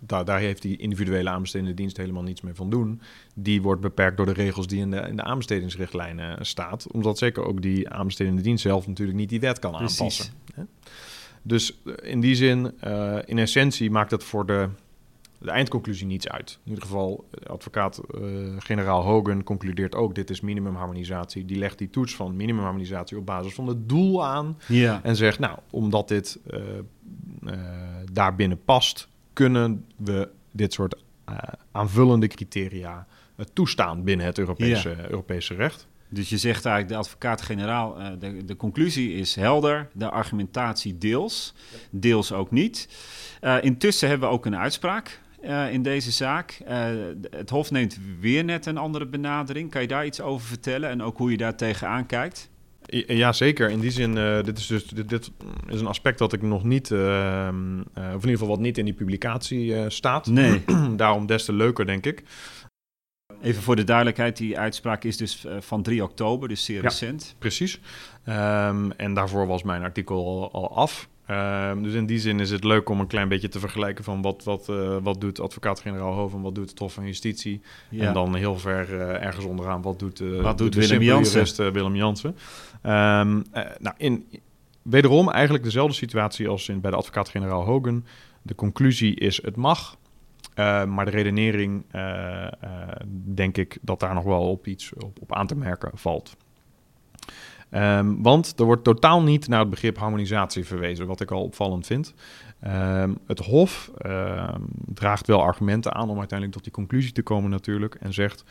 daar, 0.00 0.24
daar 0.24 0.38
heeft 0.38 0.62
die 0.62 0.76
individuele 0.76 1.30
aanbestedende 1.30 1.74
dienst 1.74 1.96
helemaal 1.96 2.22
niets 2.22 2.40
mee 2.40 2.54
van 2.54 2.70
doen. 2.70 3.00
Die 3.34 3.62
wordt 3.62 3.80
beperkt 3.80 4.16
door 4.16 4.26
de 4.26 4.32
regels 4.32 4.66
die 4.66 4.80
in 4.80 4.90
de, 4.90 4.96
in 4.96 5.16
de 5.16 5.22
aanbestedingsrichtlijnen 5.22 6.46
staat. 6.46 6.86
Omdat 6.92 7.18
zeker 7.18 7.44
ook 7.44 7.62
die 7.62 7.90
aanbestedende 7.90 8.42
dienst 8.42 8.62
zelf 8.62 8.86
natuurlijk 8.86 9.18
niet 9.18 9.28
die 9.28 9.40
wet 9.40 9.58
kan 9.58 9.76
Precies. 9.76 10.00
aanpassen. 10.00 10.34
Dus 11.42 11.78
eh, 11.84 12.10
in 12.10 12.20
die 12.20 12.34
zin, 12.34 12.80
eh, 12.80 13.18
in 13.24 13.38
essentie 13.38 13.90
maakt 13.90 14.10
het 14.10 14.24
voor 14.24 14.46
de, 14.46 14.68
de 15.40 15.50
eindconclusie 15.50 16.06
niets 16.06 16.28
uit. 16.28 16.58
In 16.64 16.68
ieder 16.68 16.84
geval, 16.84 17.28
eh, 17.30 17.50
advocaat-generaal 17.50 19.02
Hogan 19.02 19.42
concludeert 19.42 19.94
ook... 19.94 20.14
dit 20.14 20.30
is 20.30 20.40
minimumharmonisatie. 20.40 21.44
Die 21.44 21.58
legt 21.58 21.78
die 21.78 21.90
toets 21.90 22.14
van 22.14 22.36
minimumharmonisatie 22.36 23.18
op 23.18 23.26
basis 23.26 23.54
van 23.54 23.66
het 23.66 23.88
doel 23.88 24.24
aan... 24.24 24.58
Ja. 24.68 25.00
En 25.02 25.16
zegt, 25.16 25.38
nou, 25.38 25.58
omdat 25.70 26.08
dit 26.08 26.38
eh 26.50 26.60
eh, 27.46 27.58
daarbinnen 28.12 28.64
past, 28.64 29.08
kunnen 29.32 29.84
we 29.96 30.28
dit 30.50 30.72
soort 30.72 30.96
eh, 31.24 31.36
aanvullende 31.72 32.26
criteria 32.26 33.06
eh, 33.36 33.46
toestaan 33.52 34.04
binnen 34.04 34.26
het 34.26 34.38
Europese, 34.38 34.96
Europese 35.08 35.54
recht. 35.54 35.86
Dus 36.08 36.28
je 36.28 36.38
zegt 36.38 36.64
eigenlijk, 36.64 36.94
de 36.94 37.00
advocaat-generaal, 37.00 37.98
eh, 37.98 38.10
de, 38.18 38.44
de 38.44 38.56
conclusie 38.56 39.12
is 39.12 39.34
helder, 39.34 39.88
de 39.92 40.10
argumentatie 40.10 40.98
deels, 40.98 41.54
deels 41.90 42.32
ook 42.32 42.50
niet. 42.50 42.88
Eh, 43.40 43.56
intussen 43.60 44.08
hebben 44.08 44.28
we 44.28 44.34
ook 44.34 44.46
een 44.46 44.56
uitspraak 44.56 45.20
eh, 45.40 45.72
in 45.72 45.82
deze 45.82 46.10
zaak. 46.10 46.60
Eh, 46.66 46.84
het 47.30 47.50
Hof 47.50 47.70
neemt 47.70 47.98
weer 48.20 48.44
net 48.44 48.66
een 48.66 48.76
andere 48.78 49.06
benadering. 49.06 49.70
Kan 49.70 49.82
je 49.82 49.88
daar 49.88 50.06
iets 50.06 50.20
over 50.20 50.46
vertellen 50.46 50.90
en 50.90 51.02
ook 51.02 51.18
hoe 51.18 51.30
je 51.30 51.36
daar 51.36 51.56
tegenaan 51.56 52.06
kijkt? 52.06 52.50
I- 52.92 53.04
Ja, 53.16 53.32
zeker. 53.32 53.70
In 53.70 53.80
die 53.80 53.90
zin, 53.90 54.16
eh, 54.18 54.42
dit 54.42 54.58
is 54.58 54.66
dus 54.66 54.84
dit, 54.86 55.08
dit 55.08 55.30
is 55.68 55.80
een 55.80 55.86
aspect 55.86 56.18
dat 56.18 56.32
ik 56.32 56.42
nog 56.42 56.64
niet, 56.64 56.90
ehm, 56.90 57.78
eh, 57.80 57.84
of 57.94 58.12
in 58.12 58.14
ieder 58.14 58.30
geval 58.30 58.46
wat 58.48 58.58
niet 58.60 58.78
in 58.78 58.84
die 58.84 58.94
publicatie 58.94 59.74
eh, 59.76 59.84
staat. 59.88 60.26
Nee. 60.26 60.64
Daarom 60.96 61.26
des 61.26 61.44
te 61.44 61.52
leuker, 61.52 61.86
denk 61.86 62.06
ik. 62.06 62.22
Even 63.42 63.62
voor 63.62 63.76
de 63.76 63.84
duidelijkheid, 63.84 64.36
die 64.36 64.58
uitspraak 64.58 65.04
is 65.04 65.16
dus 65.16 65.44
eh, 65.44 65.56
van 65.60 65.82
3 65.82 66.02
oktober, 66.02 66.48
dus 66.48 66.64
zeer 66.64 66.76
Ja. 66.76 66.82
recent. 66.82 67.34
Precies. 67.38 67.80
Ehm, 68.24 68.90
en 68.90 69.14
daarvoor 69.14 69.46
was 69.46 69.62
mijn 69.62 69.82
artikel 69.82 70.16
al, 70.26 70.52
al 70.52 70.76
af. 70.76 71.08
Ehm, 71.26 71.82
dus 71.82 71.94
in 71.94 72.06
die 72.06 72.18
zin 72.18 72.40
is 72.40 72.50
het 72.50 72.64
leuk 72.64 72.88
om 72.88 73.00
een 73.00 73.06
klein 73.06 73.28
beetje 73.28 73.48
te 73.48 73.58
vergelijken 73.58 74.04
van 74.04 74.22
wat, 74.22 74.44
wat, 74.44 74.68
eh, 74.68 74.96
wat 75.02 75.20
doet 75.20 75.40
advocaat-generaal 75.40 76.12
Hoven, 76.12 76.40
wat 76.40 76.54
doet 76.54 76.70
het 76.70 76.78
Hof 76.78 76.92
van 76.92 77.04
Justitie. 77.04 77.60
Ja. 77.90 78.06
En 78.06 78.14
dan 78.14 78.34
heel 78.34 78.58
ver 78.58 79.00
eh, 79.00 79.24
ergens 79.24 79.44
onderaan, 79.44 79.82
wat 79.82 79.98
doet, 79.98 80.20
eh, 80.20 80.40
Wat 80.40 80.58
doet 80.58 80.72
de 80.72 80.80
Willem 80.80 81.02
Jansen? 81.02 81.32
jurist, 81.32 81.56
Willem 81.56 81.96
Jansen. 81.96 82.36
Ehm, 82.82 83.42
eh, 83.52 83.64
nou, 83.78 83.94
in, 83.98 84.26
wederom 84.82 85.30
eigenlijk 85.30 85.64
dezelfde 85.64 85.94
situatie 85.94 86.48
als 86.48 86.68
in, 86.68 86.80
bij 86.80 86.90
de 86.90 86.96
advocaat-generaal 86.96 87.64
Hogan. 87.64 88.04
De 88.42 88.54
conclusie 88.54 89.14
is 89.14 89.42
het 89.42 89.56
mag. 89.56 89.96
Eh, 90.54 90.84
maar 90.84 91.04
de 91.04 91.10
redenering, 91.10 91.84
denk 93.34 93.56
ik 93.56 93.78
dat 93.80 94.00
daar 94.00 94.14
nog 94.14 94.24
wel 94.24 94.50
op 94.50 94.66
iets 94.66 94.92
op, 94.94 95.18
op 95.20 95.34
aan 95.34 95.46
te 95.46 95.56
merken 95.56 95.90
valt. 95.94 96.36
Ehm, 97.70 98.22
want 98.22 98.58
er 98.58 98.64
wordt 98.64 98.84
totaal 98.84 99.22
niet 99.22 99.48
naar 99.48 99.60
het 99.60 99.70
begrip 99.70 99.98
harmonisatie 99.98 100.64
verwezen, 100.64 101.06
wat 101.06 101.20
ik 101.20 101.30
al 101.30 101.42
opvallend 101.42 101.86
vind. 101.86 102.14
Ehm, 102.60 103.14
het 103.26 103.38
Hof 103.38 103.90
ehm, 103.98 104.60
draagt 104.94 105.26
wel 105.26 105.42
argumenten 105.42 105.94
aan 105.94 106.10
om 106.10 106.18
uiteindelijk 106.18 106.52
tot 106.52 106.64
die 106.64 106.72
conclusie 106.72 107.12
te 107.12 107.22
komen 107.22 107.50
natuurlijk. 107.50 107.94
En 107.94 108.12
zegt, 108.12 108.44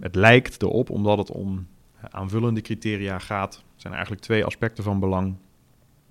het 0.00 0.14
lijkt 0.14 0.62
erop, 0.62 0.90
omdat 0.90 1.18
het 1.18 1.30
om 1.30 1.66
aanvullende 2.10 2.60
criteria 2.60 3.18
gaat, 3.18 3.64
zijn 3.76 3.92
er 3.92 3.98
eigenlijk 3.98 4.22
twee 4.22 4.44
aspecten 4.44 4.84
van 4.84 5.00
belang. 5.00 5.36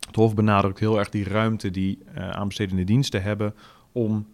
Het 0.08 0.16
Hof 0.16 0.36
benadrukt 0.36 0.80
heel 0.80 0.98
erg 0.98 1.10
die 1.10 1.24
ruimte 1.24 1.72
die 1.72 2.00
eh, 2.14 2.30
aanbestedende 2.30 2.84
diensten 2.84 3.24
hebben 3.24 3.56
om 3.92 4.28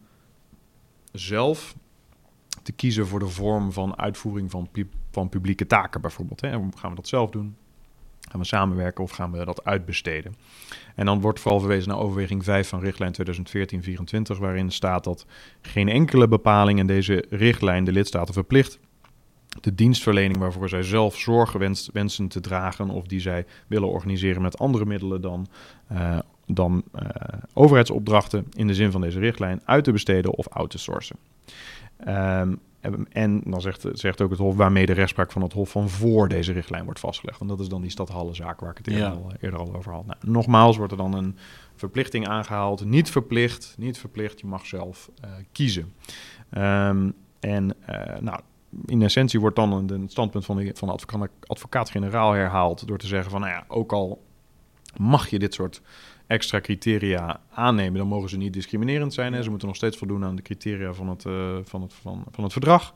zelf 1.11 1.75
te 2.63 2.71
kiezen 2.71 3.07
voor 3.07 3.19
de 3.19 3.27
vorm 3.27 3.71
van 3.71 3.97
uitvoering 3.97 4.51
van, 4.51 4.69
van 5.11 5.29
publieke 5.29 5.67
taken 5.67 6.01
bijvoorbeeld. 6.01 6.41
Hè. 6.41 6.49
Gaan 6.49 6.89
we 6.89 6.95
dat 6.95 7.07
zelf 7.07 7.29
doen? 7.29 7.55
Gaan 8.33 8.41
we 8.41 8.47
samenwerken 8.47 9.03
of 9.03 9.11
gaan 9.11 9.31
we 9.31 9.45
dat 9.45 9.63
uitbesteden? 9.63 10.35
En 10.95 11.05
dan 11.05 11.21
wordt 11.21 11.39
vooral 11.39 11.59
verwezen 11.59 11.89
naar 11.89 11.99
overweging 11.99 12.43
5 12.43 12.67
van 12.67 12.79
richtlijn 12.79 13.13
2014-24, 14.35 14.39
waarin 14.39 14.71
staat 14.71 15.03
dat 15.03 15.25
geen 15.61 15.89
enkele 15.89 16.27
bepaling 16.27 16.79
in 16.79 16.87
deze 16.87 17.25
richtlijn 17.29 17.83
de 17.83 17.91
lidstaten 17.91 18.33
verplicht 18.33 18.79
de 19.61 19.75
dienstverlening 19.75 20.37
waarvoor 20.37 20.69
zij 20.69 20.83
zelf 20.83 21.25
wenst, 21.53 21.89
wensen 21.91 22.27
te 22.27 22.39
dragen 22.39 22.89
of 22.89 23.05
die 23.05 23.19
zij 23.19 23.45
willen 23.67 23.89
organiseren 23.89 24.41
met 24.41 24.57
andere 24.57 24.85
middelen 24.85 25.21
dan, 25.21 25.47
eh, 25.87 26.19
dan 26.45 26.83
eh, 26.91 27.07
overheidsopdrachten 27.53 28.47
in 28.53 28.67
de 28.67 28.75
zin 28.75 28.91
van 28.91 29.01
deze 29.01 29.19
richtlijn 29.19 29.61
uit 29.65 29.83
te 29.83 29.91
besteden 29.91 30.31
of 30.31 30.47
out 30.47 30.69
te 30.69 30.77
sourcen. 30.77 31.17
Ehm, 31.97 32.53
en- 33.09 33.41
dan 33.45 33.61
zegt, 33.61 33.85
zegt 33.91 34.21
ook 34.21 34.29
het 34.29 34.39
Hof 34.39 34.55
waarmee 34.55 34.85
de 34.85 34.93
rechtspraak 34.93 35.31
van 35.31 35.41
het 35.41 35.53
Hof 35.53 35.69
van 35.69 35.89
voor 35.89 36.27
deze 36.27 36.51
richtlijn 36.51 36.83
wordt 36.83 36.99
vastgelegd. 36.99 37.41
En 37.41 37.47
dat 37.47 37.59
is 37.59 37.67
dan 37.67 37.81
die 37.81 37.89
stadhallenzaak 37.91 38.59
waar 38.59 38.71
ik 38.71 38.77
het 38.77 38.87
eerder, 38.87 39.03
Ja. 39.07 39.09
al, 39.13 39.31
eerder 39.39 39.59
al 39.59 39.75
over 39.75 39.91
had. 39.93 40.05
Nou, 40.05 40.17
nogmaals 40.21 40.77
wordt 40.77 40.91
er 40.91 40.97
dan 40.97 41.13
een 41.13 41.37
verplichting 41.75 42.27
aangehaald. 42.27 42.85
Niet 42.85 43.09
verplicht, 43.11 43.75
niet 43.77 43.97
verplicht, 43.97 44.39
je 44.39 44.47
mag 44.47 44.65
zelf 44.65 45.09
eh, 45.21 45.29
kiezen. 45.51 45.93
Ehm, 46.49 47.09
en 47.39 47.73
eh, 47.85 48.19
nou, 48.21 48.39
in 48.85 49.01
essentie 49.01 49.39
wordt 49.39 49.55
dan 49.55 49.73
een, 49.73 49.89
een 49.91 50.09
standpunt 50.09 50.45
van 50.45 50.57
de, 50.57 50.71
van 50.73 50.97
de 51.19 51.29
advocaat-generaal 51.47 52.31
herhaald 52.31 52.87
door 52.87 52.97
te 52.97 53.07
zeggen 53.07 53.31
van, 53.31 53.41
nou 53.41 53.51
ja, 53.53 53.63
ook 53.67 53.91
al 53.91 54.23
mag 54.97 55.27
je 55.29 55.39
dit 55.39 55.53
soort 55.53 55.81
extra 56.27 56.59
criteria 56.61 57.39
aannemen, 57.53 57.97
dan 57.97 58.07
mogen 58.07 58.29
ze 58.29 58.37
niet 58.37 58.53
discriminerend 58.53 59.13
zijn. 59.13 59.33
Hè. 59.33 59.43
Ze 59.43 59.49
moeten 59.49 59.67
nog 59.67 59.77
steeds 59.77 59.97
voldoen 59.97 60.23
aan 60.25 60.35
de 60.35 60.41
criteria 60.41 60.93
van 60.93 61.09
het, 61.09 61.25
eh, 61.25 61.33
van 61.63 61.81
het, 61.81 61.93
van, 61.93 62.23
van 62.31 62.43
het 62.43 62.51
verdrag. 62.53 62.93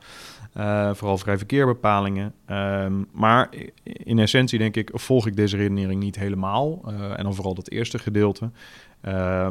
Eh, 0.53 0.93
vooral 0.93 1.17
vrij 1.17 1.37
verkeerbepalingen. 1.37 2.33
Ehm, 2.45 2.93
maar 3.11 3.49
in 3.83 4.19
essentie 4.19 4.59
denk 4.59 4.75
ik, 4.75 4.89
volg 4.93 5.27
ik 5.27 5.35
deze 5.35 5.57
redenering 5.57 6.01
niet 6.01 6.15
helemaal. 6.15 6.81
Eh, 6.87 7.17
en 7.17 7.23
dan 7.23 7.35
vooral 7.35 7.53
dat 7.53 7.69
eerste 7.69 7.99
gedeelte. 7.99 8.51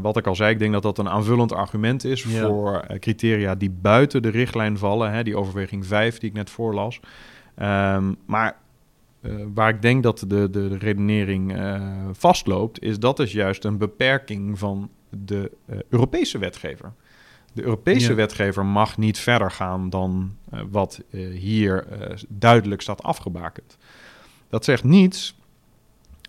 Wat 0.03 0.17
ik 0.17 0.27
al 0.27 0.35
zei, 0.35 0.51
ik 0.53 0.59
denk 0.59 0.73
dat 0.73 0.83
dat 0.83 0.99
een 0.99 1.09
aanvullend 1.09 1.53
argument 1.53 2.05
is 2.05 2.23
Ja. 2.23 2.47
voor 2.47 2.87
criteria 2.99 3.55
die 3.55 3.71
buiten 3.71 4.23
de 4.23 4.29
richtlijn 4.29 4.79
vallen. 4.79 5.13
Hè, 5.13 5.23
die 5.23 5.37
overweging 5.37 5.87
5 5.87 6.19
die 6.19 6.29
ik 6.29 6.35
net 6.35 6.51
voorlas. 6.51 7.01
Ehm, 7.55 8.13
maar 8.27 8.57
waar 9.55 9.69
ik 9.69 9.83
denk 9.83 10.03
dat 10.03 10.19
de, 10.19 10.27
de, 10.27 10.51
de 10.51 10.77
redenering 10.79 11.57
eh, 11.57 11.83
vastloopt, 12.13 12.83
is 12.83 12.99
dat 12.99 13.19
is 13.19 13.33
juist 13.33 13.65
een 13.65 13.79
beperking 13.79 14.59
van 14.59 14.91
de 15.11 15.51
uh, 15.67 15.79
Europese 15.89 16.39
wetgever. 16.39 16.93
De 17.53 17.63
Europese 17.63 18.09
Ja. 18.11 18.15
wetgever 18.15 18.67
mag 18.67 18.99
niet 18.99 19.19
verder 19.19 19.51
gaan 19.51 19.91
dan 19.91 20.37
eh, 20.51 20.61
wat 20.71 21.03
eh, 21.11 21.29
hier 21.29 21.87
eh, 21.87 22.17
duidelijk 22.29 22.81
staat 22.83 23.03
afgebakend. 23.03 23.77
Dat 24.49 24.65
zegt 24.65 24.85
niets 24.85 25.37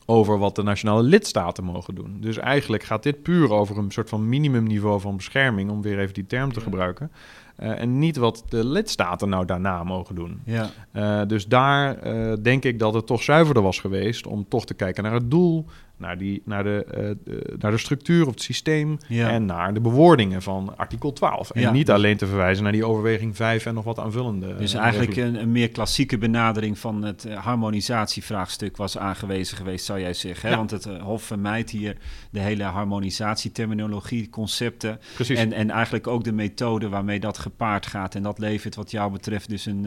over 0.05 0.37
wat 0.37 0.55
de 0.55 0.63
nationale 0.63 1.03
lidstaten 1.03 1.63
mogen 1.63 1.95
doen. 1.95 2.17
Dus 2.19 2.37
eigenlijk 2.37 2.83
gaat 2.83 3.03
dit 3.03 3.21
puur 3.21 3.51
over 3.51 3.77
een 3.77 3.91
soort 3.91 4.09
van 4.09 4.29
minimumniveau 4.29 4.99
van 5.01 5.15
bescherming, 5.15 5.69
om 5.69 5.81
weer 5.81 5.99
even 5.99 6.13
die 6.13 6.25
term 6.27 6.49
te 6.53 6.59
Ja. 6.59 6.63
gebruiken. 6.65 7.11
Eh, 7.57 7.81
en 7.81 7.99
niet 7.99 8.17
wat 8.17 8.43
de 8.49 8.65
lidstaten 8.65 9.29
nou 9.29 9.45
daarna 9.45 9.83
mogen 9.83 10.15
doen. 10.15 10.41
Ja. 10.45 10.69
Eh, 10.91 11.21
dus 11.27 11.47
daar 11.47 11.97
eh, 11.97 12.33
denk 12.41 12.63
ik 12.63 12.79
dat 12.79 12.93
het 12.93 13.05
toch 13.05 13.23
zuiverder 13.23 13.63
was 13.63 13.79
geweest 13.79 14.27
om 14.27 14.45
toch 14.47 14.65
te 14.65 14.73
kijken 14.73 15.03
naar 15.03 15.13
het 15.13 15.31
doel, 15.31 15.65
naar, 15.97 16.17
die, 16.17 16.41
naar, 16.45 16.63
de, 16.63 16.85
eh, 16.85 17.09
de- 17.23 17.55
naar 17.59 17.71
de 17.71 17.77
structuur 17.77 18.25
of 18.25 18.31
het 18.33 18.41
systeem 18.41 18.97
Ja. 19.07 19.29
en 19.29 19.45
naar 19.45 19.73
de 19.73 19.79
bewoordingen 19.81 20.41
van 20.41 20.77
artikel 20.77 21.13
12. 21.13 21.49
En 21.51 21.61
Ja, 21.61 21.71
niet 21.71 21.85
dus- 21.85 21.95
alleen 21.95 22.17
te 22.17 22.27
verwijzen 22.27 22.63
naar 22.63 22.71
die 22.71 22.85
overweging 22.85 23.35
5 23.35 23.65
en 23.65 23.73
nog 23.73 23.83
wat 23.83 23.99
aanvullende. 23.99 24.55
Dus 24.55 24.73
eh, 24.73 24.81
eigenlijk 24.81 25.15
een, 25.15 25.35
een 25.41 25.51
meer 25.51 25.69
klassieke 25.69 26.17
benadering 26.17 26.79
van 26.79 27.01
het 27.03 27.25
eh, 27.25 27.37
harmonisatievraagstuk 27.37 28.77
was 28.77 28.97
aangewezen 28.97 29.57
geweest, 29.57 29.85
zou 29.85 29.99
jij 29.99 30.13
zeggen. 30.13 30.45
Hè? 30.47 30.51
Ja. 30.51 30.57
Want 30.57 30.71
het 30.71 30.85
Hof 30.85 31.23
vermijdt 31.23 31.69
hier 31.69 31.97
de 32.31 32.39
hele 32.39 32.63
harmonisatieterminologie, 32.63 34.29
concepten. 34.29 34.99
Precies. 35.15 35.39
En, 35.39 35.53
en 35.53 35.69
eigenlijk 35.69 36.07
ook 36.07 36.23
de 36.23 36.31
methode 36.31 36.89
waarmee 36.89 37.19
dat 37.19 37.37
gepaard 37.37 37.85
gaat. 37.85 38.15
En 38.15 38.23
dat 38.23 38.39
levert 38.39 38.75
wat 38.75 38.91
jou 38.91 39.11
betreft 39.11 39.49
dus 39.49 39.65
een, 39.65 39.85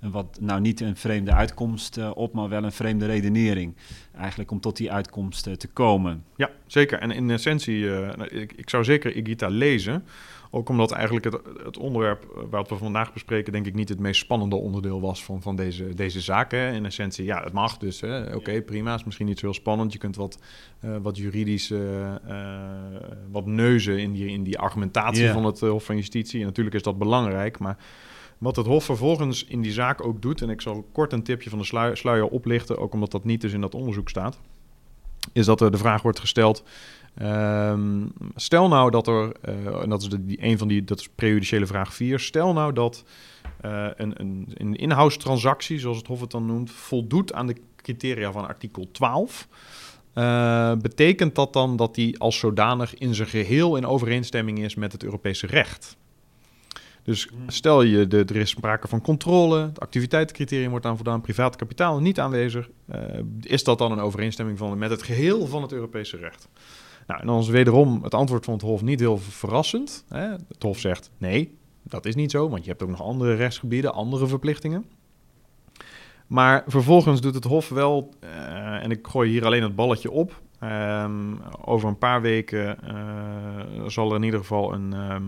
een 0.00 0.10
wat, 0.10 0.38
nou 0.40 0.60
niet 0.60 0.80
een 0.80 0.96
vreemde 0.96 1.32
uitkomst 1.32 2.12
op, 2.14 2.32
maar 2.32 2.48
wel 2.48 2.64
een 2.64 2.72
vreemde 2.72 3.06
redenering. 3.06 3.76
Eigenlijk 4.16 4.50
om 4.50 4.60
tot 4.60 4.76
die 4.76 4.92
uitkomst 4.92 5.47
te 5.56 5.68
komen. 5.68 6.24
Ja, 6.36 6.50
zeker. 6.66 6.98
En 6.98 7.10
in 7.10 7.30
essentie, 7.30 7.90
eh, 7.94 8.16
nou, 8.16 8.28
ik, 8.28 8.52
ik 8.52 8.70
zou 8.70 8.84
zeker 8.84 9.16
Igita 9.16 9.48
lezen. 9.48 10.04
Ook 10.50 10.68
omdat 10.68 10.90
eigenlijk 10.92 11.24
het, 11.24 11.38
het 11.64 11.78
onderwerp 11.78 12.22
eh, 12.36 12.42
wat 12.50 12.68
we 12.68 12.76
vandaag 12.76 13.12
bespreken, 13.12 13.52
denk 13.52 13.66
ik 13.66 13.74
niet 13.74 13.88
het 13.88 13.98
meest 13.98 14.20
spannende 14.20 14.56
onderdeel 14.56 15.00
was 15.00 15.24
van, 15.24 15.42
van 15.42 15.56
deze, 15.56 15.94
deze 15.94 16.20
zaken. 16.20 16.72
In 16.74 16.84
essentie, 16.84 17.24
ja, 17.24 17.42
het 17.44 17.52
mag 17.52 17.76
dus. 17.78 18.00
hè. 18.00 18.34
Oké, 18.34 18.62
prima. 18.62 18.94
Is 18.94 19.04
misschien 19.04 19.26
niet 19.26 19.38
zo 19.38 19.46
heel 19.46 19.54
spannend. 19.54 19.92
Je 19.92 19.98
kunt 19.98 20.16
wat, 20.16 20.38
eh, 20.80 20.96
wat 21.02 21.16
juridisch 21.16 21.70
eh, 21.70 22.14
eh, 22.14 23.00
wat 23.30 23.46
neuzen 23.46 23.98
in 23.98 24.12
die, 24.12 24.28
in 24.28 24.42
die 24.42 24.58
argumentatie 24.58 25.24
Ja. 25.24 25.32
van 25.32 25.44
het 25.44 25.62
eh, 25.62 25.68
Hof 25.70 25.84
van 25.84 25.96
Justitie. 25.96 26.40
En 26.40 26.46
natuurlijk 26.46 26.76
is 26.76 26.82
dat 26.82 26.98
belangrijk, 26.98 27.58
maar 27.58 27.76
wat 28.38 28.56
het 28.56 28.66
Hof 28.66 28.84
vervolgens 28.84 29.44
in 29.44 29.60
die 29.60 29.72
zaak 29.72 30.04
ook 30.04 30.22
doet, 30.22 30.42
en 30.42 30.50
ik 30.50 30.60
zal 30.60 30.86
kort 30.92 31.12
een 31.12 31.22
tipje 31.22 31.50
van 31.50 31.58
de 31.58 31.64
slui- 31.64 31.96
sluier 31.96 32.26
oplichten, 32.26 32.78
ook 32.78 32.92
omdat 32.92 33.10
dat 33.10 33.24
niet 33.24 33.40
dus 33.40 33.52
in 33.52 33.60
dat 33.60 33.74
onderzoek 33.74 34.08
staat, 34.08 34.40
is 35.32 35.46
dat 35.46 35.60
er 35.60 35.70
de 35.70 35.78
vraag 35.78 36.02
wordt 36.02 36.20
gesteld. 36.20 36.62
ehm, 37.14 38.06
stel 38.34 38.68
nou 38.68 38.90
dat 38.90 39.06
er, 39.06 39.32
eh, 39.40 39.82
en 39.82 39.88
dat 39.88 40.02
is 40.02 40.08
de, 40.08 40.24
die, 40.24 40.44
een 40.44 40.58
van 40.58 40.68
die, 40.68 40.84
dat 40.84 41.00
is 41.00 41.08
prejudiciële 41.14 41.66
vraag 41.66 41.94
4. 41.94 42.18
Stel 42.18 42.52
nou 42.52 42.72
dat 42.72 43.04
eh, 43.60 43.86
een, 43.96 44.20
een, 44.20 44.48
een 44.54 44.76
in-house 44.76 45.18
transactie, 45.18 45.78
zoals 45.78 45.96
het 45.96 46.06
Hof 46.06 46.20
het 46.20 46.30
dan 46.30 46.46
noemt, 46.46 46.70
voldoet 46.70 47.32
aan 47.32 47.46
de 47.46 47.56
criteria 47.76 48.32
van 48.32 48.46
artikel 48.46 48.88
12. 48.92 49.48
Eh, 50.12 50.72
betekent 50.72 51.34
dat 51.34 51.52
dan 51.52 51.76
dat 51.76 51.94
die 51.94 52.18
als 52.18 52.38
zodanig 52.38 52.94
in 52.94 53.14
zijn 53.14 53.28
geheel 53.28 53.76
in 53.76 53.86
overeenstemming 53.86 54.58
is 54.58 54.74
met 54.74 54.92
het 54.92 55.02
Europese 55.04 55.46
recht? 55.46 55.96
Dus 57.08 57.28
stel 57.46 57.82
je, 57.82 58.06
de, 58.06 58.24
er 58.24 58.36
is 58.36 58.50
sprake 58.50 58.88
van 58.88 59.00
controle, 59.00 59.60
het 59.60 59.80
activiteitencriterium 59.80 60.70
wordt 60.70 60.86
aan 60.86 60.96
voldaan, 60.96 61.20
privaat 61.20 61.56
kapitaal 61.56 62.00
niet 62.00 62.20
aanwezig. 62.20 62.68
eh, 62.86 63.00
is 63.40 63.64
dat 63.64 63.78
dan 63.78 63.92
een 63.92 64.00
overeenstemming 64.00 64.58
van, 64.58 64.78
met 64.78 64.90
het 64.90 65.02
geheel 65.02 65.46
van 65.46 65.62
het 65.62 65.72
Europese 65.72 66.16
recht? 66.16 66.48
Nou, 67.06 67.20
en 67.20 67.26
dan 67.26 67.38
is 67.38 67.48
wederom 67.48 68.02
het 68.02 68.14
antwoord 68.14 68.44
van 68.44 68.54
het 68.54 68.62
Hof 68.62 68.82
niet 68.82 69.00
heel 69.00 69.18
verrassend. 69.18 70.04
Hè? 70.08 70.28
Het 70.28 70.62
Hof 70.62 70.78
zegt 70.78 71.10
nee, 71.18 71.56
dat 71.82 72.06
is 72.06 72.14
niet 72.14 72.30
zo, 72.30 72.48
want 72.48 72.64
je 72.64 72.70
hebt 72.70 72.82
ook 72.82 72.88
nog 72.88 73.02
andere 73.02 73.34
rechtsgebieden, 73.34 73.92
andere 73.92 74.26
verplichtingen. 74.26 74.84
Maar 76.26 76.64
vervolgens 76.66 77.20
doet 77.20 77.34
het 77.34 77.44
Hof 77.44 77.68
wel, 77.68 78.14
eh, 78.20 78.84
en 78.84 78.90
ik 78.90 79.06
gooi 79.06 79.30
hier 79.30 79.44
alleen 79.44 79.62
het 79.62 79.74
balletje 79.76 80.10
op. 80.10 80.40
ehm, 80.58 81.34
over 81.64 81.88
een 81.88 81.98
paar 81.98 82.20
weken 82.20 82.82
eh, 82.82 83.86
zal 83.86 84.10
er 84.10 84.16
in 84.16 84.22
ieder 84.22 84.40
geval 84.40 84.72
een, 84.72 84.92
ehm, 84.92 85.24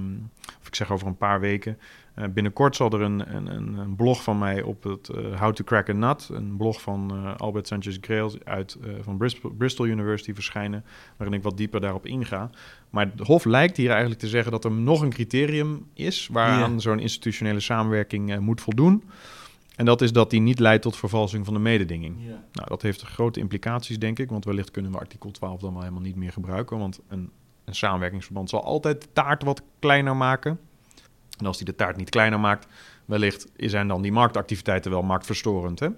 ik 0.71 0.77
zeg 0.77 0.91
over 0.91 1.07
een 1.07 1.17
paar 1.17 1.41
weken, 1.41 1.79
eh, 2.15 2.25
binnenkort 2.29 2.77
zal 2.77 2.91
er 2.91 3.01
een, 3.01 3.35
een, 3.35 3.79
een, 3.79 3.97
blog 3.97 4.23
van 4.23 4.39
mij 4.39 4.63
op 4.63 4.83
het 4.83 5.09
eh, 5.09 5.41
How 5.41 5.53
to 5.53 5.65
Crack 5.65 5.89
a 5.89 5.93
Nut, 5.93 6.29
een 6.33 6.57
blog 6.57 6.81
van 6.83 7.11
eh, 7.11 7.37
Albert 7.37 7.67
Sanchez 7.67 7.99
Grail 8.01 8.33
uit 8.45 8.77
van 9.01 9.17
Bristol, 9.17 9.51
Bristol 9.51 9.87
University 9.87 10.35
verschijnen, 10.35 10.85
waarin 11.17 11.37
ik 11.37 11.43
wat 11.43 11.57
dieper 11.57 11.81
daarop 11.81 12.07
inga. 12.07 12.51
Maar 12.91 13.11
het 13.17 13.27
Hof 13.27 13.45
lijkt 13.45 13.77
hier 13.77 13.91
eigenlijk 13.91 14.21
te 14.21 14.29
zeggen 14.29 14.53
dat 14.53 14.65
er 14.65 14.73
nog 14.73 15.03
een 15.03 15.11
criterium 15.11 15.87
is 15.95 16.29
waaraan 16.33 16.73
Ja. 16.73 16.79
zo'n 16.79 16.99
institutionele 16.99 17.61
samenwerking 17.61 18.39
moet 18.39 18.61
voldoen. 18.61 19.05
En 19.77 19.85
dat 19.85 20.01
is 20.01 20.13
dat 20.13 20.31
die 20.31 20.41
niet 20.41 20.59
leidt 20.59 20.83
tot 20.83 20.97
vervalsing 20.97 21.45
van 21.45 21.55
de 21.55 21.61
mededinging. 21.61 22.17
Nou, 22.53 22.69
dat 22.69 22.83
heeft 22.83 23.03
grote 23.03 23.41
implicaties, 23.41 23.99
denk 23.99 24.19
ik. 24.19 24.31
Want 24.31 24.45
wellicht 24.45 24.71
kunnen 24.71 24.93
we 24.93 24.99
artikel 24.99 25.31
12 25.31 25.61
dan 25.61 25.73
wel 25.73 25.83
helemaal 25.83 26.03
niet 26.03 26.17
meer 26.17 26.33
gebruiken. 26.33 26.79
Want 26.79 27.01
een, 27.09 27.31
een 27.65 27.75
samenwerkingsverband 27.75 28.51
zal 28.51 28.65
altijd 28.65 29.03
de 29.03 29.09
taart 29.13 29.43
wat 29.43 29.63
kleiner 29.79 30.17
maken. 30.17 30.59
En 31.39 31.47
als 31.47 31.57
die 31.57 31.67
de 31.67 31.75
taart 31.75 31.97
niet 31.97 32.11
kleiner 32.11 32.41
maakt, 32.41 32.67
wellicht 33.05 33.47
zijn 33.57 33.89
dan 33.89 34.03
die 34.03 34.13
marktactiviteiten 34.13 34.91
wel 34.91 35.03
marktverstorend. 35.03 35.81
Hè? 35.81 35.89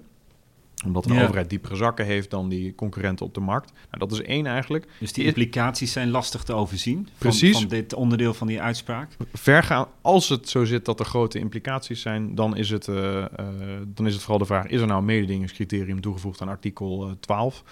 Omdat 0.87 1.07
een 1.07 1.15
Ja. 1.15 1.23
overheid 1.23 1.51
diepere 1.51 1.77
zakken 1.77 2.05
heeft 2.05 2.31
dan 2.31 2.49
die 2.49 2.75
concurrenten 2.75 3.27
op 3.27 3.35
de 3.35 3.41
markt. 3.41 3.73
Nou, 3.73 3.99
dat 3.99 4.13
is 4.13 4.23
één 4.23 4.47
eigenlijk. 4.47 4.87
Dus 4.99 5.13
die 5.13 5.25
implicaties 5.25 5.93
zijn 5.93 6.11
lastig 6.11 6.43
te 6.43 6.53
overzien 6.53 6.97
van, 6.97 7.15
Precies. 7.19 7.59
van 7.59 7.69
dit 7.69 7.95
onderdeel 7.95 8.35
van 8.35 8.47
die 8.47 8.61
uitspraak. 8.63 9.09
Vergaan, 9.33 9.87
als 10.01 10.29
het 10.29 10.49
zo 10.49 10.65
zit 10.65 10.85
dat 10.85 11.01
er 11.01 11.07
grote 11.07 11.39
implicaties 11.39 12.01
zijn, 12.01 12.35
dan 12.35 12.57
is 12.57 12.71
het, 12.71 12.89
eh, 12.89 13.19
eh, 13.25 13.29
dan 13.87 14.07
is 14.07 14.13
het 14.13 14.23
vooral 14.23 14.39
de 14.39 14.45
vraag: 14.47 14.67
is 14.67 14.81
er 14.81 14.87
nou 14.87 14.99
een 14.99 15.05
mededingingscriterium 15.05 16.01
toegevoegd 16.01 16.41
aan 16.41 16.49
artikel 16.49 17.07
eh, 17.07 17.13
12? 17.21 17.63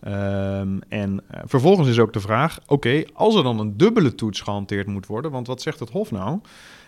Ehm, 0.00 0.78
en 0.88 1.22
eh, 1.26 1.40
vervolgens 1.44 1.88
is 1.88 1.98
ook 1.98 2.12
de 2.12 2.20
vraag: 2.20 2.58
oké, 2.66 3.02
als 3.12 3.34
er 3.34 3.42
dan 3.42 3.58
een 3.58 3.76
dubbele 3.76 4.14
toets 4.14 4.40
gehanteerd 4.40 4.86
moet 4.86 5.06
worden, 5.06 5.30
want 5.30 5.46
wat 5.46 5.62
zegt 5.62 5.80
het 5.80 5.90
Hof 5.90 6.10
nou? 6.10 6.40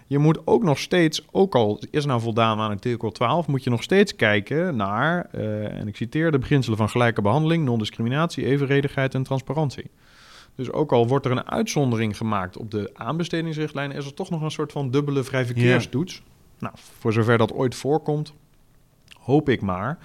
Je 0.06 0.18
moet 0.18 0.46
ook 0.46 0.62
nog 0.62 0.78
steeds, 0.78 1.26
ook 1.30 1.54
al 1.54 1.82
is 1.90 2.04
nou 2.04 2.20
voldaan 2.20 2.60
aan 2.60 2.70
artikel 2.70 3.10
12, 3.10 3.46
moet 3.46 3.64
je 3.64 3.70
nog 3.70 3.82
steeds 3.82 4.16
kijken 4.16 4.76
naar, 4.76 5.28
eh, 5.30 5.78
en 5.78 5.88
ik 5.88 5.96
citeer, 5.96 6.30
de 6.30 6.38
beginselen 6.38 6.78
van 6.78 6.88
gelijke 6.88 7.22
behandeling, 7.22 7.64
non-discriminatie, 7.64 8.46
evenredigheid 8.46 9.14
en 9.14 9.22
transparantie. 9.22 9.90
Dus 10.54 10.72
ook 10.72 10.92
al 10.92 11.08
wordt 11.08 11.26
er 11.26 11.32
een 11.32 11.50
uitzondering 11.50 12.16
gemaakt 12.16 12.56
op 12.56 12.70
de 12.70 12.90
aanbestedingsrichtlijnen, 12.94 13.96
is 13.96 14.06
er 14.06 14.14
toch 14.14 14.30
nog 14.30 14.42
een 14.42 14.50
soort 14.50 14.72
van 14.72 14.90
dubbele 14.90 15.22
vrijverkeerstoets. 15.22 16.22
Nou, 16.58 16.74
voor 16.98 17.12
zover 17.12 17.38
dat 17.38 17.52
ooit 17.52 17.74
voorkomt, 17.74 18.32
hoop 19.18 19.48
ik 19.48 19.60
maar 19.60 19.98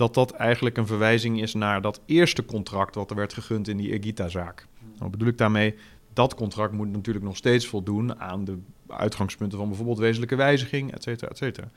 dat 0.00 0.14
dat 0.14 0.30
eigenlijk 0.30 0.76
een 0.76 0.86
verwijzing 0.86 1.40
is 1.40 1.54
naar 1.54 1.82
dat 1.82 2.00
eerste 2.06 2.44
contract 2.44 2.94
wat 2.94 3.10
er 3.10 3.16
werd 3.16 3.32
gegund 3.32 3.68
in 3.68 3.76
die 3.76 3.92
Egita-zaak. 3.92 4.66
Wat 4.98 5.10
bedoel 5.10 5.28
ik 5.28 5.38
daarmee? 5.38 5.74
Dat 6.12 6.34
contract 6.34 6.72
moet 6.72 6.92
natuurlijk 6.92 7.24
nog 7.24 7.36
steeds 7.36 7.66
voldoen 7.66 8.20
aan 8.20 8.44
de 8.44 8.58
uitgangspunten 8.88 9.58
van 9.58 9.68
bijvoorbeeld 9.68 9.98
wezenlijke 9.98 10.36
wijziging, 10.36 10.92
et 10.92 11.02
cetera, 11.02 11.30
et 11.30 11.36
cetera. 11.36 11.70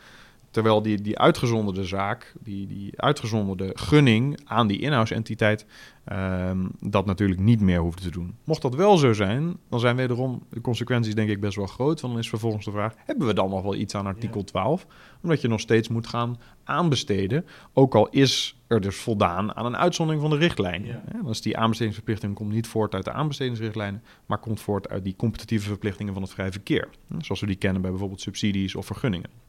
Terwijl 0.54 0.82
die, 0.82 1.02
die 1.02 1.20
uitgezonderde 1.20 1.84
zaak, 1.84 2.34
die, 2.44 2.68
die 2.68 3.02
uitgezonderde 3.02 3.72
gunning 3.74 4.40
aan 4.44 4.68
die 4.68 4.80
inhoudsentiteit, 4.80 5.66
ehm, 6.04 6.68
dat 6.80 7.06
natuurlijk 7.06 7.40
niet 7.40 7.60
meer 7.60 7.80
hoeft 7.80 8.02
te 8.02 8.12
doen. 8.12 8.36
Mocht 8.44 8.62
dat 8.62 8.76
wel 8.76 8.98
zo 8.98 9.14
zijn, 9.14 9.58
dan 9.70 9.80
zijn 9.80 9.96
wederom 9.96 10.44
de 10.50 10.62
consequenties 10.62 11.16
denk 11.16 11.30
ik 11.30 11.40
best 11.40 11.56
wel 11.56 11.66
groot. 11.66 12.02
Want 12.02 12.14
dan 12.14 12.22
is 12.22 12.30
vervolgens 12.30 12.66
de 12.66 12.72
vraag, 12.72 12.94
hebben 13.06 13.28
we 13.28 13.34
dan 13.34 13.50
nog 13.50 13.62
wel 13.62 13.76
iets 13.76 13.96
aan 13.96 14.06
artikel 14.06 14.44
12? 14.44 14.88
Omdat 15.24 15.42
je 15.42 15.48
nog 15.48 15.60
steeds 15.60 15.88
moet 15.88 16.08
gaan 16.08 16.40
aanbesteden, 16.64 17.46
ook 17.74 17.96
al 17.96 18.10
is 18.10 18.58
er 18.68 18.82
dus 18.82 18.96
voldaan 18.96 19.56
aan 19.56 19.66
een 19.66 19.78
uitzondering 19.78 20.22
van 20.22 20.32
de 20.32 20.38
richtlijn. 20.38 20.86
Ja. 20.86 21.04
Dus 21.24 21.42
die 21.42 21.58
aanbestedingsverplichting 21.58 22.36
komt 22.36 22.52
niet 22.52 22.68
voort 22.68 22.94
uit 22.94 23.06
de 23.06 23.12
aanbestedingsrichtlijnen, 23.12 24.04
maar 24.26 24.38
komt 24.38 24.62
voort 24.62 24.90
uit 24.90 25.04
die 25.04 25.16
competitieve 25.16 25.68
verplichtingen 25.68 26.14
van 26.14 26.22
het 26.22 26.32
vrij 26.32 26.52
verkeer. 26.52 26.90
Zoals 27.20 27.42
we 27.42 27.48
die 27.48 27.56
kennen 27.56 27.82
bij 27.82 27.92
bijvoorbeeld 27.92 28.22
subsidies 28.22 28.76
of 28.76 28.86
vergunningen. 28.86 29.43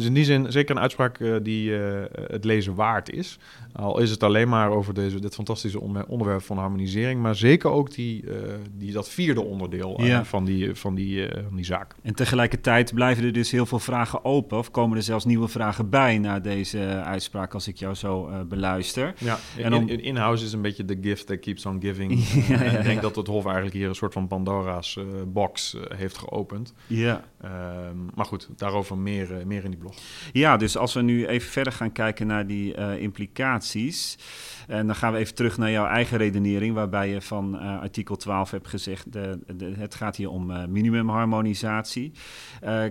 Dus 0.00 0.08
in 0.08 0.14
die 0.14 0.24
zin 0.24 0.52
zeker 0.52 0.76
een 0.76 0.82
uitspraak 0.82 1.18
eh, 1.20 1.34
die 1.42 1.76
eh, 1.78 2.02
het 2.30 2.44
lezen 2.44 2.74
waard 2.74 3.10
is. 3.10 3.38
Al 3.72 4.00
is 4.00 4.10
het 4.10 4.22
alleen 4.22 4.48
maar 4.48 4.70
over 4.70 4.94
deze, 4.94 5.20
dit 5.20 5.34
fantastische 5.34 5.80
onder- 5.80 6.06
onderwerp 6.06 6.42
van 6.42 6.58
harmonisering, 6.58 7.20
maar 7.22 7.34
zeker 7.34 7.70
ook 7.70 7.90
die, 7.94 8.30
eh, 8.30 8.54
die, 8.72 8.92
dat 8.92 9.08
vierde 9.08 9.42
onderdeel 9.42 10.02
Ja. 10.04 10.24
van, 10.24 10.44
die, 10.44 10.74
van, 10.74 10.94
die, 10.94 11.28
van 11.46 11.56
die 11.56 11.64
zaak. 11.64 11.94
En 12.02 12.14
tegelijkertijd 12.14 12.94
blijven 12.94 13.24
er 13.24 13.32
dus 13.32 13.50
heel 13.50 13.66
veel 13.66 13.78
vragen 13.78 14.24
open, 14.24 14.58
of 14.58 14.70
komen 14.70 14.96
er 14.96 15.02
zelfs 15.02 15.24
nieuwe 15.24 15.48
vragen 15.48 15.88
bij 15.90 16.18
na 16.18 16.40
deze 16.40 16.78
uitspraak, 17.04 17.54
als 17.54 17.68
ik 17.68 17.76
jou 17.76 17.94
zo 17.94 18.30
beluister. 18.48 19.14
Ja, 19.18 19.38
En 19.56 19.72
in, 19.72 20.02
in-house 20.02 20.44
is 20.44 20.52
een 20.52 20.62
beetje 20.62 20.84
de 20.84 20.98
gift 21.00 21.26
that 21.26 21.38
keeps 21.40 21.66
on 21.66 21.80
giving. 21.80 22.18
Ja, 22.48 22.62
ja, 22.64 22.70
Ik 22.70 22.82
denk 22.84 23.02
dat 23.02 23.16
het 23.16 23.26
Hof 23.26 23.44
eigenlijk 23.44 23.74
hier 23.74 23.88
een 23.88 23.94
soort 23.94 24.12
van 24.12 24.26
Pandora's 24.26 24.98
box 25.26 25.76
heeft 25.94 26.18
geopend. 26.18 26.74
Ja, 26.86 27.24
Ehm, 27.40 27.96
maar 28.14 28.24
goed, 28.24 28.48
daarover 28.56 28.98
meer, 28.98 29.28
meer 29.46 29.64
in 29.64 29.70
de 29.70 29.76
blog. 29.76 29.89
Ja, 30.32 30.56
dus 30.56 30.76
als 30.76 30.94
we 30.94 31.02
nu 31.02 31.26
even 31.26 31.50
verder 31.50 31.72
gaan 31.72 31.92
kijken 31.92 32.26
naar 32.26 32.46
die 32.46 32.76
uh, 32.76 33.02
implicaties. 33.02 34.18
En 34.66 34.86
dan 34.86 34.96
gaan 34.96 35.12
we 35.12 35.18
even 35.18 35.34
terug 35.34 35.58
naar 35.58 35.70
jouw 35.70 35.86
eigen 35.86 36.18
redenering, 36.18 36.74
waarbij 36.74 37.08
je 37.08 37.20
van 37.20 37.54
uh, 37.54 37.80
artikel 37.80 38.16
12 38.16 38.50
hebt 38.50 38.68
gezegd: 38.68 39.12
de, 39.12 39.38
het 39.78 39.94
gaat 39.94 40.16
hier 40.16 40.30
om 40.30 40.50
uh, 40.50 40.64
minimumharmonisatie. 40.64 42.12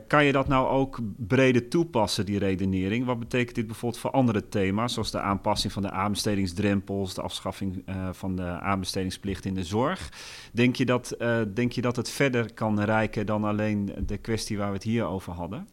kan 0.08 0.26
je 0.26 0.32
dat 0.32 0.48
nou 0.48 0.68
ook 0.68 1.00
breder 1.18 1.68
toepassen, 1.68 2.26
die 2.26 2.40
redenering? 2.40 3.06
Wat 3.06 3.20
betekent 3.20 3.56
dit 3.56 3.68
bijvoorbeeld 3.68 4.02
voor 4.02 4.12
andere 4.12 4.50
thema's, 4.50 4.94
zoals 4.94 5.12
de 5.12 5.20
aanpassing 5.20 5.74
van 5.74 5.82
de 5.82 5.92
aanbestedingsdrempels, 5.92 7.14
de 7.14 7.22
afschaffing 7.22 7.84
van 8.12 8.36
de 8.36 8.60
aanbestedingsplicht 8.60 9.46
in 9.46 9.54
de 9.54 9.64
zorg? 9.64 10.12
Denk 10.54 10.76
je, 10.76 10.86
dat, 10.86 11.16
denk 11.54 11.72
je 11.72 11.82
dat 11.82 11.96
het 11.96 12.10
verder 12.10 12.54
kan 12.54 12.82
reiken 12.82 13.26
dan 13.26 13.44
alleen 13.44 13.92
de 14.06 14.18
kwestie 14.18 14.58
waar 14.58 14.68
we 14.68 14.74
het 14.74 14.84
hier 14.84 15.06
over 15.06 15.34
hadden? 15.34 15.68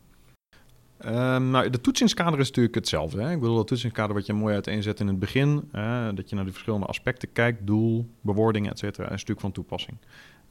Um, 1.04 1.50
nou, 1.50 1.70
de 1.70 1.80
toetsingskader 1.80 2.38
is 2.38 2.46
natuurlijk 2.46 2.74
hetzelfde. 2.74 3.22
Hè? 3.22 3.32
Ik 3.32 3.40
bedoel, 3.40 3.56
dat 3.56 3.66
toetsingskader 3.66 4.14
wat 4.14 4.26
je 4.26 4.32
mooi 4.32 4.54
uiteenzet 4.54 5.00
in 5.00 5.06
het 5.06 5.18
begin, 5.18 5.68
uh, 5.74 6.08
dat 6.14 6.28
je 6.28 6.36
naar 6.36 6.44
de 6.44 6.52
verschillende 6.52 6.86
aspecten 6.86 7.32
kijkt, 7.32 7.66
doel, 7.66 8.10
bewoordingen, 8.20 8.70
et 8.70 8.78
cetera, 8.78 9.04
is 9.04 9.10
natuurlijk 9.10 9.40
van 9.40 9.52
toepassing. 9.52 9.96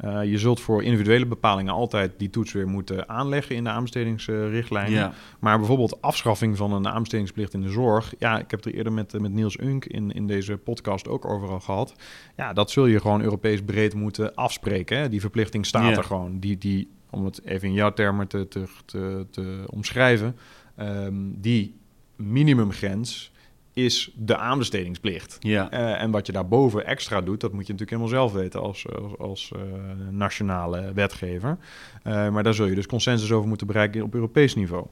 Uh, 0.05 0.23
je 0.23 0.37
zult 0.37 0.59
voor 0.59 0.83
individuele 0.83 1.25
bepalingen 1.25 1.73
altijd 1.73 2.13
die 2.17 2.29
toets 2.29 2.51
weer 2.51 2.67
moeten 2.67 3.09
aanleggen 3.09 3.55
in 3.55 3.63
de 3.63 3.69
aanbestedingsrichtlijnen. 3.69 4.99
Ja. 4.99 5.13
Maar 5.39 5.57
bijvoorbeeld 5.57 6.01
afschaffing 6.01 6.57
van 6.57 6.73
een 6.73 6.87
aanbestedingsplicht 6.87 7.53
in 7.53 7.61
de 7.61 7.69
zorg. 7.69 8.13
Ja, 8.19 8.39
ik 8.39 8.51
heb 8.51 8.63
het 8.63 8.65
er 8.65 8.77
eerder 8.77 8.93
met, 8.93 9.19
met 9.19 9.31
Niels 9.31 9.59
Unk 9.59 9.85
in, 9.85 10.11
in 10.11 10.27
deze 10.27 10.57
podcast 10.57 11.07
ook 11.07 11.25
overal 11.25 11.59
gehad. 11.59 11.95
Ja, 12.37 12.53
dat 12.53 12.71
zul 12.71 12.85
je 12.85 12.99
gewoon 12.99 13.21
Europees 13.21 13.61
breed 13.61 13.93
moeten 13.93 14.35
afspreken. 14.35 14.97
Hè? 14.97 15.09
Die 15.09 15.21
verplichting 15.21 15.65
staat 15.65 15.89
ja. 15.89 15.97
er 15.97 16.03
gewoon. 16.03 16.39
Die, 16.39 16.57
die 16.57 16.89
om 17.15 17.25
het 17.25 17.45
even 17.45 17.67
in 17.67 17.73
jouw 17.73 17.93
termen 17.93 18.27
te, 18.27 18.47
te, 18.47 18.65
te, 18.85 19.25
te 19.31 19.63
omschrijven, 19.65 20.35
um, 20.79 21.41
die 21.41 21.75
minimumgrens 22.15 23.31
is 23.73 24.11
de 24.15 24.37
aanbestedingsplicht. 24.37 25.37
Ja. 25.39 25.73
Uh, 25.73 26.01
en 26.01 26.11
wat 26.11 26.25
je 26.25 26.31
daarboven 26.31 26.85
extra 26.85 27.21
doet, 27.21 27.41
dat 27.41 27.53
moet 27.53 27.67
je 27.67 27.73
natuurlijk 27.73 28.01
helemaal 28.01 28.29
zelf 28.29 28.41
weten 28.41 28.61
als, 28.61 28.85
als, 28.89 29.17
als 29.17 29.51
uh, 29.55 29.61
nationale 30.09 30.93
wetgever. 30.93 31.57
Uh, 32.03 32.29
maar 32.29 32.43
daar 32.43 32.53
zul 32.53 32.65
je 32.65 32.75
dus 32.75 32.85
consensus 32.85 33.31
over 33.31 33.47
moeten 33.47 33.67
bereiken 33.67 34.03
op 34.03 34.13
Europees 34.13 34.55
niveau. 34.55 34.85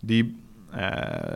Die 0.00 0.36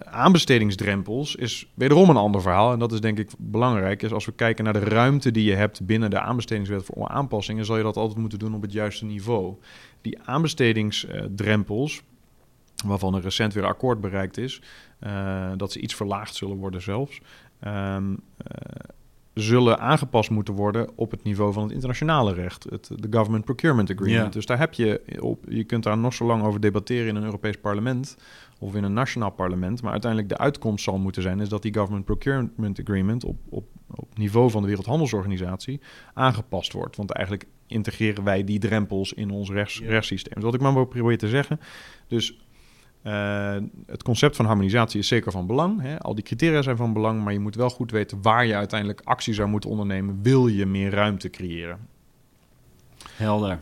aanbestedingsdrempels 0.05 1.37
is 1.37 1.71
wederom 1.75 2.11
een 2.11 2.17
ander 2.17 2.43
verhaal. 2.43 2.73
En 2.73 2.79
dat 2.79 2.93
is 2.93 3.01
denk 3.01 3.19
ik 3.19 3.31
belangrijk. 3.39 4.03
Is 4.03 4.13
als 4.13 4.25
we 4.25 4.33
kijken 4.33 4.65
naar 4.65 4.73
de 4.73 4.79
ruimte 4.79 5.31
die 5.31 5.45
je 5.45 5.55
hebt 5.55 5.87
binnen 5.87 6.11
de 6.11 6.21
aanbestedingswet 6.21 6.85
voor 6.85 7.09
aanpassingen, 7.09 7.65
zal 7.65 7.77
je 7.77 7.83
dat 7.83 7.97
altijd 7.97 8.19
moeten 8.19 8.39
doen 8.39 8.55
op 8.55 8.63
het 8.63 8.73
juiste 8.73 9.05
niveau 9.05 9.57
die 10.01 10.19
aanbestedingsdrempels, 10.25 12.03
waarvan 12.87 13.15
er 13.15 13.23
recent 13.23 13.55
weer 13.55 13.67
akkoord 13.67 14.01
bereikt 14.01 14.39
is, 14.39 14.63
uh, 15.01 15.51
dat 15.57 15.73
ze 15.73 15.81
iets 15.81 15.95
verlaagd 15.95 16.35
zullen 16.35 16.57
worden 16.57 16.83
zelfs, 16.83 17.21
um, 17.67 18.11
uh, 18.11 18.17
zullen 19.35 19.79
aangepast 19.79 20.31
moeten 20.31 20.55
worden 20.55 20.89
op 20.95 21.11
het 21.11 21.23
niveau 21.23 21.53
van 21.53 21.63
het 21.63 21.73
internationale 21.73 22.33
recht, 22.33 22.67
het 22.71 22.91
de 22.95 23.09
Government 23.11 23.45
Procurement 23.45 23.91
Agreement. 23.91 24.25
Ja. 24.25 24.31
Dus 24.31 24.47
daar 24.47 24.59
heb 24.59 24.75
je 24.75 25.19
op, 25.21 25.45
je 25.49 25.65
kunt 25.65 25.83
daar 25.83 25.99
nog 25.99 26.15
zo 26.15 26.25
lang 26.25 26.43
over 26.43 26.61
debatteren 26.61 27.09
in 27.09 27.17
een 27.17 27.25
Europees 27.25 27.57
parlement 27.57 28.17
of 28.61 28.75
in 28.75 28.85
een 28.85 28.93
nationaal 28.93 29.31
parlement, 29.31 29.83
maar 29.83 29.93
uiteindelijk 29.93 30.31
de 30.31 30.39
uitkomst 30.39 30.85
zal 30.85 30.99
moeten 30.99 31.23
zijn 31.23 31.41
is 31.41 31.49
dat 31.49 31.63
die 31.63 31.75
Government 31.75 32.05
Procurement 32.05 32.81
Agreement 32.81 33.25
op, 33.25 33.37
op, 33.49 33.65
op 33.95 34.19
niveau 34.19 34.51
van 34.51 34.63
de 34.63 34.69
Wereldhandelsorganisatie 34.69 35.81
aangepast 36.15 36.73
wordt. 36.73 36.97
Want 36.97 37.11
eigenlijk 37.11 37.49
integreren 37.67 38.25
wij 38.25 38.45
die 38.45 38.59
drempels 38.59 39.13
in 39.13 39.31
ons 39.31 39.51
rechts, 39.51 39.79
ja. 39.79 39.89
rechtssysteem. 39.89 40.43
wat 40.43 40.55
ik 40.55 40.61
maar 40.61 40.75
wil 40.75 40.85
proberen 40.85 41.19
te 41.19 41.29
zeggen. 41.29 41.61
Dus 42.07 42.39
uh, 43.03 43.57
het 43.87 44.03
concept 44.03 44.37
van 44.37 44.45
harmonisatie 44.45 45.01
is 45.01 45.09
zeker 45.09 45.33
van 45.33 45.47
belang. 45.47 45.81
Hè? 45.81 45.99
Al 45.99 46.15
die 46.15 46.25
criteria 46.25 46.63
zijn 46.63 46.77
van 46.77 46.93
belang, 46.93 47.25
maar 47.25 47.33
je 47.33 47.39
moet 47.39 47.55
wel 47.55 47.71
goed 47.71 47.91
weten 47.91 48.23
waar 48.23 48.47
je 48.47 48.55
uiteindelijk 48.55 49.01
actie 49.05 49.35
zou 49.35 49.49
moeten 49.49 49.71
ondernemen. 49.71 50.19
Wil 50.23 50.47
je 50.47 50.67
meer 50.67 50.91
ruimte 50.91 51.31
creëren? 51.31 51.89
Helder. 53.13 53.61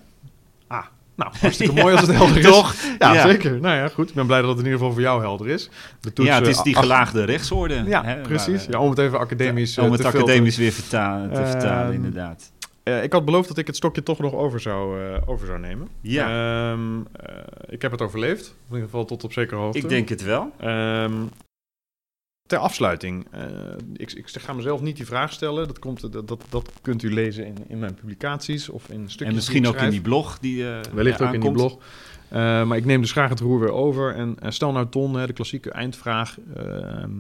Nou, 1.19 1.33
hartstikke 1.41 1.73
mooi 1.73 1.97
als 1.97 2.07
het 2.07 2.17
helder 2.19 2.37
is. 2.37 2.45
Toch? 2.45 2.75
Ja, 2.99 3.29
zeker. 3.29 3.61
Nou 3.61 3.77
ja, 3.77 3.89
goed. 3.89 4.09
Ik 4.09 4.15
ben 4.15 4.27
blij 4.27 4.41
dat 4.41 4.49
het 4.49 4.59
in 4.59 4.65
ieder 4.65 4.79
geval 4.79 4.93
voor 4.93 5.03
jou 5.03 5.21
helder 5.21 5.49
is. 5.49 5.71
De 6.01 6.13
toets, 6.13 6.29
ja, 6.29 6.39
het 6.39 6.47
is 6.47 6.63
die 6.63 6.77
gelaagde 6.77 7.25
rechtsorde. 7.25 7.83
Ja, 7.87 8.05
hè, 8.05 8.21
precies. 8.21 8.67
ja, 8.71 8.79
om 8.79 8.91
het 8.91 8.99
even 8.99 9.19
academisch 9.19 9.75
ja, 9.75 9.83
Om 9.83 9.93
het 9.93 10.05
academisch 10.05 10.57
weer 10.57 10.73
vertalen, 10.73 11.33
te 11.33 11.47
vertalen, 11.47 11.89
uh, 11.89 11.95
inderdaad. 11.95 12.53
Uh, 12.85 13.03
ik 13.03 13.13
had 13.13 13.25
beloofd 13.25 13.49
dat 13.49 13.59
ik 13.59 13.67
het 13.67 13.77
stokje 13.77 14.03
toch 14.03 14.19
nog 14.19 14.35
over 14.35 14.61
zou, 14.61 15.01
uh, 15.01 15.17
over 15.27 15.47
zou 15.47 15.59
nemen. 15.59 15.89
Ja. 16.01 16.71
Um, 16.71 16.99
uh, 16.99 17.05
ik 17.69 17.83
heb 17.83 17.91
het 17.91 18.03
overleefd. 18.03 18.47
In 18.47 18.75
ieder 18.75 18.85
geval 18.85 19.05
tot 19.05 19.25
op 19.25 19.33
zekere 19.33 19.61
hoogte. 19.61 19.79
Ik 19.79 19.89
denk 19.89 20.09
het 20.09 20.23
wel. 20.23 20.53
Um, 20.65 21.31
ter 22.49 22.59
afsluiting. 22.59 23.27
ik, 23.97 24.13
ik 24.13 24.29
ga 24.29 24.53
mezelf 24.53 24.81
niet 24.81 24.97
die 24.97 25.07
vraag 25.07 25.33
stellen. 25.33 25.67
Dat, 25.67 25.79
komt, 25.79 26.13
dat, 26.13 26.29
dat, 26.29 26.45
dat 26.49 26.73
kunt 26.83 27.03
u 27.03 27.13
lezen 27.13 27.47
in, 27.47 27.57
in 27.69 27.79
mijn 27.79 27.95
publicaties 27.95 28.69
of 28.69 28.89
in 28.89 29.03
stukjes 29.05 29.29
En 29.29 29.35
misschien 29.35 29.67
ook 29.67 29.77
in 29.77 29.91
die 29.91 30.01
blog 30.01 30.39
die 30.39 30.65
Wellicht 30.93 31.23
ook 31.23 31.33
in 31.33 31.41
die 31.41 31.53
blog. 31.53 31.79
maar 32.31 32.77
ik 32.77 32.85
neem 32.85 33.01
dus 33.01 33.13
graag 33.13 33.29
het 33.29 33.41
roer 33.41 33.61
weer 33.61 33.73
over. 33.73 34.15
En 34.15 34.37
stel 34.49 34.73
nou 34.73 34.89
Ton, 34.89 35.13
de 35.13 35.33
klassieke 35.33 35.71
eindvraag. 35.71 36.37
Ehm, 36.57 37.11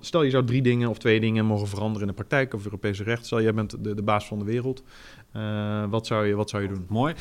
Stel 0.00 0.22
je 0.22 0.30
zou 0.30 0.44
drie 0.44 0.62
dingen 0.62 0.88
of 0.88 0.98
twee 0.98 1.20
dingen 1.20 1.46
mogen 1.46 1.68
veranderen 1.68 2.00
in 2.00 2.06
de 2.06 2.14
praktijk 2.14 2.54
of 2.54 2.64
Europese 2.64 3.02
recht. 3.02 3.26
Stel 3.26 3.42
jij 3.42 3.54
bent 3.54 3.84
de, 3.84 3.94
de 3.94 4.02
baas 4.02 4.26
van 4.26 4.38
de 4.38 4.44
wereld. 4.44 4.82
Uh, 5.36 5.84
wat, 5.88 6.06
zou 6.06 6.26
je, 6.26 6.34
wat 6.34 6.50
zou 6.50 6.62
je 6.62 6.68
doen? 6.68 6.86
Mooi. 6.88 7.14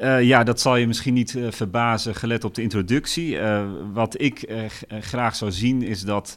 Uh, 0.00 0.22
ja, 0.22 0.44
dat 0.44 0.60
zal 0.60 0.76
je 0.76 0.86
misschien 0.86 1.14
niet 1.14 1.34
uh, 1.34 1.50
verbazen, 1.50 2.14
gelet 2.14 2.44
op 2.44 2.54
de 2.54 2.62
introductie. 2.62 3.38
wat 3.92 4.20
ik 4.20 4.52
graag 4.88 5.36
zou 5.36 5.52
zien 5.52 5.82
is 5.82 6.02
dat 6.02 6.36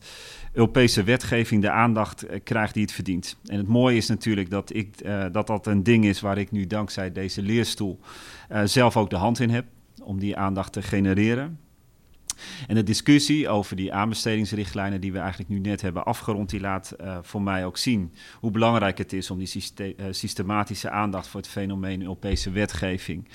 Europese 0.53 1.03
wetgeving 1.03 1.61
de 1.61 1.69
aandacht 1.69 2.25
krijgt 2.43 2.73
die 2.73 2.83
het 2.83 2.91
verdient. 2.91 3.37
En 3.45 3.57
het 3.57 3.67
mooie 3.67 3.97
is 3.97 4.07
natuurlijk 4.07 4.49
dat, 4.49 4.75
ik, 4.75 4.89
dat 5.31 5.47
dat 5.47 5.67
een 5.67 5.83
ding 5.83 6.05
is 6.05 6.21
waar 6.21 6.37
ik 6.37 6.51
nu 6.51 6.67
dankzij 6.67 7.11
deze 7.11 7.41
leerstoel 7.41 7.99
zelf 8.63 8.97
ook 8.97 9.09
de 9.09 9.15
hand 9.15 9.39
in 9.39 9.49
heb 9.49 9.65
om 10.03 10.19
die 10.19 10.37
aandacht 10.37 10.73
te 10.73 10.81
genereren. 10.81 11.59
En 12.67 12.75
de 12.75 12.83
discussie 12.83 13.49
over 13.49 13.75
die 13.75 13.93
aanbestedingsrichtlijnen 13.93 15.01
die 15.01 15.11
we 15.11 15.19
eigenlijk 15.19 15.49
nu 15.49 15.59
net 15.59 15.81
hebben 15.81 16.05
afgerond, 16.05 16.49
die 16.49 16.59
laat 16.59 16.95
uh, 17.01 17.17
voor 17.21 17.41
mij 17.41 17.65
ook 17.65 17.77
zien 17.77 18.13
hoe 18.39 18.51
belangrijk 18.51 18.97
het 18.97 19.13
is 19.13 19.31
om 19.31 19.37
die 19.37 19.63
uh, 19.77 20.05
systematische 20.11 20.89
aandacht 20.89 21.27
voor 21.27 21.39
het 21.39 21.49
fenomeen 21.49 22.01
Europese 22.01 22.51
wetgeving 22.51 23.27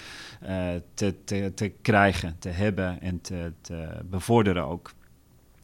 uh, 0.43 0.69
te, 0.95 1.25
te, 1.25 1.53
te, 1.55 1.73
krijgen, 1.83 2.37
te 2.39 2.49
hebben 2.49 3.01
en 3.01 3.21
te, 3.21 3.53
te 3.61 3.89
bevorderen 4.05 4.65
ook. 4.65 4.93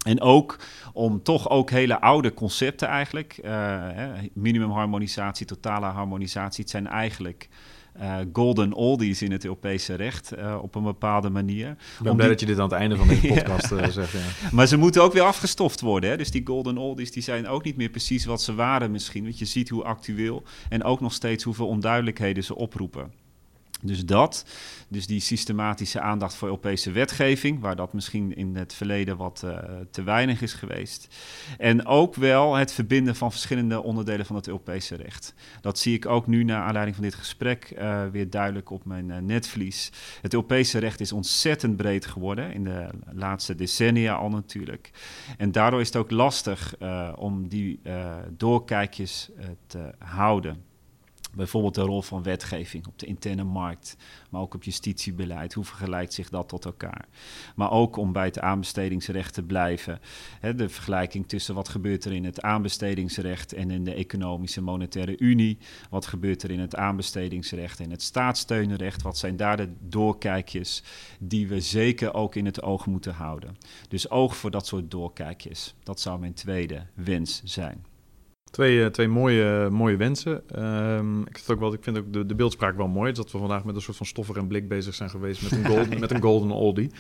En 0.07 0.21
ook 0.21 0.59
om 0.93 1.23
toch 1.23 1.51
ook 1.51 1.71
hele 1.71 2.01
oude 2.01 2.35
concepten 2.35 2.89
eigenlijk, 2.89 3.41
minimumharmonisatie, 4.33 5.47
totale 5.47 5.87
harmonisatie, 5.87 6.63
het 6.63 6.71
zijn 6.71 6.87
eigenlijk 6.87 7.49
uh, 8.01 8.17
golden 8.33 8.73
oldies 8.73 9.23
in 9.23 9.33
het 9.33 9.45
Europese 9.45 9.95
recht 9.95 10.33
uh, 10.39 10.59
op 10.63 10.75
een 10.75 10.83
bepaalde 10.83 11.31
manier. 11.31 11.71
Ik 11.71 11.77
ben 12.03 12.15
blij 12.15 12.17
die... 12.17 12.29
dat 12.29 12.41
je 12.41 12.47
dit 12.47 12.59
aan 12.59 12.69
het 12.69 12.73
einde 12.73 12.97
van 12.97 13.09
deze 13.21 13.27
podcast 13.27 13.73
uh, 13.73 13.89
zegt. 13.89 14.13
Ja. 14.13 14.49
Maar 14.53 14.67
ze 14.67 14.77
moeten 14.77 15.03
ook 15.03 15.13
weer 15.13 15.23
afgestoft 15.23 15.81
worden. 15.81 16.11
Hè? 16.11 16.17
Dus 16.17 16.31
die 16.31 16.47
golden 16.47 16.79
oldies 16.79 17.13
die 17.13 17.23
zijn 17.23 17.49
ook 17.49 17.65
niet 17.65 17.77
meer 17.77 17.91
precies 17.91 18.25
wat 18.25 18.43
ze 18.43 18.55
waren 18.55 18.91
misschien. 18.91 19.23
Want 19.23 19.39
je 19.39 19.45
ziet 19.45 19.69
hoe 19.69 19.85
actueel 19.85 20.43
en 20.69 20.85
ook 20.85 21.01
nog 21.01 21.13
steeds 21.13 21.45
hoeveel 21.45 21.67
onduidelijkheden 21.67 22.45
ze 22.45 22.55
oproepen. 22.55 23.13
Dus 23.83 24.05
dat, 24.05 24.45
dus 24.89 25.07
die 25.07 25.21
systematische 25.21 26.01
aandacht 26.01 26.35
voor 26.35 26.49
Europese 26.49 26.93
wetgeving, 26.93 27.61
waar 27.61 27.77
dat 27.77 27.93
misschien 27.93 28.37
in 28.37 28.57
het 28.57 28.75
verleden 28.75 29.17
wat 29.17 29.43
uh, 29.45 29.59
te 29.91 30.03
weinig 30.03 30.43
is 30.43 30.53
geweest. 30.53 31.17
En 31.59 31.87
ook 31.87 32.15
wel 32.15 32.55
het 32.55 32.73
verbinden 32.73 33.17
van 33.17 33.31
verschillende 33.31 33.83
onderdelen 33.83 34.27
van 34.27 34.37
het 34.37 34.47
Europese 34.47 34.95
recht. 34.95 35.35
Dat 35.61 35.79
zie 35.79 35.95
ik 35.95 36.07
ook 36.07 36.27
nu 36.27 36.45
naar 36.45 36.63
aanleiding 36.63 36.97
van 36.97 37.05
dit 37.05 37.15
gesprek 37.15 37.75
uh, 37.79 38.07
weer 38.13 38.31
duidelijk 38.31 38.71
op 38.71 38.85
mijn 38.85 39.09
uh, 39.09 39.19
netvlies. 39.19 39.93
Het 40.23 40.35
Europese 40.35 40.79
recht 40.79 41.01
is 41.01 41.13
ontzettend 41.13 41.77
breed 41.77 42.07
geworden, 42.07 42.53
in 42.53 42.65
de 42.65 42.89
laatste 43.13 43.55
decennia 43.55 44.15
al 44.15 44.29
natuurlijk. 44.29 44.91
En 45.37 45.53
daardoor 45.53 45.81
is 45.81 45.87
het 45.87 45.97
ook 45.97 46.11
lastig 46.11 46.75
om 47.17 47.49
die 47.49 47.81
doorkijkjes 48.37 49.31
te 49.67 49.95
houden. 49.99 50.67
Bijvoorbeeld 51.39 51.75
de 51.75 51.81
rol 51.81 52.03
van 52.03 52.23
wetgeving 52.23 52.87
op 52.87 52.99
de 52.99 53.07
interne 53.07 53.45
markt, 53.45 53.97
maar 54.31 54.41
ook 54.41 54.55
op 54.55 54.65
justitiebeleid. 54.65 55.55
Hoe 55.55 55.65
vergelijkt 55.65 56.13
zich 56.13 56.29
dat 56.29 56.49
tot 56.49 56.65
elkaar? 56.65 57.09
Maar 57.57 57.71
ook 57.71 57.97
om 57.97 58.13
bij 58.13 58.25
het 58.25 58.39
aanbestedingsrecht 58.39 59.35
te 59.35 59.43
blijven. 59.43 60.01
Hè, 60.41 60.55
de 60.55 60.69
vergelijking 60.69 61.29
tussen 61.29 61.55
wat 61.55 61.69
gebeurt 61.69 62.05
er 62.05 62.13
in 62.13 62.25
het 62.25 62.43
aanbestedingsrecht 62.43 63.53
en 63.53 63.71
in 63.71 63.85
de 63.85 63.95
economische 63.95 64.63
monetaire 64.63 65.19
unie. 65.19 65.59
Wat 65.91 66.07
gebeurt 66.07 66.43
er 66.43 66.51
in 66.51 66.61
het 66.61 66.77
aanbestedingsrecht 66.77 67.81
en 67.81 67.91
het 67.91 68.03
staatssteunrecht? 68.03 69.03
Wat 69.03 69.19
zijn 69.19 69.37
daar 69.37 69.57
de 69.57 69.73
doorkijkjes 69.81 70.83
die 71.19 71.49
we 71.49 71.61
zeker 71.61 72.15
ook 72.15 72.35
in 72.35 72.45
het 72.45 72.63
oog 72.63 72.87
moeten 72.87 73.15
houden? 73.15 73.57
Dus 73.89 74.11
oog 74.11 74.37
voor 74.37 74.51
dat 74.51 74.67
soort 74.67 74.91
doorkijkjes. 74.91 75.75
Dat 75.83 76.01
zou 76.01 76.21
mijn 76.21 76.35
tweede 76.35 76.87
wens 76.95 77.41
zijn. 77.45 77.88
Twee, 78.51 78.85
eh, 78.85 78.91
twee 78.91 79.09
mooie, 79.09 79.69
mooie 79.71 79.97
wensen. 79.97 80.43
Ehm, 80.51 81.21
ik, 81.21 81.39
vind 81.39 81.51
ook 81.51 81.61
wel, 81.61 81.73
ik 81.73 81.83
vind 81.83 81.99
ook 81.99 82.13
de, 82.13 82.27
de 82.27 82.35
beeldspraak 82.35 82.77
wel 82.77 82.89
mooi. 82.89 83.13
Dat 83.13 83.33
we 83.33 83.39
vandaag 83.39 83.65
met 83.65 83.75
een 83.75 83.81
soort 83.81 83.97
van 83.97 84.07
stoffer 84.07 84.37
en 84.37 84.47
blik 84.47 84.69
bezig 84.69 84.95
zijn 84.95 85.11
geweest 85.11 85.43
met 85.43 85.53
een, 85.53 85.67
gold, 85.73 86.01
met 86.01 86.11
een 86.11 86.23
golden 86.23 86.51
oldie. 86.51 86.91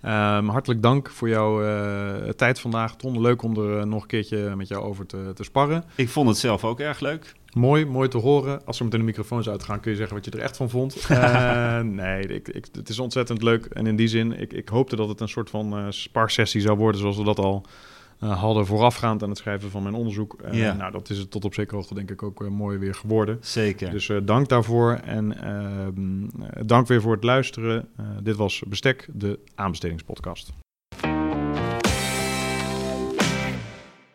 Ehm, 0.00 0.46
hartelijk 0.46 0.82
dank 0.82 1.10
voor 1.10 1.28
jouw 1.28 1.64
eh, 1.64 2.28
tijd 2.28 2.60
vandaag. 2.60 2.96
Ton, 2.96 3.20
leuk 3.20 3.42
om 3.42 3.56
er 3.56 3.78
eh, 3.78 3.84
nog 3.84 4.02
een 4.02 4.08
keertje 4.08 4.56
met 4.56 4.68
jou 4.68 4.82
over 4.84 5.06
te, 5.06 5.32
te 5.34 5.44
sparren. 5.44 5.84
Ik 5.94 6.08
vond 6.08 6.28
het 6.28 6.38
zelf 6.38 6.64
ook 6.64 6.80
erg 6.80 7.00
leuk. 7.00 7.34
Mooi, 7.52 7.84
mooi 7.84 8.08
te 8.08 8.18
horen. 8.18 8.66
Als 8.66 8.78
er 8.78 8.84
meteen 8.84 9.00
de 9.00 9.06
microfoons 9.06 9.48
uitgaan, 9.48 9.80
kun 9.80 9.90
je 9.90 9.96
zeggen 9.96 10.16
wat 10.16 10.24
je 10.24 10.30
er 10.30 10.38
echt 10.38 10.56
van 10.56 10.70
vond. 10.70 11.06
Uh, 11.10 11.80
nee, 12.02 12.26
ik, 12.26 12.48
ik, 12.48 12.66
het 12.72 12.88
is 12.88 12.98
ontzettend 12.98 13.42
leuk. 13.42 13.64
En 13.64 13.86
in 13.86 13.96
die 13.96 14.08
zin, 14.08 14.40
ik, 14.40 14.52
ik 14.52 14.68
hoopte 14.68 14.96
dat 14.96 15.08
het 15.08 15.20
een 15.20 15.28
soort 15.28 15.50
van 15.50 15.92
sparsessie 15.92 16.60
zou 16.60 16.78
worden, 16.78 17.00
zoals 17.00 17.16
we 17.16 17.24
dat 17.24 17.38
al 17.38 17.66
hadden 18.26 18.66
voorafgaand 18.66 19.22
aan 19.22 19.28
het 19.28 19.38
schrijven 19.38 19.70
van 19.70 19.82
mijn 19.82 19.94
onderzoek. 19.94 20.36
Ja. 20.50 20.72
Nou, 20.72 20.92
dat 20.92 21.10
is 21.10 21.18
het 21.18 21.30
tot 21.30 21.44
op 21.44 21.54
zekere 21.54 21.76
hoogte 21.76 21.94
denk 21.94 22.10
ik 22.10 22.22
ook 22.22 22.48
mooi 22.48 22.78
weer 22.78 22.94
geworden. 22.94 23.38
Zeker. 23.40 23.90
Dus 23.90 24.10
dank 24.24 24.48
daarvoor 24.48 24.92
en 24.92 25.40
ehm, 25.42 26.66
dank 26.66 26.86
weer 26.86 27.00
voor 27.00 27.12
het 27.12 27.24
luisteren. 27.24 27.88
dit 28.22 28.36
was 28.36 28.62
Bestek, 28.68 29.08
de 29.12 29.38
aanbestedingspodcast. 29.54 30.52